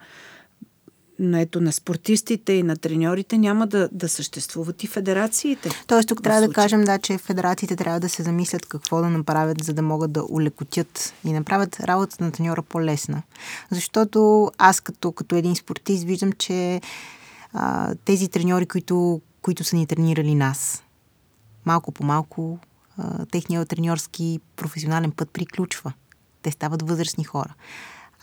на, 1.19 1.41
ето, 1.41 1.61
на 1.61 1.71
спортистите 1.71 2.53
и 2.53 2.63
на 2.63 2.77
треньорите 2.77 3.37
няма 3.37 3.67
да, 3.67 3.89
да 3.91 4.09
съществуват 4.09 4.83
и 4.83 4.87
федерациите. 4.87 5.69
Тоест 5.87 6.07
тук 6.07 6.23
трябва 6.23 6.47
да 6.47 6.53
кажем, 6.53 6.83
да, 6.83 6.97
че 6.99 7.17
федерациите 7.17 7.75
трябва 7.75 7.99
да 7.99 8.09
се 8.09 8.23
замислят 8.23 8.65
какво 8.65 9.01
да 9.01 9.09
направят, 9.09 9.63
за 9.63 9.73
да 9.73 9.81
могат 9.81 10.11
да 10.11 10.23
улекотят 10.29 11.13
и 11.25 11.33
направят 11.33 11.79
работата 11.79 12.23
на 12.23 12.31
треньора 12.31 12.61
по-лесна. 12.61 13.21
Защото 13.71 14.51
аз 14.57 14.81
като, 14.81 15.11
като 15.11 15.35
един 15.35 15.55
спортист 15.55 16.03
виждам, 16.03 16.31
че 16.31 16.81
а, 17.53 17.95
тези 18.05 18.27
треньори, 18.27 18.65
които, 18.65 19.21
които 19.41 19.63
са 19.63 19.75
ни 19.75 19.87
тренирали 19.87 20.35
нас, 20.35 20.83
малко 21.65 21.91
по 21.91 22.03
малко 22.03 22.59
техният 23.31 23.69
треньорски 23.69 24.39
професионален 24.55 25.11
път 25.11 25.29
приключва. 25.29 25.93
Те 26.41 26.51
стават 26.51 26.89
възрастни 26.89 27.23
хора. 27.23 27.53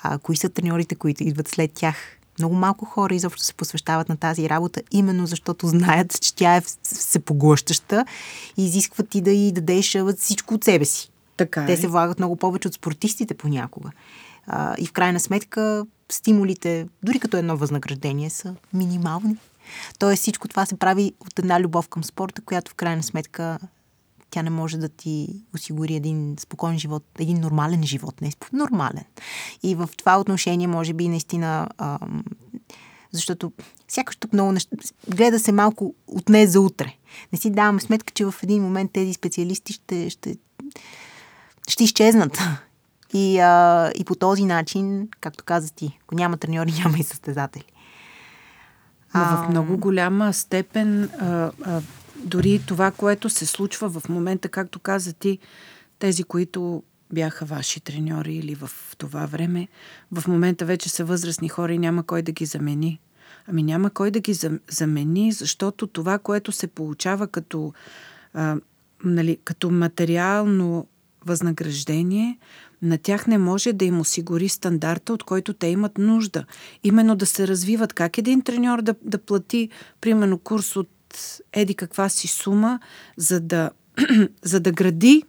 А 0.03 0.19
кои 0.19 0.37
са 0.37 0.49
треньорите, 0.49 0.95
които 0.95 1.23
идват 1.23 1.49
след 1.49 1.73
тях? 1.73 1.97
Много 2.39 2.55
малко 2.55 2.85
хора 2.85 3.15
изобщо 3.15 3.43
се 3.43 3.55
посвещават 3.55 4.09
на 4.09 4.17
тази 4.17 4.49
работа, 4.49 4.83
именно 4.91 5.27
защото 5.27 5.67
знаят, 5.67 6.21
че 6.21 6.35
тя 6.35 6.57
е 6.57 6.63
всепоглъщаща 6.83 8.05
и 8.57 8.65
изисква 8.65 9.05
ти 9.05 9.21
да 9.21 9.31
й 9.31 9.53
дадеш 9.53 9.97
всичко 10.17 10.55
от 10.55 10.65
себе 10.65 10.85
си. 10.85 11.11
Така 11.37 11.67
Те 11.67 11.73
е. 11.73 11.77
се 11.77 11.89
влагат 11.89 12.19
много 12.19 12.37
повече 12.37 12.69
от 12.69 12.75
спортистите 12.75 13.35
понякога. 13.35 13.91
А, 14.47 14.75
и 14.79 14.87
в 14.87 14.93
крайна 14.93 15.21
сметка 15.21 15.87
стимулите, 16.13 16.87
дори 17.03 17.19
като 17.19 17.37
едно 17.37 17.57
възнаграждение, 17.57 18.31
са 18.31 18.55
минимални. 18.73 19.37
Тоест 19.99 20.23
всичко 20.23 20.49
това 20.49 20.67
се 20.67 20.79
прави 20.79 21.13
от 21.21 21.39
една 21.39 21.61
любов 21.61 21.89
към 21.89 22.05
спорта, 22.05 22.43
която 22.43 22.71
в 22.71 22.75
крайна 22.75 23.03
сметка 23.03 23.59
тя 24.31 24.43
не 24.43 24.51
може 24.51 24.79
да 24.79 24.89
ти 24.89 25.29
осигури 25.55 25.95
един 25.95 26.37
спокоен 26.41 26.79
живот, 26.79 27.05
един 27.19 27.41
нормален 27.41 27.83
живот, 27.85 28.21
не 28.21 28.33
нормален. 28.53 29.05
И 29.63 29.75
в 29.75 29.89
това 29.97 30.21
отношение, 30.21 30.67
може 30.67 30.93
би, 30.93 31.09
наистина, 31.09 31.69
ам, 31.79 32.25
защото 33.13 33.53
сякаш 33.89 34.17
тук 34.17 34.33
много 34.33 34.53
неща, 34.53 34.77
гледа 35.09 35.39
се 35.39 35.53
малко 35.53 35.95
от 36.07 36.25
днес 36.25 36.51
за 36.51 36.61
утре. 36.61 36.97
Не 37.33 37.39
си 37.39 37.51
даваме 37.51 37.81
сметка, 37.81 38.13
че 38.13 38.25
в 38.25 38.35
един 38.43 38.63
момент 38.63 38.93
тези 38.93 39.13
специалисти 39.13 39.73
ще, 39.73 40.11
ще, 40.11 40.37
ще 41.69 41.85
изчезнат. 41.85 42.39
И, 43.15 43.39
а, 43.39 43.91
и 43.99 44.05
по 44.05 44.15
този 44.15 44.45
начин, 44.45 45.09
както 45.21 45.45
каза 45.45 45.75
ти, 45.75 45.99
ако 46.03 46.15
няма 46.15 46.37
треньори, 46.37 46.73
няма 46.85 46.99
и 46.99 47.03
състезатели. 47.03 47.65
Но 49.15 49.25
в 49.25 49.47
много 49.49 49.79
голяма 49.79 50.33
степен 50.33 51.05
а, 51.05 51.51
а, 51.65 51.81
дори 52.25 52.61
това, 52.67 52.91
което 52.91 53.31
се 53.31 53.47
случва 53.47 54.01
в 54.01 54.09
момента, 54.09 54.49
както 54.49 54.79
каза 54.79 55.13
ти, 55.13 55.39
тези, 55.99 56.25
които 56.25 56.83
бяха 57.13 57.45
ваши 57.45 57.81
треньори 57.81 58.35
или 58.35 58.55
в 58.55 58.71
това 58.99 59.27
време, 59.27 59.69
в 60.13 60.29
момента 60.29 60.65
вече 60.65 60.89
са 60.89 61.05
възрастни 61.05 61.49
хора 61.49 61.73
и 61.73 61.79
няма 61.79 62.03
кой 62.03 62.23
да 62.23 62.33
ги 62.33 62.45
замени. 62.45 63.01
Ами 63.49 63.63
няма 63.63 63.91
кой 63.91 64.11
да 64.11 64.21
ги 64.21 64.35
замени, 64.71 65.33
защото 65.33 65.87
това, 65.87 66.19
което 66.19 66.53
се 66.53 66.67
получава 66.67 67.29
като, 67.29 67.73
а, 68.35 68.57
нали, 69.05 69.39
като 69.45 69.71
материално 69.71 70.87
възнаграждение, 71.27 72.39
на 72.83 72.99
тях 72.99 73.27
не 73.27 73.39
може 73.39 73.73
да 73.73 73.85
им 73.85 74.01
осигури 74.01 74.49
стандарта, 74.49 75.13
от 75.13 75.23
който 75.23 75.53
те 75.53 75.67
имат 75.67 75.99
нужда. 75.99 76.45
Именно 76.85 77.17
да 77.17 77.27
се 77.27 77.49
развиват. 77.49 77.93
Как 77.93 78.19
един 78.19 78.43
треньор 78.43 78.83
да, 78.83 78.95
да 79.03 79.19
плати, 79.19 79.69
примерно, 80.01 80.39
курс 80.39 80.77
от 80.77 80.89
еди 81.53 81.75
каква 81.75 82.09
си 82.09 82.29
сума, 82.29 82.81
за 83.17 83.41
да, 83.41 83.71
за 84.43 84.61
да 84.61 84.73
гради 84.73 85.23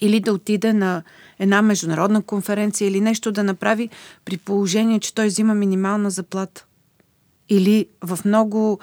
или 0.00 0.20
да 0.20 0.32
отиде 0.32 0.72
на 0.72 1.02
една 1.38 1.62
международна 1.62 2.22
конференция 2.22 2.88
или 2.88 3.00
нещо 3.00 3.32
да 3.32 3.44
направи 3.44 3.90
при 4.24 4.36
положение, 4.36 5.00
че 5.00 5.14
той 5.14 5.26
взима 5.26 5.54
минимална 5.54 6.10
заплата. 6.10 6.66
Или 7.48 7.86
в 8.02 8.18
много 8.24 8.78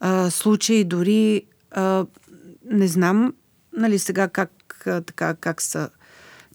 а, 0.00 0.30
случаи 0.30 0.84
дори 0.84 1.42
а, 1.70 2.06
не 2.70 2.88
знам 2.88 3.34
нали 3.76 3.98
сега 3.98 4.28
как, 4.28 4.82
а, 4.86 5.00
така, 5.00 5.34
как 5.34 5.62
са 5.62 5.88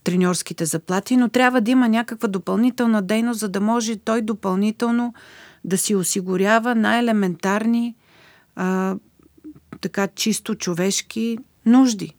треньорските 0.03 0.65
заплати, 0.65 1.17
но 1.17 1.29
трябва 1.29 1.61
да 1.61 1.71
има 1.71 1.89
някаква 1.89 2.27
допълнителна 2.27 3.01
дейност, 3.01 3.39
за 3.39 3.49
да 3.49 3.61
може 3.61 3.95
той 3.95 4.21
допълнително 4.21 5.13
да 5.63 5.77
си 5.77 5.95
осигурява 5.95 6.75
най-елементарни 6.75 7.95
а, 8.55 8.95
така 9.81 10.07
чисто 10.07 10.55
човешки 10.55 11.37
нужди. 11.65 12.15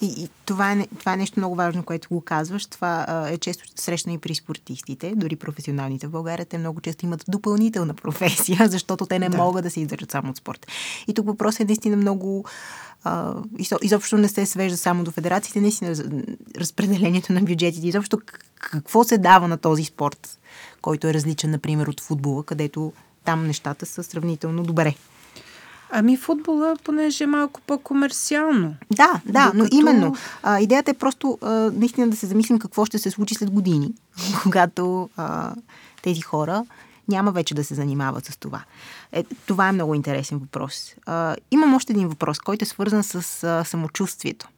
И, 0.00 0.06
и 0.06 0.28
това, 0.44 0.72
е, 0.72 0.86
това 0.98 1.12
е 1.12 1.16
нещо 1.16 1.40
много 1.40 1.54
важно, 1.54 1.82
което 1.82 2.08
го 2.08 2.20
казваш. 2.20 2.66
Това 2.66 3.04
а, 3.08 3.28
е 3.28 3.38
често 3.38 3.64
срещано 3.76 4.14
и 4.14 4.18
при 4.18 4.34
спортистите, 4.34 5.12
дори 5.16 5.36
професионалните 5.36 6.06
в 6.06 6.10
България. 6.10 6.46
Те 6.46 6.58
много 6.58 6.80
често 6.80 7.06
имат 7.06 7.24
допълнителна 7.28 7.94
професия, 7.94 8.68
защото 8.68 9.06
те 9.06 9.18
не 9.18 9.28
да. 9.28 9.36
могат 9.36 9.62
да 9.64 9.70
се 9.70 9.80
издържат 9.80 10.10
само 10.10 10.30
от 10.30 10.36
спорт. 10.36 10.66
И 11.08 11.14
тук 11.14 11.26
въпросът 11.26 11.60
е 11.60 11.64
наистина 11.64 11.96
много 11.96 12.44
а, 13.04 13.34
изобщо 13.82 14.18
не 14.18 14.28
се 14.28 14.46
свежда 14.46 14.76
само 14.76 15.04
до 15.04 15.10
федерациите, 15.10 15.60
наистина 15.60 15.96
разпределението 16.58 17.32
на 17.32 17.42
бюджетите. 17.42 17.88
Изобщо 17.88 18.18
какво 18.54 19.04
се 19.04 19.18
дава 19.18 19.48
на 19.48 19.56
този 19.56 19.84
спорт, 19.84 20.38
който 20.82 21.06
е 21.06 21.14
различен, 21.14 21.50
например, 21.50 21.86
от 21.86 22.00
футбола, 22.00 22.44
където 22.44 22.92
там 23.24 23.46
нещата 23.46 23.86
са 23.86 24.02
сравнително 24.02 24.62
добре. 24.62 24.94
Ами 25.94 26.16
футбола, 26.16 26.76
понеже 26.84 27.24
е 27.24 27.26
малко 27.26 27.60
по-комерциално. 27.60 28.74
Да, 28.90 29.20
да, 29.26 29.44
Докато... 29.44 29.56
но 29.56 29.66
именно. 29.72 30.16
А, 30.42 30.60
идеята 30.60 30.90
е 30.90 30.94
просто 30.94 31.38
а, 31.42 31.50
наистина 31.50 32.08
да 32.08 32.16
се 32.16 32.26
замислим 32.26 32.58
какво 32.58 32.84
ще 32.84 32.98
се 32.98 33.10
случи 33.10 33.34
след 33.34 33.50
години, 33.50 33.94
когато 34.42 35.10
а, 35.16 35.54
тези 36.02 36.20
хора 36.20 36.64
няма 37.08 37.32
вече 37.32 37.54
да 37.54 37.64
се 37.64 37.74
занимават 37.74 38.24
с 38.24 38.36
това. 38.36 38.64
Е, 39.12 39.24
това 39.24 39.68
е 39.68 39.72
много 39.72 39.94
интересен 39.94 40.38
въпрос. 40.38 40.94
А, 41.06 41.36
имам 41.50 41.74
още 41.74 41.92
един 41.92 42.08
въпрос, 42.08 42.38
който 42.38 42.62
е 42.62 42.66
свързан 42.66 43.02
с 43.02 43.44
а, 43.44 43.64
самочувствието. 43.64 44.48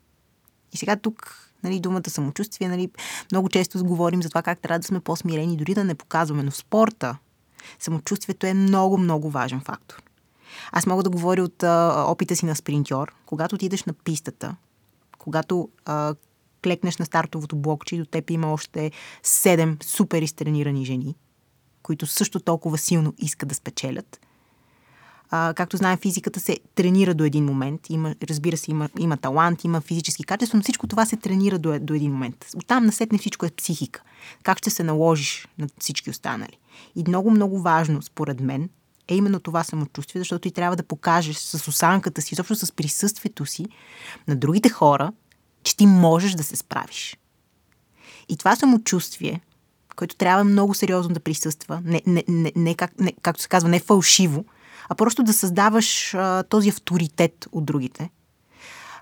И 0.72 0.76
сега 0.76 0.97
тук 0.97 1.51
нали, 1.64 1.80
думата 1.80 2.11
самочувствие, 2.11 2.68
нали, 2.68 2.91
много 3.32 3.49
често 3.49 3.85
говорим 3.85 4.22
за 4.22 4.28
това 4.28 4.43
как 4.43 4.59
трябва 4.59 4.78
да 4.78 4.87
сме 4.87 5.01
по-смирени, 5.01 5.57
дори 5.57 5.74
да 5.74 5.85
не 5.85 5.95
показваме, 5.95 6.43
но 6.43 6.51
в 6.51 6.57
спорта 6.57 7.16
самочувствието 7.78 8.47
е 8.47 8.55
много, 8.55 8.99
много 8.99 9.30
важен 9.30 9.61
фактор. 9.61 10.03
Аз 10.72 10.86
мога 10.86 11.02
да 11.02 11.11
говоря 11.11 11.42
от 11.42 11.62
а, 11.62 12.05
опита 12.09 12.36
си 12.36 12.46
на 12.46 12.57
спринтьор. 12.57 13.14
Когато 13.26 13.55
отидеш 13.55 13.84
на 13.84 13.92
пистата, 13.92 14.57
когато 15.18 15.68
а, 15.84 16.14
клекнеш 16.62 16.98
на 16.98 17.05
стартовото 17.05 17.57
блокче 17.57 17.96
до 17.96 18.05
теб 18.05 18.30
има 18.30 18.52
още 18.52 18.90
седем 19.22 19.78
супер 19.82 20.22
изтренирани 20.22 20.84
жени, 20.84 21.14
които 21.82 22.07
също 22.07 22.40
толкова 22.40 22.78
силно 22.78 23.14
искат 23.18 23.48
да 23.48 23.55
спечелят. 23.55 24.20
А, 25.30 25.55
както 25.55 25.76
знаем, 25.76 25.98
физиката 25.98 26.40
се 26.40 26.59
тренира 26.74 27.14
до 27.14 27.24
един 27.24 27.44
момент. 27.44 27.90
Има, 27.90 28.14
разбира 28.22 28.57
се, 28.57 28.70
има, 28.70 28.88
има 28.98 29.16
талант, 29.16 29.64
има 29.64 29.80
физически 29.80 30.24
качества, 30.24 30.57
но 30.57 30.62
всичко 30.62 30.86
това 30.86 31.07
се 31.07 31.16
тренира 31.16 31.59
до, 31.59 31.78
до 31.80 31.94
един 31.94 32.12
момент. 32.12 32.46
Оттам 32.57 32.86
насетне 32.86 33.18
всичко 33.18 33.46
е 33.46 33.50
психика. 33.50 34.02
Как 34.42 34.59
ще 34.59 34.70
се 34.70 34.84
наложиш 34.84 35.48
на 35.59 35.66
всички 35.80 36.11
останали. 36.11 36.59
И 36.96 37.05
много, 37.09 37.30
много 37.30 37.61
важно, 37.61 38.02
според 38.02 38.40
мен, 38.40 38.68
е 39.09 39.14
именно 39.14 39.40
това 39.40 39.64
самочувствие, 39.64 40.20
защото 40.20 40.40
ти 40.40 40.50
трябва 40.50 40.76
да 40.76 40.82
покажеш 40.82 41.36
с 41.36 41.68
осанката 41.68 42.22
си, 42.22 42.34
изобщо 42.34 42.55
с 42.55 42.72
присъствието 42.72 43.46
си 43.46 43.66
на 44.28 44.36
другите 44.36 44.68
хора, 44.68 45.12
че 45.62 45.76
ти 45.76 45.86
можеш 45.86 46.32
да 46.32 46.44
се 46.44 46.57
справиш. 46.57 47.16
И 48.28 48.36
това 48.36 48.57
самочувствие, 48.57 49.40
което 49.96 50.16
трябва 50.16 50.44
много 50.44 50.74
сериозно 50.74 51.14
да 51.14 51.20
присъства, 51.20 51.82
не, 51.84 52.02
не, 52.07 52.24
не, 52.28 52.52
не, 52.57 52.74
как, 52.74 53.00
не 53.00 53.12
както 53.22 53.42
се 53.42 53.48
казва, 53.48 53.68
не 53.68 53.80
фалшиво, 53.80 54.44
а 54.88 54.94
просто 54.94 55.22
да 55.22 55.32
създаваш 55.32 56.14
а, 56.14 56.42
този 56.42 56.68
авторитет 56.68 57.46
от 57.52 57.64
другите, 57.64 58.11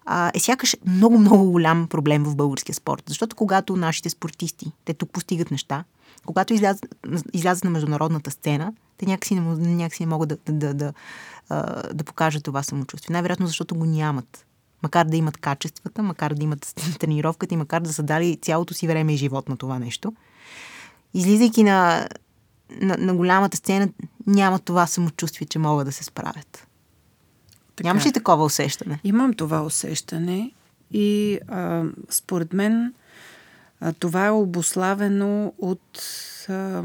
а, 0.05 0.31
е 0.35 0.41
сякаш 0.41 0.77
много, 0.87 1.19
много 1.19 1.51
голям 1.51 1.89
проблем 1.89 2.25
в 2.25 2.37
българския 2.37 2.75
спорт. 2.75 3.03
Защото 3.07 3.37
когато 3.37 3.77
нашите 3.77 4.11
спортисти, 4.11 4.73
те 4.85 4.95
тук 4.95 5.11
постигат 5.11 5.51
неща, 5.51 5.85
когато 6.27 6.55
излязат 7.33 7.65
на 7.65 7.71
международната 7.71 8.31
сцена, 8.31 8.73
те 9.03 9.11
някакси 9.11 9.35
не, 9.35 9.75
някакси 9.75 10.03
не 10.03 10.07
могат 10.07 10.29
да, 10.29 10.37
да, 10.47 10.75
да, 10.75 10.75
да, 10.75 10.93
да 11.95 12.05
покажат 12.05 12.45
това 12.45 12.63
самочувствие. 12.63 13.13
Най-вероятно, 13.13 13.47
защото 13.47 13.75
го 13.75 13.85
нямат. 13.85 14.47
Макар 14.83 15.07
да 15.07 15.17
имат 15.17 15.37
качествата, 15.37 16.03
макар 16.03 16.35
да 16.35 16.45
имат 16.45 16.75
тренировката 16.99 17.55
и 17.55 17.57
макар 17.57 17.81
да 17.81 17.93
са 17.93 18.03
дали 18.03 18.37
цялото 18.37 18.75
си 18.75 18.87
време 18.87 19.15
и 19.15 19.17
живот 19.17 19.49
на 19.49 19.57
това 19.57 19.79
нещо. 19.79 20.13
Излизайки 21.15 21.63
на, 21.63 22.09
на, 22.71 22.97
на 22.99 23.15
голямата 23.15 23.57
сцена, 23.57 23.89
няма 24.27 24.59
това 24.59 24.87
самочувствие, 24.87 25.47
че 25.47 25.59
могат 25.59 25.87
да 25.87 25.93
се 25.93 26.05
справят. 26.05 26.67
Така, 27.77 27.89
Нямаш 27.89 28.07
ли 28.07 28.13
такова 28.13 28.45
усещане? 28.45 29.01
Имам 29.05 29.35
това 29.35 29.63
усещане 29.63 30.53
и 30.91 31.39
а, 31.49 31.85
според 32.11 32.53
мен 32.53 32.95
а, 33.81 33.93
това 33.93 34.27
е 34.27 34.31
обославено 34.31 35.55
от 35.59 36.03
а, 36.49 36.83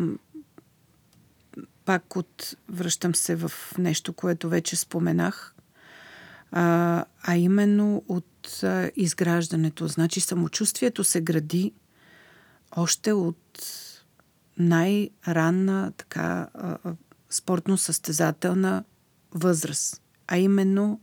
пак 1.88 2.16
от, 2.16 2.56
връщам 2.70 3.16
се 3.16 3.36
в 3.36 3.52
нещо, 3.78 4.14
което 4.14 4.50
вече 4.50 4.76
споменах, 4.76 5.56
а, 6.52 7.06
а 7.24 7.36
именно 7.36 8.04
от 8.08 8.64
а, 8.64 8.92
изграждането. 8.96 9.88
Значи 9.88 10.22
самочувствието 10.22 11.04
се 11.04 11.22
гради 11.22 11.74
още 12.76 13.12
от 13.12 13.64
най-ранна 14.58 15.92
така 15.98 16.48
а, 16.54 16.78
спортно-състезателна 17.32 18.84
възраст. 19.32 20.02
А 20.28 20.38
именно 20.38 21.02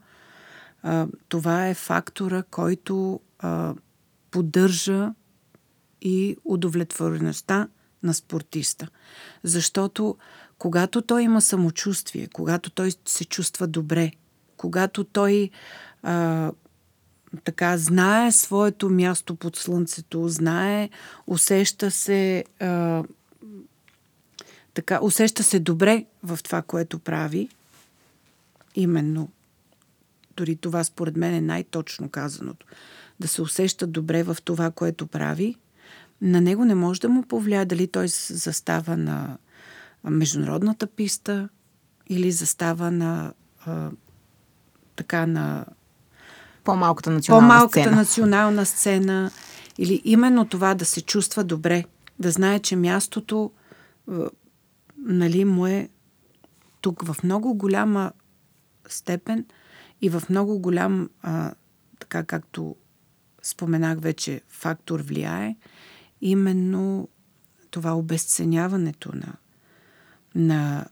а, 0.83 1.07
това 1.29 1.69
е 1.69 1.75
фактора, 1.75 2.43
който 2.43 3.21
а, 3.39 3.75
поддържа 4.31 5.15
и 6.01 6.37
удовлетвореността 6.45 7.69
на 8.05 8.15
спортиста. 8.15 8.89
Защото 9.43 10.17
когато 10.65 11.03
той 11.03 11.23
има 11.23 11.41
самочувствие, 11.41 12.29
когато 12.33 12.71
той 12.71 12.93
се 13.07 13.25
чувства 13.25 13.67
добре, 13.67 14.13
когато 14.57 15.05
той 15.05 15.51
а, 16.03 16.53
така 17.45 17.79
знае 17.79 18.33
своето 18.33 18.91
място 18.91 19.35
под 19.35 19.57
слънцето, 19.57 20.29
знае, 20.29 20.91
усеща 21.27 21.91
се 21.91 22.45
а, 22.61 23.03
така, 24.75 24.99
усеща 25.03 25.43
се 25.43 25.61
добре 25.61 26.05
в 26.23 26.39
това, 26.43 26.63
което 26.63 26.99
прави, 26.99 27.49
именно 28.75 29.29
дори 30.37 30.57
това 30.57 30.85
според 30.85 31.17
мен 31.17 31.35
е 31.35 31.41
най-точно 31.41 32.09
казаното, 32.09 32.67
да 33.21 33.29
се 33.29 33.43
усеща 33.43 33.87
добре 33.87 34.23
в 34.23 34.37
това, 34.45 34.71
което 34.71 35.07
прави, 35.07 35.57
на 36.21 36.41
него 36.41 36.65
не 36.65 36.75
може 36.75 37.01
да 37.01 37.09
му 37.09 37.23
повлияе 37.23 37.65
дали 37.65 37.87
той 37.87 38.09
застава 38.09 38.97
на 38.97 39.39
международната 40.11 40.87
писта 40.87 41.49
или 42.09 42.33
застава 42.33 42.91
на 42.91 43.33
а, 43.67 43.91
така 44.97 45.27
на 45.27 45.67
по-малката 46.65 47.11
национална 47.11 47.49
по-малката 47.49 47.81
сцена. 47.81 47.97
национална 47.97 48.67
сцена 48.67 49.31
или 49.79 50.03
именно 50.05 50.49
това 50.49 50.75
да 50.75 50.85
се 50.85 51.03
чувства 51.03 51.45
добре, 51.45 51.85
да 52.19 52.31
знае, 52.31 52.59
че 52.59 52.77
мястото 52.77 53.53
нали, 54.97 55.45
му 55.45 55.67
е 55.67 55.89
тук 56.81 57.03
в 57.03 57.17
много 57.25 57.55
голяма 57.55 58.13
степен 58.89 59.47
и 60.03 60.09
в 60.09 60.23
много 60.31 60.59
голям, 60.59 61.11
а, 61.23 61.55
така 61.99 62.25
както 62.25 62.77
споменах 63.43 64.01
вече, 64.01 64.41
фактор 64.49 65.01
влияе, 65.01 65.57
именно 66.21 67.09
това 67.71 67.93
обесценяването 67.93 69.13
на, 69.15 69.35
на 70.35 70.87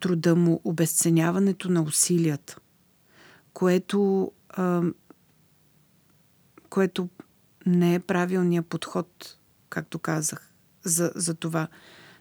труда 0.00 0.36
му, 0.36 0.60
обесценяването 0.64 1.70
на 1.70 1.82
усилията, 1.82 2.56
което, 3.52 4.32
а, 4.48 4.82
което 6.68 7.08
не 7.66 7.94
е 7.94 8.00
правилният 8.00 8.66
подход, 8.66 9.38
както 9.68 9.98
казах, 9.98 10.52
за, 10.84 11.12
за 11.14 11.34
това 11.34 11.68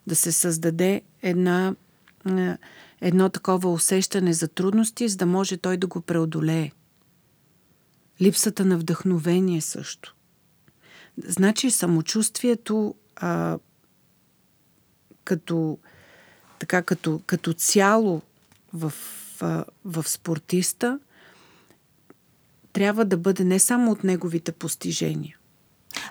да 0.07 0.15
се 0.15 0.31
създаде 0.31 1.01
една, 1.21 1.75
едно 3.01 3.29
такова 3.29 3.71
усещане 3.71 4.33
за 4.33 4.47
трудности, 4.47 5.09
за 5.09 5.17
да 5.17 5.25
може 5.25 5.57
той 5.57 5.77
да 5.77 5.87
го 5.87 6.01
преодолее. 6.01 6.71
Липсата 8.21 8.65
на 8.65 8.77
вдъхновение 8.77 9.61
също. 9.61 10.15
Значи 11.25 11.71
самочувствието 11.71 12.95
а, 13.15 13.59
като, 15.23 15.79
така, 16.59 16.81
като, 16.81 17.21
като 17.25 17.53
цяло 17.53 18.21
в, 18.73 18.93
в 19.85 20.07
спортиста 20.07 20.99
трябва 22.73 23.05
да 23.05 23.17
бъде 23.17 23.43
не 23.43 23.59
само 23.59 23.91
от 23.91 24.03
неговите 24.03 24.51
постижения. 24.51 25.37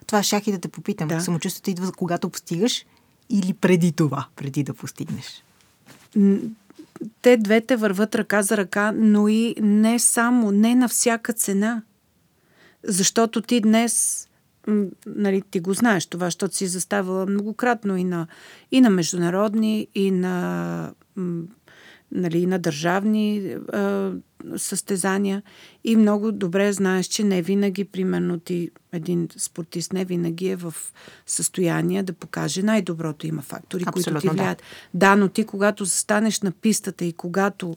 Това 0.07 0.23
шах 0.23 0.47
и 0.47 0.53
да 0.53 0.59
те 0.59 0.69
попитам. 0.69 1.09
Да. 1.09 1.21
Самочувствието 1.21 1.71
идва 1.71 1.93
когато 1.93 2.31
постигаш 2.31 2.85
или 3.31 3.53
преди 3.53 3.93
това, 3.93 4.27
преди 4.37 4.63
да 4.63 4.75
постигнеш? 4.75 5.45
Те 7.23 7.37
двете 7.37 7.77
върват 7.77 8.15
ръка 8.15 8.43
за 8.43 8.57
ръка, 8.57 8.93
но 8.93 9.29
и 9.29 9.55
не 9.61 9.99
само, 9.99 10.51
не 10.51 10.75
на 10.75 10.89
всяка 10.89 11.33
цена. 11.33 11.83
Защото 12.83 13.43
ти 13.43 13.61
днес, 13.61 14.29
нали, 15.07 15.43
ти 15.51 15.61
го 15.61 15.75
знаеш 15.75 16.07
това, 16.07 16.27
защото 16.27 16.57
си 16.57 16.67
заставала 16.67 17.27
многократно 17.27 17.97
и 17.97 18.05
на, 18.05 18.27
и 18.73 18.81
на 18.81 18.91
международни, 18.91 19.89
и 19.95 20.11
на 20.11 20.93
нали, 22.13 22.47
на 22.47 22.59
държавни 22.59 23.57
а, 23.73 24.13
състезания 24.57 25.43
и 25.85 25.97
много 25.97 26.33
добре 26.33 26.73
знаеш, 26.73 27.07
че 27.07 27.25
не 27.25 27.43
винаги, 27.43 27.85
примерно 27.85 28.39
ти, 28.39 28.71
един 28.93 29.29
спортист 29.37 29.93
не 29.93 30.05
винаги 30.05 30.49
е 30.49 30.57
в 30.57 30.75
състояние 31.27 32.03
да 32.03 32.13
покаже 32.13 32.63
най-доброто. 32.63 33.27
Има 33.27 33.43
фактори, 33.43 33.85
Абсолютно, 33.87 34.13
които 34.13 34.29
ти 34.29 34.37
влияят. 34.37 34.63
Да. 34.95 35.09
да, 35.09 35.17
но 35.17 35.29
ти 35.29 35.45
когато 35.45 35.85
застанеш 35.85 36.41
на 36.41 36.53
пистата 36.53 37.05
и 37.05 37.13
когато 37.13 37.77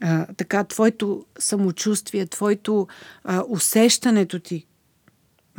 а, 0.00 0.26
така 0.36 0.64
твоето 0.64 1.24
самочувствие, 1.38 2.26
твоето 2.26 2.88
а, 3.24 3.44
усещането 3.48 4.38
ти 4.38 4.66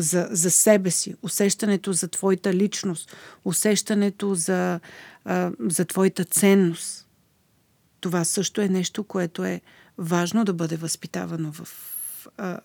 за, 0.02 0.28
за 0.32 0.52
себе 0.52 0.92
си, 0.92 1.16
усещането 1.22 1.94
за 1.94 2.08
твоята 2.08 2.54
личност, 2.54 3.16
усещането 3.46 4.36
за, 4.36 4.80
а, 5.26 5.52
за 5.60 5.86
твоята 5.86 6.26
ценност– 6.26 7.08
това 8.02 8.24
също 8.24 8.62
е 8.62 8.68
нещо, 8.68 9.04
което 9.04 9.44
е 9.46 9.62
важно 9.98 10.46
да 10.46 10.54
бъде 10.54 10.78
възпитавано 10.78 11.52
в, 11.52 11.68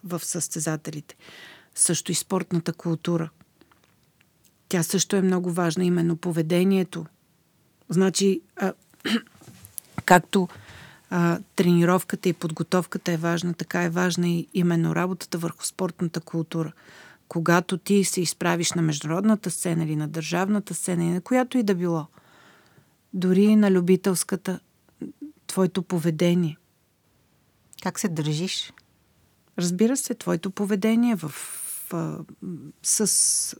в 0.05 0.21
състезателите. 0.25 1.17
Също 1.75 2.13
и 2.13 2.15
спортната 2.15 2.73
култура. 2.73 3.31
Тя 4.69 4.83
също 4.83 5.17
е 5.17 5.23
много 5.23 5.53
важна, 5.53 5.85
именно 5.85 6.17
поведението. 6.17 7.07
Значи, 7.89 8.41
а, 8.57 8.73
както 10.05 10.49
а, 11.11 11.39
тренировката 11.57 12.29
и 12.29 12.33
подготовката 12.33 13.13
е 13.13 13.17
важна, 13.17 13.55
така 13.55 13.83
е 13.83 13.91
важна 13.91 14.29
и 14.29 14.49
именно 14.55 14.95
работата 14.95 15.39
върху 15.39 15.65
спортната 15.65 16.21
култура. 16.21 16.73
Когато 17.29 17.79
ти 17.79 18.05
се 18.05 18.21
изправиш 18.21 18.73
на 18.73 18.83
международната 18.83 19.51
сцена 19.51 19.85
или 19.85 19.97
на 19.97 20.09
държавната 20.09 20.75
сцена, 20.75 21.05
или 21.05 21.13
на 21.13 21.21
която 21.21 21.59
и 21.59 21.63
да 21.63 21.75
било, 21.75 22.07
дори 23.15 23.57
на 23.57 23.71
любителската, 23.71 24.61
твоето 25.47 25.83
поведение. 25.83 26.57
Как 27.83 27.99
се 27.99 28.09
държиш? 28.09 28.73
Разбира 29.59 29.97
се, 29.97 30.15
твоето 30.15 30.51
поведение 30.51 31.15
в, 31.15 31.29
в, 31.29 32.25
с 32.83 33.07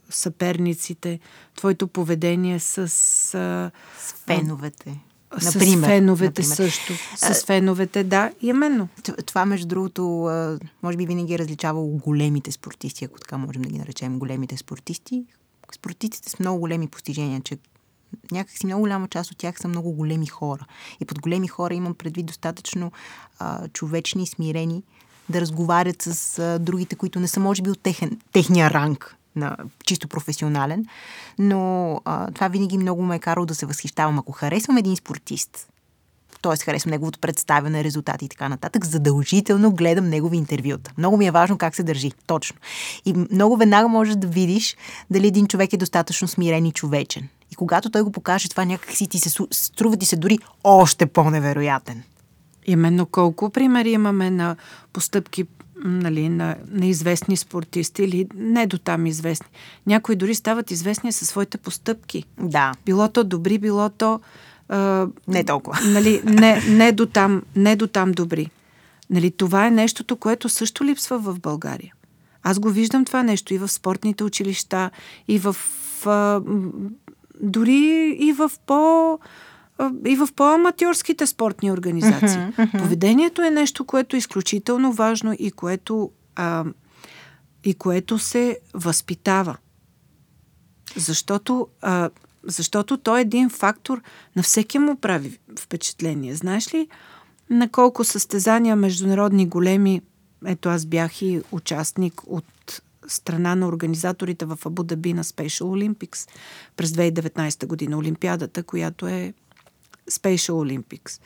съперниците, 0.09 1.19
твоето 1.55 1.87
поведение 1.87 2.59
с... 2.59 2.87
С 2.87 4.13
феновете. 4.25 5.06
Например, 5.31 5.87
с 5.87 5.89
феновете 5.89 6.41
например. 6.41 6.55
също. 6.55 6.93
С 7.15 7.45
феновете, 7.45 8.03
да, 8.03 8.31
именно. 8.41 8.87
Това, 9.25 9.45
между 9.45 9.67
другото, 9.67 10.01
може 10.83 10.97
би 10.97 11.05
винаги 11.05 11.33
е 11.33 11.39
различавало 11.39 11.87
големите 11.87 12.51
спортисти, 12.51 13.05
ако 13.05 13.19
така 13.19 13.37
можем 13.37 13.61
да 13.61 13.69
ги 13.69 13.77
наречем 13.77 14.19
големите 14.19 14.57
спортисти. 14.57 15.25
Спортистите 15.75 16.29
с 16.29 16.39
много 16.39 16.59
големи 16.59 16.87
постижения, 16.87 17.41
че 17.41 17.57
някакси 18.31 18.65
много 18.65 18.81
голяма 18.81 19.07
част 19.07 19.31
от 19.31 19.37
тях 19.37 19.59
са 19.59 19.67
много 19.67 19.91
големи 19.91 20.25
хора. 20.25 20.65
И 20.99 21.05
под 21.05 21.21
големи 21.21 21.47
хора 21.47 21.73
имам 21.73 21.95
предвид 21.95 22.25
достатъчно 22.25 22.91
а, 23.39 23.67
човечни 23.67 24.27
смирени 24.27 24.83
да 25.29 25.41
разговарят 25.41 26.01
с 26.01 26.39
а, 26.39 26.59
другите, 26.59 26.95
които 26.95 27.19
не 27.19 27.27
са, 27.27 27.39
може 27.39 27.61
би, 27.61 27.69
от 27.69 27.79
техен, 27.79 28.19
техния 28.31 28.71
ранг 28.71 29.16
на 29.37 29.57
чисто 29.85 30.07
професионален, 30.07 30.85
но 31.39 32.01
а, 32.05 32.31
това 32.31 32.47
винаги 32.47 32.77
много 32.77 33.03
ме 33.03 33.15
е 33.15 33.19
карало 33.19 33.45
да 33.45 33.55
се 33.55 33.65
възхищавам. 33.65 34.19
Ако 34.19 34.31
харесвам 34.31 34.77
един 34.77 34.95
спортист, 34.95 35.67
т.е. 36.41 36.65
харесвам 36.65 36.91
неговото 36.91 37.19
представяне, 37.19 37.83
резултати 37.83 38.25
и 38.25 38.29
така 38.29 38.49
нататък, 38.49 38.85
задължително 38.85 39.71
гледам 39.71 40.09
негови 40.09 40.37
интервюта. 40.37 40.91
Много 40.97 41.17
ми 41.17 41.27
е 41.27 41.31
важно 41.31 41.57
как 41.57 41.75
се 41.75 41.83
държи. 41.83 42.11
Точно. 42.27 42.57
И 43.05 43.13
много 43.31 43.57
веднага 43.57 43.87
можеш 43.87 44.15
да 44.15 44.27
видиш 44.27 44.77
дали 45.09 45.27
един 45.27 45.47
човек 45.47 45.73
е 45.73 45.77
достатъчно 45.77 46.27
смирен 46.27 46.65
и 46.65 46.71
човечен. 46.71 47.27
И 47.51 47.55
когато 47.55 47.89
той 47.89 48.01
го 48.01 48.11
покаже, 48.11 48.49
това 48.49 48.65
някак 48.65 48.91
си 48.91 49.07
ти 49.07 49.19
се 49.19 49.29
струва 49.51 49.97
ти 49.97 50.05
се 50.05 50.15
дори 50.15 50.39
още 50.63 51.05
по-невероятен. 51.05 52.03
Именно 52.65 53.05
колко 53.05 53.49
примери 53.49 53.91
имаме 53.91 54.31
на 54.31 54.55
постъпки 54.93 55.45
нали, 55.85 56.29
на, 56.29 56.55
на 56.71 56.85
известни 56.85 57.37
спортисти 57.37 58.03
или 58.03 58.27
не 58.35 58.67
до 58.67 58.77
там 58.77 59.05
известни. 59.05 59.47
Някои 59.87 60.15
дори 60.15 60.35
стават 60.35 60.71
известни 60.71 61.11
със 61.11 61.29
своите 61.29 61.57
постъпки. 61.57 62.23
Да. 62.39 62.73
Било 62.85 63.07
то 63.07 63.23
добри, 63.23 63.57
било 63.57 63.89
то... 63.89 64.19
А, 64.69 65.07
не 65.27 65.43
толкова. 65.43 65.79
Нали, 65.85 66.21
не, 66.25 66.61
не, 66.69 66.91
до 66.91 67.05
там, 67.05 67.43
не 67.55 67.75
до 67.75 67.87
там 67.87 68.11
добри. 68.11 68.49
Нали, 69.09 69.31
това 69.31 69.67
е 69.67 69.71
нещото, 69.71 70.15
което 70.15 70.49
също 70.49 70.85
липсва 70.85 71.19
в 71.19 71.39
България. 71.39 71.93
Аз 72.43 72.59
го 72.59 72.69
виждам 72.69 73.05
това 73.05 73.23
нещо 73.23 73.53
и 73.53 73.57
в 73.57 73.67
спортните 73.67 74.23
училища, 74.23 74.91
и 75.27 75.39
в 75.39 75.55
а, 76.05 76.41
дори 77.41 78.17
и 78.19 78.33
в 78.33 78.51
по 78.65 79.19
и 80.05 80.15
в 80.15 80.29
по-аматьорските 80.35 81.27
спортни 81.27 81.71
организации. 81.71 82.27
Uh-huh, 82.27 82.55
uh-huh. 82.55 82.79
Поведението 82.79 83.41
е 83.41 83.49
нещо, 83.49 83.85
което 83.85 84.15
е 84.15 84.19
изключително 84.19 84.93
важно 84.93 85.35
и 85.39 85.51
което, 85.51 86.11
а, 86.35 86.65
и 87.63 87.73
което 87.73 88.19
се 88.19 88.59
възпитава. 88.73 89.57
Защото 90.95 91.67
а, 91.81 92.09
защото 92.47 92.97
той 92.97 93.19
е 93.19 93.21
един 93.21 93.49
фактор, 93.49 94.01
на 94.35 94.43
всеки 94.43 94.79
му 94.79 94.95
прави 94.95 95.39
впечатление. 95.59 96.35
Знаеш 96.35 96.73
ли 96.73 96.87
на 97.49 97.69
колко 97.69 98.03
състезания 98.03 98.75
международни 98.75 99.47
големи, 99.47 100.01
ето 100.45 100.69
аз 100.69 100.85
бях 100.85 101.21
и 101.21 101.41
участник 101.51 102.21
от 102.27 102.81
страна 103.07 103.55
на 103.55 103.67
организаторите 103.67 104.45
в 104.45 104.59
Абу 104.65 104.83
Даби 104.83 105.13
на 105.13 105.23
Special 105.23 105.63
Olympics 105.63 106.29
през 106.77 106.91
2019 106.91 107.65
година, 107.65 107.97
Олимпиадата, 107.97 108.63
която 108.63 109.07
е 109.07 109.33
Special 110.11 110.51
Olympics. 110.51 111.21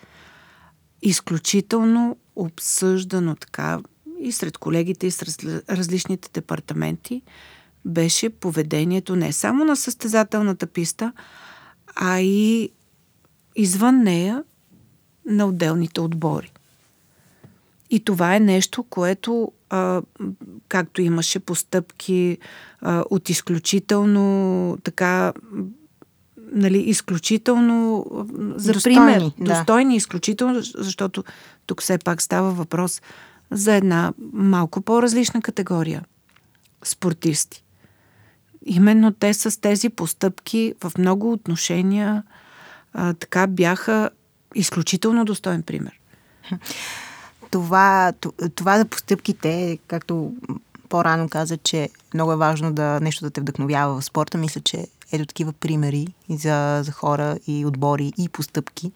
Изключително 1.01 2.17
обсъждано 2.35 3.35
така 3.35 3.79
и 4.19 4.31
сред 4.31 4.57
колегите, 4.57 5.07
и 5.07 5.11
сред 5.11 5.63
различните 5.69 6.29
департаменти 6.33 7.21
беше 7.85 8.29
поведението 8.29 9.15
не 9.15 9.33
само 9.33 9.65
на 9.65 9.75
състезателната 9.75 10.67
писта, 10.67 11.13
а 11.95 12.19
и 12.19 12.69
извън 13.55 14.03
нея 14.03 14.43
на 15.25 15.45
отделните 15.45 16.01
отбори. 16.01 16.51
И 17.89 17.99
това 17.99 18.35
е 18.35 18.39
нещо, 18.39 18.83
което, 18.83 19.51
както 20.67 21.01
имаше 21.01 21.39
постъпки 21.39 22.37
от 22.85 23.29
изключително 23.29 24.77
така 24.83 25.33
нали, 26.51 26.77
изключително 26.77 28.05
за 28.55 28.73
достойни, 28.73 28.97
пример, 28.97 29.31
да. 29.39 29.55
достойни, 29.55 29.95
изключително, 29.95 30.61
защото 30.61 31.23
тук 31.65 31.81
все 31.81 31.97
пак 31.97 32.21
става 32.21 32.51
въпрос 32.51 33.01
за 33.51 33.75
една 33.75 34.13
малко 34.33 34.81
по-различна 34.81 35.41
категория 35.41 36.03
спортисти. 36.83 37.63
Именно 38.65 39.13
те 39.13 39.33
с 39.33 39.61
тези 39.61 39.89
постъпки 39.89 40.73
в 40.83 40.91
много 40.97 41.31
отношения 41.31 42.23
а, 42.93 43.13
така 43.13 43.47
бяха 43.47 44.09
изключително 44.55 45.25
достоен 45.25 45.63
пример. 45.63 45.99
Това, 47.51 48.13
това 48.55 48.77
за 48.77 48.85
постъпките, 48.85 49.79
както 49.87 50.33
по-рано 50.89 51.29
каза, 51.29 51.57
че 51.57 51.89
много 52.13 52.31
е 52.31 52.35
важно 52.35 52.73
да 52.73 52.99
нещо 52.99 53.25
да 53.25 53.31
те 53.31 53.41
вдъхновява 53.41 54.01
в 54.01 54.05
спорта, 54.05 54.37
мисля, 54.37 54.61
че 54.61 54.87
ето 55.11 55.25
такива 55.25 55.53
примери 55.53 56.07
и 56.29 56.37
за, 56.37 56.81
за 56.83 56.91
хора 56.91 57.37
и 57.47 57.65
отбори 57.65 58.13
и 58.17 58.29
постъпки 58.29 58.91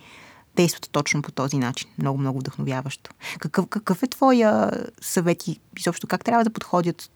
действат 0.56 0.90
точно 0.92 1.22
по 1.22 1.32
този 1.32 1.58
начин. 1.58 1.90
Много, 1.98 2.18
много 2.18 2.40
вдъхновяващо. 2.40 3.12
Какъв, 3.40 3.68
какъв 3.68 4.04
е 4.04 4.08
твоя 4.08 4.72
съвет 5.02 5.48
и 5.48 5.60
изобщо 5.78 6.08
как 6.08 6.24
трябва 6.24 6.44
да 6.44 6.50
подходят 6.50 7.12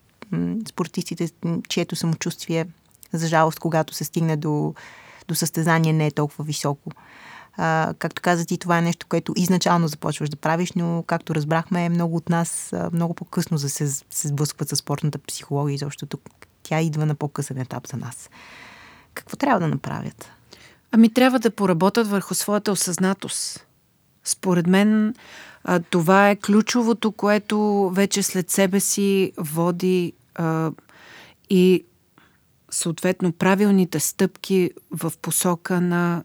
спортистите, 0.69 1.29
чието 1.69 1.95
самочувствие, 1.95 2.67
за 3.13 3.27
жалост, 3.27 3.59
когато 3.59 3.93
се 3.93 4.03
стигне 4.03 4.37
до, 4.37 4.73
до 5.27 5.35
състезание, 5.35 5.93
не 5.93 6.07
е 6.07 6.11
толкова 6.11 6.43
високо? 6.43 6.91
А, 7.57 7.93
както 7.99 8.21
каза 8.21 8.45
ти, 8.45 8.57
това 8.57 8.77
е 8.77 8.81
нещо, 8.81 9.05
което 9.09 9.33
изначално 9.37 9.87
започваш 9.87 10.29
да 10.29 10.35
правиш, 10.35 10.73
но 10.75 11.03
както 11.07 11.35
разбрахме, 11.35 11.89
много 11.89 12.15
от 12.15 12.29
нас 12.29 12.73
много 12.93 13.13
по-късно 13.13 13.59
се, 13.59 13.87
се 14.09 14.27
сблъскват 14.27 14.69
с 14.69 14.75
спортната 14.75 15.19
психология, 15.19 15.75
изобщо 15.75 16.05
тук 16.05 16.21
тя 16.63 16.81
идва 16.81 17.05
на 17.05 17.15
по-късен 17.15 17.57
етап 17.57 17.87
за 17.87 17.97
нас. 17.97 18.29
Какво 19.13 19.37
трябва 19.37 19.59
да 19.59 19.67
направят? 19.67 20.29
Ами 20.91 21.13
трябва 21.13 21.39
да 21.39 21.51
поработят 21.51 22.07
върху 22.07 22.33
своята 22.35 22.71
осъзнатост. 22.71 23.65
Според 24.23 24.67
мен 24.67 25.13
това 25.89 26.29
е 26.29 26.35
ключовото, 26.35 27.11
което 27.11 27.89
вече 27.93 28.23
след 28.23 28.49
себе 28.49 28.79
си 28.79 29.31
води 29.37 30.13
а, 30.35 30.71
и 31.49 31.85
съответно 32.71 33.31
правилните 33.31 33.99
стъпки 33.99 34.71
в 34.91 35.13
посока 35.21 35.81
на 35.81 36.23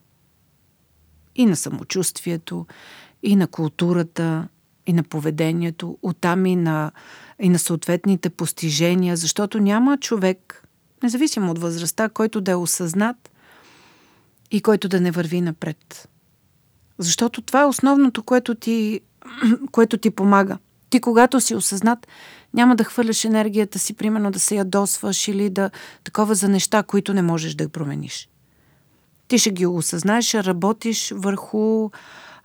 и 1.37 1.47
на 1.47 1.57
самочувствието, 1.57 2.67
и 3.23 3.37
на 3.37 3.47
културата, 3.47 4.49
и 4.87 4.93
на 4.93 5.03
поведението, 5.03 5.99
оттам 6.03 6.47
и 6.47 6.57
на, 6.57 6.93
и 7.41 7.49
на 7.49 7.59
съответните 7.59 8.31
постижения, 8.31 9.17
защото 9.17 9.59
няма 9.59 9.99
човек, 9.99 10.64
независимо 11.05 11.51
от 11.51 11.59
възрастта, 11.59 12.09
който 12.09 12.41
да 12.41 12.51
е 12.51 12.55
осъзнат 12.55 13.31
и 14.51 14.61
който 14.61 14.89
да 14.89 15.01
не 15.01 15.11
върви 15.11 15.41
напред. 15.41 16.09
Защото 16.99 17.43
това 17.43 17.63
е 17.63 17.67
основното, 17.67 18.23
което 18.23 18.55
ти, 18.55 19.01
което 19.71 19.99
ти 19.99 20.11
помага. 20.11 20.59
Ти, 20.91 21.01
когато 21.01 21.41
си 21.41 21.55
осъзнат, 21.55 22.07
няма 22.55 22.77
да 22.77 22.85
хвърляш 22.85 23.25
енергията 23.25 23.79
си, 23.79 23.95
примерно 23.95 24.31
да 24.31 24.41
се 24.41 24.57
ядосваш 24.57 25.29
или 25.29 25.51
да 25.51 25.71
такова 26.05 26.35
за 26.35 26.49
неща, 26.49 26.83
които 26.83 27.15
не 27.15 27.23
можеш 27.23 27.55
да 27.55 27.69
промениш. 27.69 28.29
Ти 29.29 29.39
ще 29.39 29.51
ги 29.51 29.67
осъзнаеш, 29.67 30.35
работиш 30.35 31.13
върху 31.17 31.91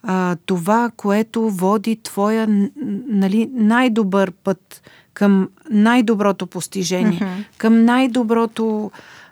а, 0.03 0.35
това, 0.45 0.91
което 0.95 1.49
води 1.49 1.99
твоя 2.03 2.69
нали, 3.07 3.49
най-добър 3.53 4.31
път 4.31 4.81
към 5.19 5.49
най-доброто 5.69 6.47
постижение, 6.47 7.19
mm-hmm. 7.19 7.45
към 7.57 7.85
най-доброто 7.85 8.91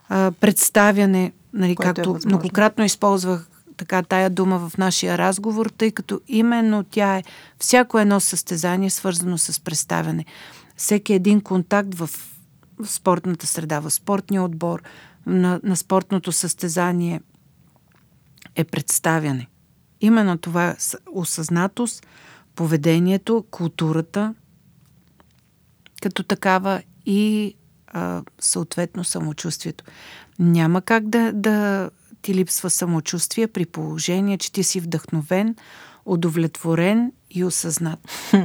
а, 0.10 0.32
представяне, 0.32 1.32
нали, 1.54 1.76
което 1.76 1.90
е 1.90 1.94
както 1.94 2.18
е 2.24 2.28
многократно 2.28 2.84
използвах 2.84 3.48
така 3.78 4.04
тая 4.04 4.30
дума 4.30 4.70
в 4.70 4.78
нашия 4.78 5.18
разговор, 5.18 5.66
тъй 5.78 5.92
като 5.92 6.22
именно 6.28 6.84
тя 6.84 7.18
е 7.18 7.24
всяко 7.60 8.00
едно 8.00 8.20
състезание 8.20 8.90
свързано 8.90 9.38
с 9.38 9.60
представяне. 9.60 10.26
Всеки 10.76 11.14
един 11.14 11.42
контакт 11.42 11.96
в 11.96 12.10
спортната 12.86 13.48
среда, 13.48 13.80
в 13.80 13.92
спортния 13.92 14.44
отбор, 14.44 14.84
на, 15.26 15.60
на 15.64 15.76
спортното 15.76 16.32
състезание 16.32 17.22
е 18.56 18.64
представяне. 18.64 19.48
Именно 20.02 20.38
това 20.38 20.68
е 20.68 20.76
осъзнатост, 21.14 22.08
поведението, 22.56 23.46
културата, 23.52 24.34
като 26.02 26.24
такава 26.24 26.82
и 27.06 27.56
а, 27.88 28.24
съответно 28.40 29.04
самочувствието. 29.04 29.84
Няма 30.40 30.82
как 30.82 31.10
да, 31.10 31.32
да 31.34 31.90
ти 32.22 32.34
липсва 32.34 32.70
самочувствие 32.70 33.48
при 33.48 33.66
положение, 33.66 34.38
че 34.38 34.52
ти 34.52 34.64
си 34.64 34.80
вдъхновен, 34.80 35.56
удовлетворен 36.06 37.12
и 37.32 37.44
осъзнат. 37.44 38.00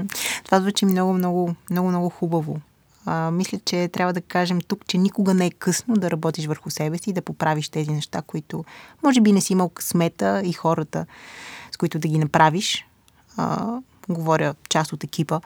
Това 0.45 0.61
звучи 0.61 0.85
много, 0.85 1.13
много, 1.13 1.55
много, 1.71 1.89
много 1.89 2.09
хубаво. 2.09 2.61
А, 3.07 3.31
мисля, 3.31 3.59
че 3.65 3.89
трябва 3.89 4.13
да 4.13 4.21
кажем 4.21 4.61
тук, 4.61 4.87
че 4.87 4.99
никога 4.99 5.35
не 5.35 5.47
е 5.47 5.51
късно 5.51 5.95
да 5.95 6.11
работиш 6.11 6.47
върху 6.47 6.71
себе 6.71 6.99
си 6.99 7.11
и 7.11 7.13
да 7.13 7.23
поправиш 7.23 7.69
тези 7.69 7.91
неща, 7.91 8.23
които 8.23 8.65
може 9.03 9.21
би 9.21 9.33
не 9.33 9.41
си 9.41 9.53
имал 9.53 9.69
късмета 9.69 10.43
и 10.45 10.53
хората, 10.53 11.07
с 11.73 11.77
които 11.77 11.99
да 11.99 12.09
ги 12.09 12.19
направиш. 12.19 12.87
А, 13.37 13.77
говоря 14.09 14.55
част 14.69 14.93
от 14.93 15.05
екипа. 15.05 15.41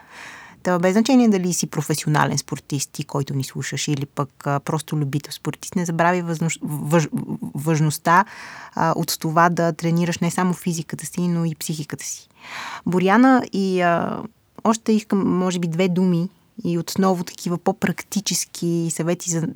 Та, 0.67 0.79
без 0.79 0.93
значение 0.93 1.29
дали 1.29 1.53
си 1.53 1.67
професионален 1.67 2.39
спортист, 2.39 2.91
ти, 2.93 3.05
който 3.05 3.35
ни 3.35 3.45
слушаш, 3.45 3.89
или 3.89 4.07
пък 4.07 4.29
просто 4.65 4.97
любител 4.97 5.33
спортист, 5.33 5.77
не 5.77 5.85
забрави 5.85 6.25
важността 7.55 8.25
от 8.77 9.19
това 9.21 9.49
да 9.49 9.73
тренираш 9.73 10.19
не 10.19 10.31
само 10.31 10.53
физиката 10.53 11.07
си, 11.07 11.29
но 11.29 11.45
и 11.45 11.55
психиката 11.55 12.05
си. 12.05 12.29
Боряна 12.87 13.43
и 13.53 13.81
а, 13.81 14.23
още 14.65 14.93
искам, 14.93 15.39
може 15.39 15.59
би, 15.59 15.69
две 15.69 15.89
думи 15.89 16.29
и 16.65 16.79
отново 16.79 17.25
такива 17.25 17.59
по-практически 17.59 18.89
съвети 18.91 19.31
за, 19.31 19.49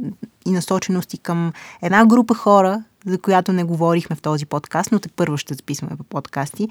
и 0.47 0.51
насочености 0.51 1.19
към 1.19 1.53
една 1.83 2.07
група 2.07 2.35
хора, 2.35 2.85
за 3.07 3.19
която 3.19 3.53
не 3.53 3.65
говорихме 3.65 4.17
в 4.17 4.23
този 4.23 4.47
подкаст, 4.47 4.93
но 4.93 4.99
те 4.99 5.09
първо 5.09 5.37
ще 5.37 5.55
записваме 5.55 5.97
по 5.97 6.05
подкасти, 6.05 6.69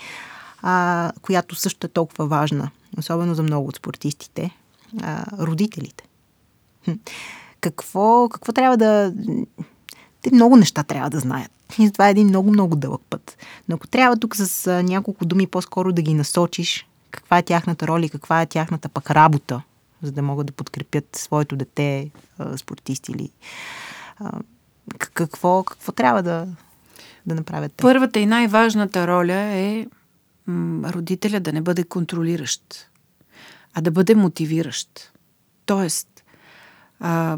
а, 0.62 1.12
която 1.22 1.56
също 1.56 1.88
е 1.88 1.90
толкова 1.90 2.28
важна, 2.28 2.72
особено 2.98 3.36
за 3.36 3.44
много 3.44 3.68
от 3.68 3.76
спортистите, 3.76 4.58
а, 5.02 5.26
родителите. 5.46 6.04
Какво, 7.62 8.30
какво 8.30 8.52
трябва 8.52 8.78
да... 8.78 9.14
Те 10.22 10.30
много 10.34 10.56
неща 10.56 10.84
трябва 10.84 11.10
да 11.10 11.20
знаят. 11.20 11.52
И 11.80 11.92
това 11.92 12.08
е 12.08 12.12
един 12.12 12.28
много-много 12.28 12.76
дълъг 12.76 13.02
път. 13.10 13.38
Но 13.70 13.76
ако 13.76 13.88
трябва 13.88 14.18
тук 14.18 14.36
с 14.36 14.84
няколко 14.84 15.26
думи 15.26 15.48
по-скоро 15.48 15.94
да 15.94 16.02
ги 16.02 16.14
насочиш, 16.14 16.88
каква 17.12 17.38
е 17.38 17.44
тяхната 17.44 17.88
роля 17.88 18.06
и 18.06 18.10
каква 18.10 18.42
е 18.42 18.46
тяхната 18.46 18.90
пък 18.90 19.12
работа, 19.12 19.62
за 20.02 20.12
да 20.12 20.22
могат 20.22 20.48
да 20.48 20.54
подкрепят 20.54 21.16
своето 21.16 21.56
дете, 21.56 22.12
спортист 22.56 23.10
или... 23.10 23.30
Какво, 24.98 25.64
какво 25.64 25.92
трябва 25.92 26.24
да, 26.24 26.48
да 27.26 27.36
направят 27.36 27.74
те? 27.74 27.82
Първата 27.82 28.20
и 28.20 28.26
най-важната 28.26 29.08
роля 29.08 29.36
е 29.36 29.86
родителя 30.86 31.40
да 31.40 31.54
не 31.54 31.62
бъде 31.62 31.84
контролиращ, 31.84 32.90
а 33.74 33.82
да 33.82 33.92
бъде 33.92 34.16
мотивиращ. 34.16 35.12
Тоест, 35.66 36.24
а, 37.00 37.38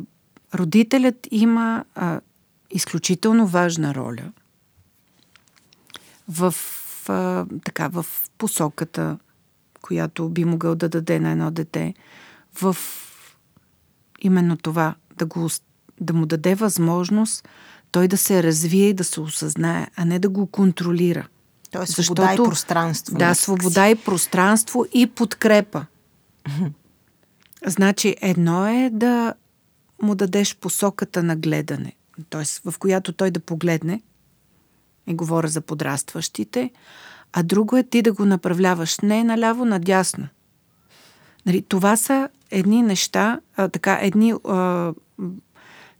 родителят 0.55 1.27
има 1.31 1.85
а, 1.95 2.21
изключително 2.71 3.47
важна 3.47 3.95
роля 3.95 4.31
в, 6.27 6.55
а, 7.07 7.45
така, 7.65 7.87
в 7.87 8.05
посоката, 8.37 9.17
която 9.81 10.29
би 10.29 10.45
могъл 10.45 10.75
да 10.75 10.89
даде 10.89 11.19
на 11.19 11.31
едно 11.31 11.51
дете, 11.51 11.93
в 12.61 12.77
именно 14.21 14.57
това 14.57 14.95
да, 15.17 15.25
го, 15.25 15.49
да 16.01 16.13
му 16.13 16.25
даде 16.25 16.55
възможност 16.55 17.47
той 17.91 18.07
да 18.07 18.17
се 18.17 18.43
развие 18.43 18.89
и 18.89 18.93
да 18.93 19.03
се 19.03 19.21
осъзнае, 19.21 19.87
а 19.95 20.05
не 20.05 20.19
да 20.19 20.29
го 20.29 20.47
контролира. 20.47 21.27
Тоест 21.71 21.93
свобода 21.93 22.23
Защото, 22.23 22.43
и 22.43 22.45
пространство. 22.45 23.17
Да, 23.17 23.33
свобода 23.33 23.89
и 23.89 23.95
пространство 23.95 24.85
и 24.93 25.07
подкрепа. 25.07 25.85
Значи 27.65 28.15
едно 28.21 28.67
е 28.67 28.89
да 28.93 29.33
му 30.01 30.15
дадеш 30.15 30.55
посоката 30.55 31.23
на 31.23 31.35
гледане, 31.35 31.93
т.е. 32.29 32.71
в 32.71 32.79
която 32.79 33.13
той 33.13 33.31
да 33.31 33.39
погледне, 33.39 34.01
и 35.07 35.13
говоря 35.13 35.47
за 35.47 35.61
подрастващите, 35.61 36.71
а 37.33 37.43
друго 37.43 37.77
е 37.77 37.83
ти 37.83 38.01
да 38.01 38.13
го 38.13 38.25
направляваш 38.25 38.99
не 38.99 39.23
наляво, 39.23 39.65
надясно. 39.65 40.27
Нали, 41.45 41.61
това 41.61 41.95
са 41.97 42.29
едни 42.51 42.81
неща, 42.81 43.39
а, 43.55 43.69
така, 43.69 43.99
едни 44.01 44.33
а, 44.47 44.93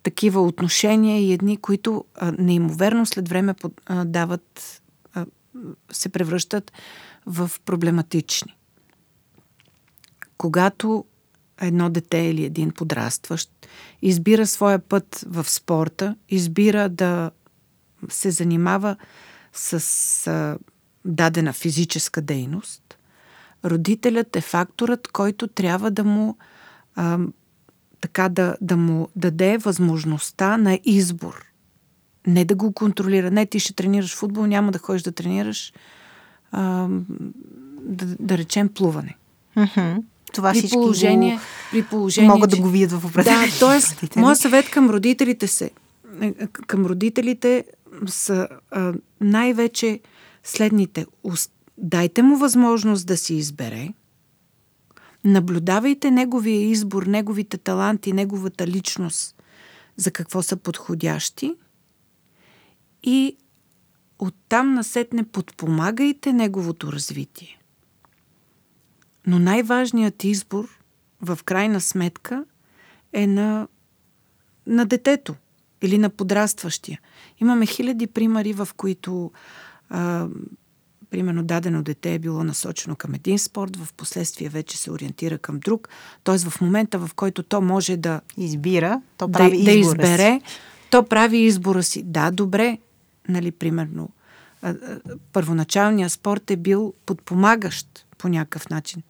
такива 0.04 0.42
отношения 0.42 1.22
и 1.22 1.34
едни, 1.34 1.58
които 1.58 2.06
а, 2.16 2.34
неимоверно 2.38 3.06
след 3.06 3.30
време 3.30 3.54
под, 3.54 3.82
а, 3.86 4.06
дават, 4.06 4.81
се 5.92 6.10
превръщат 6.10 6.72
в 7.26 7.52
проблематични. 7.66 8.58
Когато 10.38 11.06
едно 11.62 11.90
дете 11.90 12.18
или 12.18 12.44
един 12.44 12.72
подрастващ 12.72 13.68
избира 14.02 14.48
своя 14.48 14.80
път 14.80 15.26
в 15.28 15.50
спорта, 15.50 16.16
избира 16.30 16.90
да 16.90 17.32
се 18.10 18.32
занимава 18.32 18.96
с 19.54 20.58
дадена 21.06 21.54
физическа 21.54 22.22
дейност, 22.22 22.98
родителят 23.66 24.36
е 24.36 24.42
факторът, 24.42 25.08
който 25.08 25.48
трябва 25.48 25.92
да 25.92 26.04
му 26.04 26.38
а, 26.96 27.20
така 28.02 28.30
да, 28.30 28.56
да 28.62 28.78
му 28.78 29.10
даде 29.16 29.58
възможността 29.58 30.58
на 30.58 30.80
избор. 30.84 31.51
Не 32.28 32.46
да 32.46 32.56
го 32.56 32.72
контролира. 32.72 33.32
Не, 33.32 33.46
ти 33.46 33.60
ще 33.60 33.74
тренираш 33.74 34.16
футбол, 34.16 34.46
няма 34.46 34.72
да 34.72 34.80
ходиш 34.80 35.02
да 35.02 35.12
тренираш 35.12 35.74
а, 36.52 36.88
да, 37.82 38.06
да 38.20 38.38
речем 38.38 38.70
плуване. 38.70 39.16
Mm-hmm. 39.58 40.04
Това 40.34 40.52
при 40.52 40.70
положение, 40.70 41.36
го... 41.36 41.42
при 41.72 41.84
положение, 41.84 42.30
могат 42.30 42.50
че... 42.50 42.56
да 42.56 42.62
го 42.62 42.70
видят 42.70 42.92
в 42.92 43.06
определени 43.06 43.52
Да, 43.60 43.80
т.е. 44.10 44.20
моят 44.20 44.40
съвет 44.40 44.70
към 44.70 44.90
родителите 44.90 45.48
се 45.48 45.72
е, 46.22 46.34
към 46.48 46.86
родителите 46.86 47.66
са 48.08 48.48
а, 48.72 48.94
най-вече 49.22 50.00
следните. 50.44 51.06
Дайте 51.78 52.22
му 52.22 52.38
възможност 52.38 53.08
да 53.08 53.18
си 53.18 53.36
избере. 53.36 53.90
Наблюдавайте 55.24 56.12
неговия 56.12 56.62
избор, 56.62 57.06
неговите 57.06 57.58
таланти, 57.58 58.14
неговата 58.14 58.68
личност, 58.68 59.36
за 59.96 60.12
какво 60.12 60.42
са 60.42 60.58
подходящи 60.58 61.56
и 63.04 63.38
оттам 64.20 64.74
насетне 64.74 65.24
подпомагайте 65.24 66.34
неговото 66.34 66.92
развитие. 66.92 67.60
Но 69.28 69.40
най-важният 69.40 70.24
избор, 70.24 70.80
в 71.22 71.40
крайна 71.46 71.82
сметка, 71.82 72.46
е 73.14 73.28
на, 73.28 73.68
на 74.68 74.86
детето 74.86 75.36
или 75.82 75.98
на 75.98 76.10
подрастващия. 76.10 77.00
Имаме 77.40 77.66
хиляди 77.66 78.08
примери, 78.08 78.54
в 78.54 78.70
които 78.78 79.32
а, 79.90 80.28
примерно 81.10 81.44
дадено 81.44 81.84
дете 81.84 82.14
е 82.14 82.20
било 82.20 82.44
насочено 82.44 82.96
към 82.96 83.14
един 83.14 83.40
спорт, 83.40 83.78
в 83.78 83.94
последствие 83.94 84.50
вече 84.50 84.78
се 84.78 84.92
ориентира 84.92 85.38
към 85.38 85.60
друг. 85.60 85.90
Т.е. 86.24 86.38
в 86.38 86.62
момента, 86.62 87.00
в 87.00 87.14
който 87.16 87.44
то 87.44 87.62
може 87.62 87.98
да 87.98 88.22
избира, 88.38 89.02
то 89.18 89.32
прави 89.32 89.58
да, 89.58 89.64
да 89.64 89.72
избере, 89.72 90.42
си. 90.46 90.56
то 90.90 91.04
прави 91.04 91.38
избора 91.38 91.84
си. 91.84 92.04
Да, 92.04 92.32
добре, 92.32 92.78
нали, 93.28 93.52
примерно, 93.52 94.10
първоначалният 95.34 96.12
спорт 96.12 96.52
е 96.52 96.56
бил 96.56 96.94
подпомагащ 97.06 98.06
по 98.18 98.30
някакъв 98.30 98.70
начин. 98.70 99.02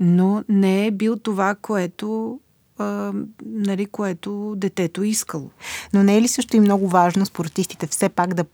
Но 0.00 0.44
не 0.48 0.86
е 0.86 0.90
бил 0.90 1.16
това, 1.16 1.54
което 1.54 2.40
а, 2.78 3.12
нали, 3.46 3.86
което 3.86 4.54
детето 4.56 5.02
е 5.02 5.08
искало. 5.08 5.50
Но 5.92 6.02
не 6.02 6.16
е 6.16 6.22
ли 6.22 6.28
също 6.28 6.56
и 6.56 6.60
много 6.60 6.88
важно 6.88 7.26
спортистите 7.26 7.86
все 7.86 8.08
пак 8.08 8.34
да, 8.34 8.44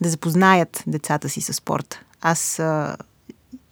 да 0.00 0.08
запознаят 0.08 0.84
децата 0.86 1.28
си 1.28 1.40
с 1.40 1.52
спорта? 1.52 2.02
Аз 2.20 2.58
а, 2.58 2.96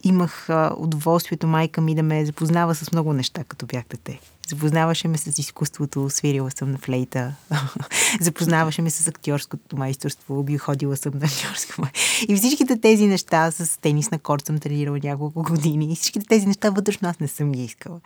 имах 0.03 0.49
а, 0.49 0.75
удоволствието 0.77 1.47
майка 1.47 1.81
ми 1.81 1.95
да 1.95 2.03
ме 2.03 2.25
запознава 2.25 2.75
с 2.75 2.91
много 2.91 3.13
неща, 3.13 3.43
като 3.43 3.65
бях 3.65 3.83
дете. 3.89 4.19
Запознаваше 4.49 5.07
ме 5.07 5.17
с 5.17 5.39
изкуството, 5.39 6.09
свирила 6.09 6.51
съм 6.51 6.71
на 6.71 6.77
флейта. 6.77 7.35
Запознаваше 8.21 8.81
ме 8.81 8.89
с 8.89 9.07
актьорското 9.07 9.77
майсторство, 9.77 10.43
би 10.43 10.57
ходила 10.57 10.97
съм 10.97 11.13
на 11.15 11.25
актьорско 11.25 11.87
И 12.27 12.35
всичките 12.35 12.79
тези 12.81 13.07
неща 13.07 13.51
с 13.51 13.81
тенис 13.81 14.11
на 14.11 14.19
корт 14.19 14.45
съм 14.45 14.59
тренирала 14.59 14.99
няколко 15.03 15.43
години. 15.43 15.91
И 15.91 15.95
всичките 15.95 16.25
тези 16.25 16.45
неща 16.45 16.69
вътрешно 16.69 17.09
аз 17.09 17.19
не 17.19 17.27
съм 17.27 17.51
ги 17.51 17.63
искала. 17.63 17.99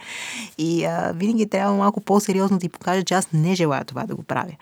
И 0.57 0.85
а, 0.85 1.11
винаги 1.15 1.43
е 1.43 1.49
трябва 1.49 1.77
малко 1.77 2.01
по-сериозно 2.01 2.57
да 2.57 2.61
ти 2.61 2.69
покажа, 2.69 3.03
че 3.03 3.13
аз 3.13 3.27
не 3.33 3.55
желая 3.55 3.85
това 3.85 4.03
да 4.03 4.15
го 4.15 4.23
правя. 4.23 4.55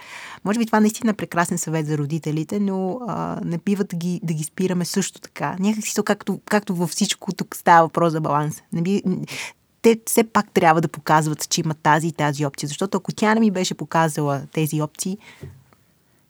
Може 0.45 0.59
би 0.59 0.65
това 0.65 0.79
наистина 0.79 1.09
е 1.09 1.13
прекрасен 1.13 1.57
съвет 1.57 1.87
за 1.87 1.97
родителите, 1.97 2.59
но 2.59 2.99
а, 3.07 3.39
не 3.45 3.57
бива 3.57 3.83
да 3.83 3.97
ги, 3.97 4.19
да 4.23 4.33
ги 4.33 4.43
спираме 4.43 4.85
също 4.85 5.21
така. 5.21 5.55
Някакси 5.59 5.95
то, 5.95 6.03
както, 6.03 6.39
както 6.45 6.75
във 6.75 6.89
всичко 6.89 7.33
тук 7.33 7.55
става 7.55 7.81
въпрос 7.81 8.11
за 8.11 8.21
баланс. 8.21 8.61
Не 8.73 8.81
би, 8.81 9.03
те 9.81 9.99
все 10.05 10.23
пак 10.23 10.51
трябва 10.53 10.81
да 10.81 10.87
показват, 10.87 11.49
че 11.49 11.61
има 11.61 11.73
тази 11.73 12.07
и 12.07 12.11
тази 12.11 12.45
опция. 12.45 12.67
Защото 12.67 12.97
ако 12.97 13.11
тя 13.11 13.33
не 13.33 13.39
ми 13.39 13.51
беше 13.51 13.73
показала 13.73 14.41
тези 14.53 14.81
опции, 14.81 15.17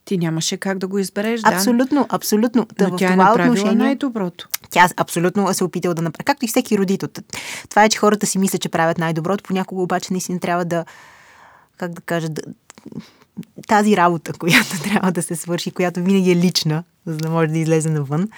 ти 0.05 0.17
нямаше 0.17 0.57
как 0.57 0.77
да 0.77 0.87
го 0.87 0.97
избереш, 0.97 1.41
да? 1.41 1.49
Абсолютно, 1.49 2.05
абсолютно. 2.09 2.67
Но 2.79 2.95
тя 2.95 3.13
е 3.13 3.15
направила 3.15 3.51
отношение, 3.51 3.75
най-доброто. 3.75 4.47
Тя 4.69 4.89
абсолютно 4.97 5.53
се 5.53 5.63
опитала 5.63 5.95
да 5.95 6.01
направи. 6.01 6.25
Както 6.25 6.45
и 6.45 6.47
всеки 6.47 6.77
родител. 6.77 7.09
Това 7.69 7.83
е, 7.83 7.89
че 7.89 7.97
хората 7.97 8.25
си 8.25 8.37
мислят, 8.37 8.61
че 8.61 8.69
правят 8.69 8.97
най-доброто, 8.97 9.43
понякога 9.43 9.81
обаче 9.81 10.13
наистина 10.13 10.39
трябва 10.39 10.65
да, 10.65 10.85
как 11.77 11.93
да 11.93 12.01
кажа, 12.01 12.29
да, 12.29 12.41
тази 13.67 13.97
работа, 13.97 14.33
която 14.39 14.81
трябва 14.83 15.11
да 15.11 15.21
се 15.21 15.35
свърши, 15.35 15.71
която 15.71 15.99
винаги 16.03 16.31
е 16.31 16.35
лична, 16.35 16.83
за 17.05 17.17
да 17.17 17.29
може 17.29 17.47
да 17.47 17.57
излезе 17.57 17.89
навън. 17.89 18.29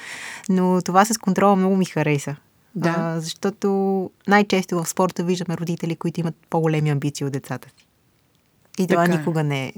Но 0.49 0.81
това 0.81 1.05
с 1.05 1.17
контрола 1.17 1.55
много 1.55 1.77
ми 1.77 1.85
хареса. 1.85 2.35
Да. 2.75 2.95
А, 2.97 3.19
защото 3.19 4.09
най-често 4.27 4.83
в 4.83 4.89
спорта 4.89 5.23
виждаме 5.23 5.57
родители, 5.57 5.95
които 5.95 6.19
имат 6.19 6.35
по-големи 6.49 6.89
амбиции 6.89 7.25
от 7.25 7.33
децата 7.33 7.69
си. 7.69 7.87
И 8.79 8.87
това 8.87 9.03
така 9.03 9.13
е. 9.13 9.17
никога 9.17 9.43
не 9.43 9.67
е. 9.67 9.73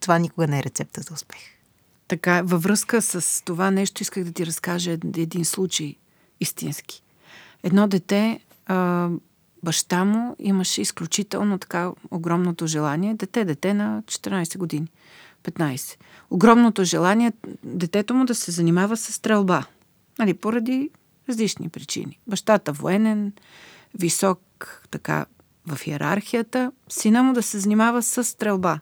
Това 0.00 0.18
никога 0.18 0.46
не 0.46 0.58
е 0.58 0.62
рецепта 0.62 1.00
за 1.00 1.14
успех. 1.14 1.38
Така, 2.08 2.42
във 2.42 2.62
връзка 2.62 3.02
с 3.02 3.44
това 3.44 3.70
нещо 3.70 4.02
исках 4.02 4.24
да 4.24 4.32
ти 4.32 4.46
разкажа 4.46 4.90
един 4.90 5.44
случай 5.44 5.94
истински. 6.40 7.02
Едно 7.62 7.88
дете, 7.88 8.40
а, 8.66 9.08
баща 9.62 10.04
му 10.04 10.36
имаше 10.38 10.82
изключително 10.82 11.58
така 11.58 11.90
огромното 12.10 12.66
желание, 12.66 13.14
дете, 13.14 13.44
дете 13.44 13.74
на 13.74 14.02
14 14.06 14.58
години, 14.58 14.86
15. 15.42 15.96
Огромното 16.30 16.84
желание 16.84 17.32
детето 17.64 18.14
му 18.14 18.24
да 18.24 18.34
се 18.34 18.50
занимава 18.50 18.96
с 18.96 19.12
стрелба. 19.12 19.64
Нали, 20.18 20.34
поради 20.34 20.90
различни 21.28 21.68
причини. 21.68 22.18
Бащата 22.26 22.72
военен, 22.72 23.32
висок 23.94 24.40
така 24.90 25.26
в 25.66 25.86
иерархията, 25.86 26.72
сина 26.88 27.22
му 27.22 27.32
да 27.32 27.42
се 27.42 27.58
занимава 27.58 28.02
с 28.02 28.24
стрелба. 28.24 28.78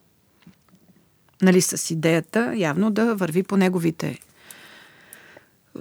Нали, 1.41 1.61
с 1.61 1.91
идеята 1.91 2.53
явно 2.55 2.91
да 2.91 3.15
върви 3.15 3.43
по 3.43 3.57
неговите 3.57 4.19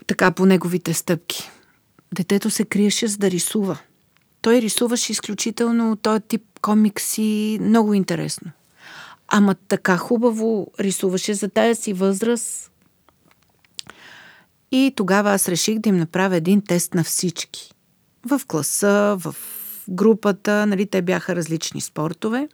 така 0.06 0.30
по 0.30 0.46
неговите 0.46 0.94
стъпки. 0.94 1.50
Детето 2.14 2.50
се 2.50 2.64
криеше 2.64 3.06
за 3.06 3.18
да 3.18 3.30
рисува. 3.30 3.78
Той 4.42 4.60
рисуваше 4.60 5.12
изключително 5.12 5.96
този 5.96 6.20
тип 6.20 6.42
комикси, 6.62 7.58
много 7.60 7.94
интересно. 7.94 8.50
Ама 9.28 9.54
така 9.54 9.96
хубаво 9.96 10.72
рисуваше 10.80 11.34
за 11.34 11.48
тая 11.48 11.76
си 11.76 11.92
възраст, 11.92 12.70
и 14.74 14.92
тогава 14.96 15.30
аз 15.30 15.48
реших 15.48 15.78
да 15.78 15.88
им 15.88 15.96
направя 15.96 16.36
един 16.36 16.62
тест 16.62 16.94
на 16.94 17.04
всички. 17.04 17.72
В 18.28 18.40
класа, 18.46 19.16
в 19.20 19.34
групата, 19.88 20.66
нали, 20.66 20.86
те 20.86 21.02
бяха 21.02 21.36
различни 21.36 21.80
спортове. 21.80 22.48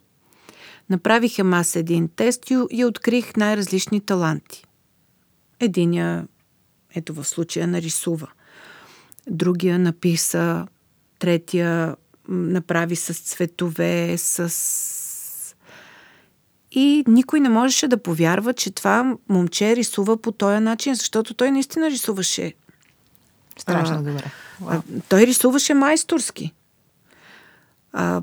Направиха 0.89 1.41
аз 1.41 1.75
един 1.75 2.09
тест 2.15 2.51
и, 2.51 2.57
и 2.71 2.85
открих 2.85 3.35
най-различни 3.35 4.01
таланти. 4.01 4.65
Единия, 5.59 6.27
ето 6.95 7.13
в 7.13 7.23
случая, 7.23 7.67
нарисува. 7.67 8.27
Другия 9.29 9.79
написа, 9.79 10.67
третия 11.19 11.95
направи 12.27 12.95
с 12.95 13.13
цветове, 13.13 14.17
с 14.17 15.00
и 16.71 17.03
никой 17.07 17.39
не 17.39 17.49
можеше 17.49 17.87
да 17.87 17.97
повярва, 17.97 18.53
че 18.53 18.71
това 18.71 19.15
момче 19.29 19.75
рисува 19.75 20.17
по 20.17 20.31
този 20.31 20.59
начин, 20.59 20.95
защото 20.95 21.33
той 21.33 21.51
наистина 21.51 21.89
рисуваше. 21.89 22.53
Страшно 23.59 23.95
а, 23.95 24.01
добре. 24.01 24.31
А, 24.67 24.81
той 25.09 25.21
рисуваше 25.21 25.73
майсторски. 25.73 26.53
А, 27.93 28.21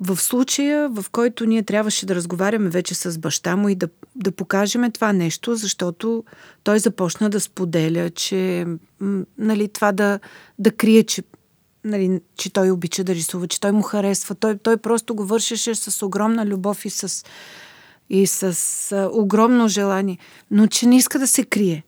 в 0.00 0.16
случая, 0.16 0.88
в 0.88 1.04
който 1.12 1.46
ние 1.46 1.62
трябваше 1.62 2.06
да 2.06 2.14
разговаряме 2.14 2.70
вече 2.70 2.94
с 2.94 3.18
баща 3.18 3.56
му 3.56 3.68
и 3.68 3.74
да, 3.74 3.88
да 4.16 4.32
покажем 4.32 4.92
това 4.92 5.12
нещо, 5.12 5.54
защото 5.54 6.24
той 6.62 6.78
започна 6.78 7.30
да 7.30 7.40
споделя, 7.40 8.10
че 8.10 8.66
нали, 9.38 9.68
това 9.68 9.92
да, 9.92 10.20
да 10.58 10.70
крие, 10.70 11.02
че, 11.02 11.22
нали, 11.84 12.20
че 12.36 12.52
той 12.52 12.70
обича 12.70 13.04
да 13.04 13.14
рисува, 13.14 13.48
че 13.48 13.60
той 13.60 13.72
му 13.72 13.82
харесва. 13.82 14.34
Той, 14.34 14.58
той 14.58 14.76
просто 14.76 15.14
го 15.14 15.24
вършеше 15.24 15.74
с 15.74 16.06
огромна 16.06 16.46
любов 16.46 16.84
и 16.84 16.90
с, 16.90 17.24
и 18.10 18.26
с 18.26 18.42
а, 18.92 19.10
огромно 19.12 19.68
желание, 19.68 20.18
но 20.50 20.66
че 20.66 20.86
не 20.86 20.96
иска 20.96 21.18
да 21.18 21.26
се 21.26 21.44
крие. 21.44 21.84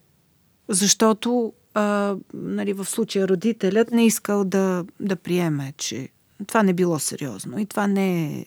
Защото 0.69 1.53
а, 1.75 2.17
нали, 2.35 2.73
в 2.73 2.85
случая 2.85 3.29
родителят 3.29 3.91
не 3.91 4.07
искал 4.07 4.45
да, 4.45 4.85
да 5.01 5.17
приеме, 5.17 5.73
че 5.77 6.09
това 6.47 6.63
не 6.63 6.73
било 6.73 6.99
сериозно 6.99 7.59
и 7.59 7.67
това 7.67 7.87
не 7.87 8.25
е 8.25 8.47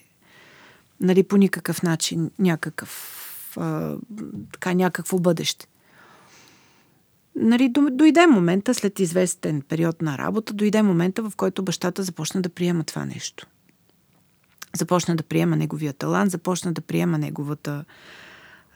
нали, 1.00 1.22
по 1.22 1.36
никакъв 1.36 1.82
начин 1.82 2.30
някакъв 2.38 3.22
а, 3.56 3.96
така, 4.52 4.74
някакво 4.74 5.18
бъдеще. 5.18 5.66
Нали, 7.36 7.68
дойде 7.90 8.26
момента, 8.26 8.74
след 8.74 9.00
известен 9.00 9.62
период 9.62 10.02
на 10.02 10.18
работа, 10.18 10.52
дойде 10.52 10.82
момента, 10.82 11.22
в 11.22 11.36
който 11.36 11.62
бащата 11.62 12.02
започна 12.02 12.42
да 12.42 12.48
приема 12.48 12.84
това 12.84 13.04
нещо. 13.04 13.46
Започна 14.76 15.16
да 15.16 15.22
приема 15.22 15.56
неговия 15.56 15.92
талант, 15.92 16.30
започна 16.30 16.72
да 16.72 16.80
приема 16.80 17.18
неговата, 17.18 17.84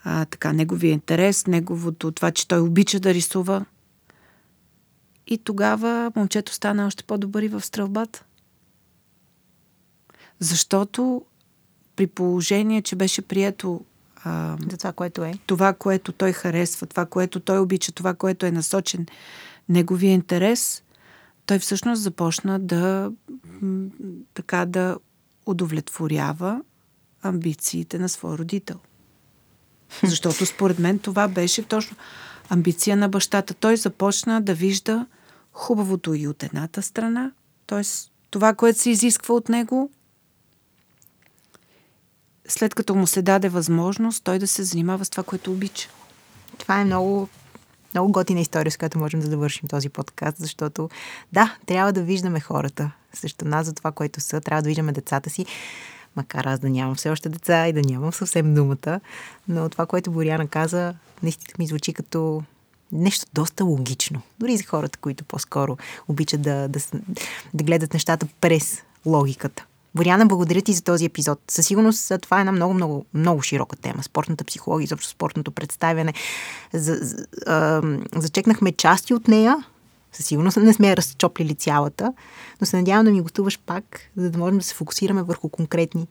а, 0.03 0.25
така, 0.25 0.53
неговия 0.53 0.91
интерес, 0.91 1.47
неговото 1.47 2.11
това, 2.11 2.31
че 2.31 2.47
той 2.47 2.59
обича 2.59 2.99
да 2.99 3.13
рисува. 3.13 3.65
И 5.27 5.37
тогава 5.37 6.11
момчето 6.15 6.53
стана 6.53 6.87
още 6.87 7.03
по-добър 7.03 7.43
и 7.43 7.47
в 7.47 7.61
стрелбата. 7.61 8.23
Защото 10.39 11.21
при 11.95 12.07
положение, 12.07 12.81
че 12.81 12.95
беше 12.95 13.21
прието 13.21 13.85
а, 14.23 14.57
за 14.71 14.77
това, 14.77 14.91
което 14.91 15.23
е. 15.23 15.33
Това, 15.45 15.73
което 15.73 16.11
той 16.11 16.31
харесва, 16.31 16.87
това, 16.87 17.05
което 17.05 17.39
той 17.39 17.59
обича, 17.59 17.91
това, 17.91 18.13
което 18.13 18.45
е 18.45 18.51
насочен 18.51 19.05
неговия 19.69 20.13
интерес, 20.13 20.83
той 21.45 21.59
всъщност 21.59 22.01
започна 22.01 22.59
да 22.59 23.11
така 24.33 24.65
да 24.65 24.97
удовлетворява 25.45 26.61
амбициите 27.21 27.99
на 27.99 28.09
своя 28.09 28.37
родител. 28.37 28.79
Защото 30.03 30.45
според 30.45 30.79
мен 30.79 30.99
това 30.99 31.27
беше 31.27 31.63
точно 31.63 31.97
амбиция 32.49 32.97
на 32.97 33.09
бащата. 33.09 33.53
Той 33.53 33.77
започна 33.77 34.41
да 34.41 34.53
вижда 34.53 35.05
хубавото 35.53 36.13
и 36.13 36.27
от 36.27 36.43
едната 36.43 36.81
страна, 36.81 37.31
т.е. 37.67 37.81
това, 38.29 38.53
което 38.53 38.79
се 38.79 38.89
изисква 38.89 39.35
от 39.35 39.49
него, 39.49 39.91
след 42.47 42.75
като 42.75 42.95
му 42.95 43.07
се 43.07 43.21
даде 43.21 43.49
възможност, 43.49 44.23
той 44.23 44.39
да 44.39 44.47
се 44.47 44.63
занимава 44.63 45.05
с 45.05 45.09
това, 45.09 45.23
което 45.23 45.51
обича. 45.51 45.89
Това 46.57 46.81
е 46.81 46.85
много, 46.85 47.29
много 47.93 48.11
готина 48.11 48.39
история, 48.39 48.71
с 48.71 48.77
която 48.77 48.99
можем 48.99 49.19
да 49.19 49.29
завършим 49.29 49.69
този 49.69 49.89
подкаст, 49.89 50.37
защото 50.37 50.89
да, 51.33 51.57
трябва 51.65 51.93
да 51.93 52.03
виждаме 52.03 52.39
хората 52.39 52.91
срещу 53.13 53.45
нас 53.45 53.65
за 53.65 53.73
това, 53.73 53.91
което 53.91 54.19
са, 54.19 54.41
трябва 54.41 54.61
да 54.61 54.67
виждаме 54.67 54.91
децата 54.91 55.29
си, 55.29 55.45
макар 56.15 56.45
аз 56.45 56.59
да 56.59 56.69
нямам 56.69 56.95
все 56.95 57.09
още 57.09 57.29
деца 57.29 57.67
и 57.67 57.73
да 57.73 57.81
нямам 57.81 58.13
съвсем 58.13 58.55
думата, 58.55 58.99
но 59.47 59.69
това, 59.69 59.85
което 59.85 60.11
Боряна 60.11 60.47
каза, 60.47 60.93
наистина 61.23 61.53
ми 61.59 61.67
звучи 61.67 61.93
като 61.93 62.43
нещо 62.91 63.25
доста 63.33 63.65
логично. 63.65 64.21
Дори 64.39 64.57
за 64.57 64.63
хората, 64.63 64.99
които 64.99 65.23
по-скоро 65.23 65.77
обичат 66.07 66.41
да, 66.41 66.67
да, 66.67 66.79
да 67.53 67.63
гледат 67.63 67.93
нещата 67.93 68.27
през 68.41 68.83
логиката. 69.05 69.65
Боряна, 69.95 70.25
благодаря 70.25 70.61
ти 70.61 70.73
за 70.73 70.83
този 70.83 71.05
епизод. 71.05 71.39
Със 71.47 71.67
сигурност 71.67 72.11
това 72.21 72.37
е 72.37 72.39
една 72.39 72.51
много, 72.51 72.73
много, 72.73 73.05
много 73.13 73.41
широка 73.41 73.75
тема. 73.75 74.03
Спортната 74.03 74.43
психология, 74.43 74.85
изобщо 74.85 75.09
спортното 75.09 75.51
представяне. 75.51 76.13
За, 76.73 76.95
за, 76.95 77.25
а, 77.47 77.81
зачекнахме 78.15 78.71
части 78.71 79.13
от 79.13 79.27
нея. 79.27 79.65
Със 80.11 80.25
сигурност 80.25 80.57
не 80.57 80.73
сме 80.73 80.97
разчоплили 80.97 81.55
цялата, 81.55 82.13
но 82.61 82.67
се 82.67 82.77
надявам 82.77 83.05
да 83.05 83.11
ми 83.11 83.21
гостуваш 83.21 83.59
пак, 83.59 83.99
за 84.15 84.31
да 84.31 84.37
можем 84.37 84.57
да 84.57 84.63
се 84.63 84.75
фокусираме 84.75 85.23
върху 85.23 85.49
конкретни 85.49 86.07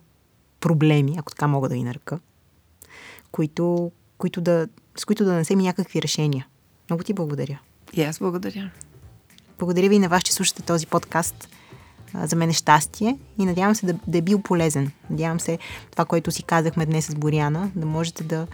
проблеми, 0.59 1.15
ако 1.17 1.31
така 1.31 1.47
мога 1.47 1.69
да 1.69 1.75
ги 1.75 1.83
нарека, 1.83 2.19
които, 3.31 3.91
които 4.17 4.41
да, 4.41 4.67
с 4.97 5.05
които 5.05 5.25
да 5.25 5.31
нанесем 5.31 5.59
някакви 5.59 6.01
решения. 6.01 6.47
Много 6.89 7.03
ти 7.03 7.13
благодаря. 7.13 7.59
И 7.93 8.03
аз 8.03 8.19
благодаря. 8.19 8.71
Благодаря 9.59 9.89
ви 9.89 9.99
на 9.99 10.09
вас, 10.09 10.23
че 10.23 10.33
слушате 10.33 10.61
този 10.61 10.87
подкаст 10.87 11.49
за 12.13 12.35
мен 12.35 12.49
е 12.49 12.53
щастие 12.53 13.17
и 13.39 13.45
надявам 13.45 13.75
се 13.75 13.85
да, 13.85 13.93
да 14.07 14.17
е 14.17 14.21
бил 14.21 14.41
полезен. 14.41 14.91
Надявам 15.09 15.39
се 15.39 15.57
това, 15.91 16.05
което 16.05 16.31
си 16.31 16.43
казахме 16.43 16.85
днес 16.85 17.05
с 17.05 17.15
Боряна, 17.15 17.71
да 17.75 17.85
можете 17.85 18.23
да, 18.23 18.47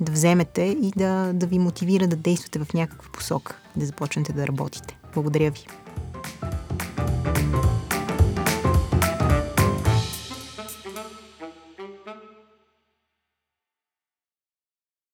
да 0.00 0.12
вземете 0.12 0.62
и 0.62 0.92
да, 0.96 1.32
да 1.34 1.46
ви 1.46 1.58
мотивира 1.58 2.06
да 2.06 2.16
действате 2.16 2.58
в 2.58 2.74
някаква 2.74 3.10
посока, 3.12 3.56
да 3.76 3.86
започнете 3.86 4.32
да 4.32 4.46
работите. 4.46 4.96
Благодаря 5.14 5.50
ви. 5.50 5.66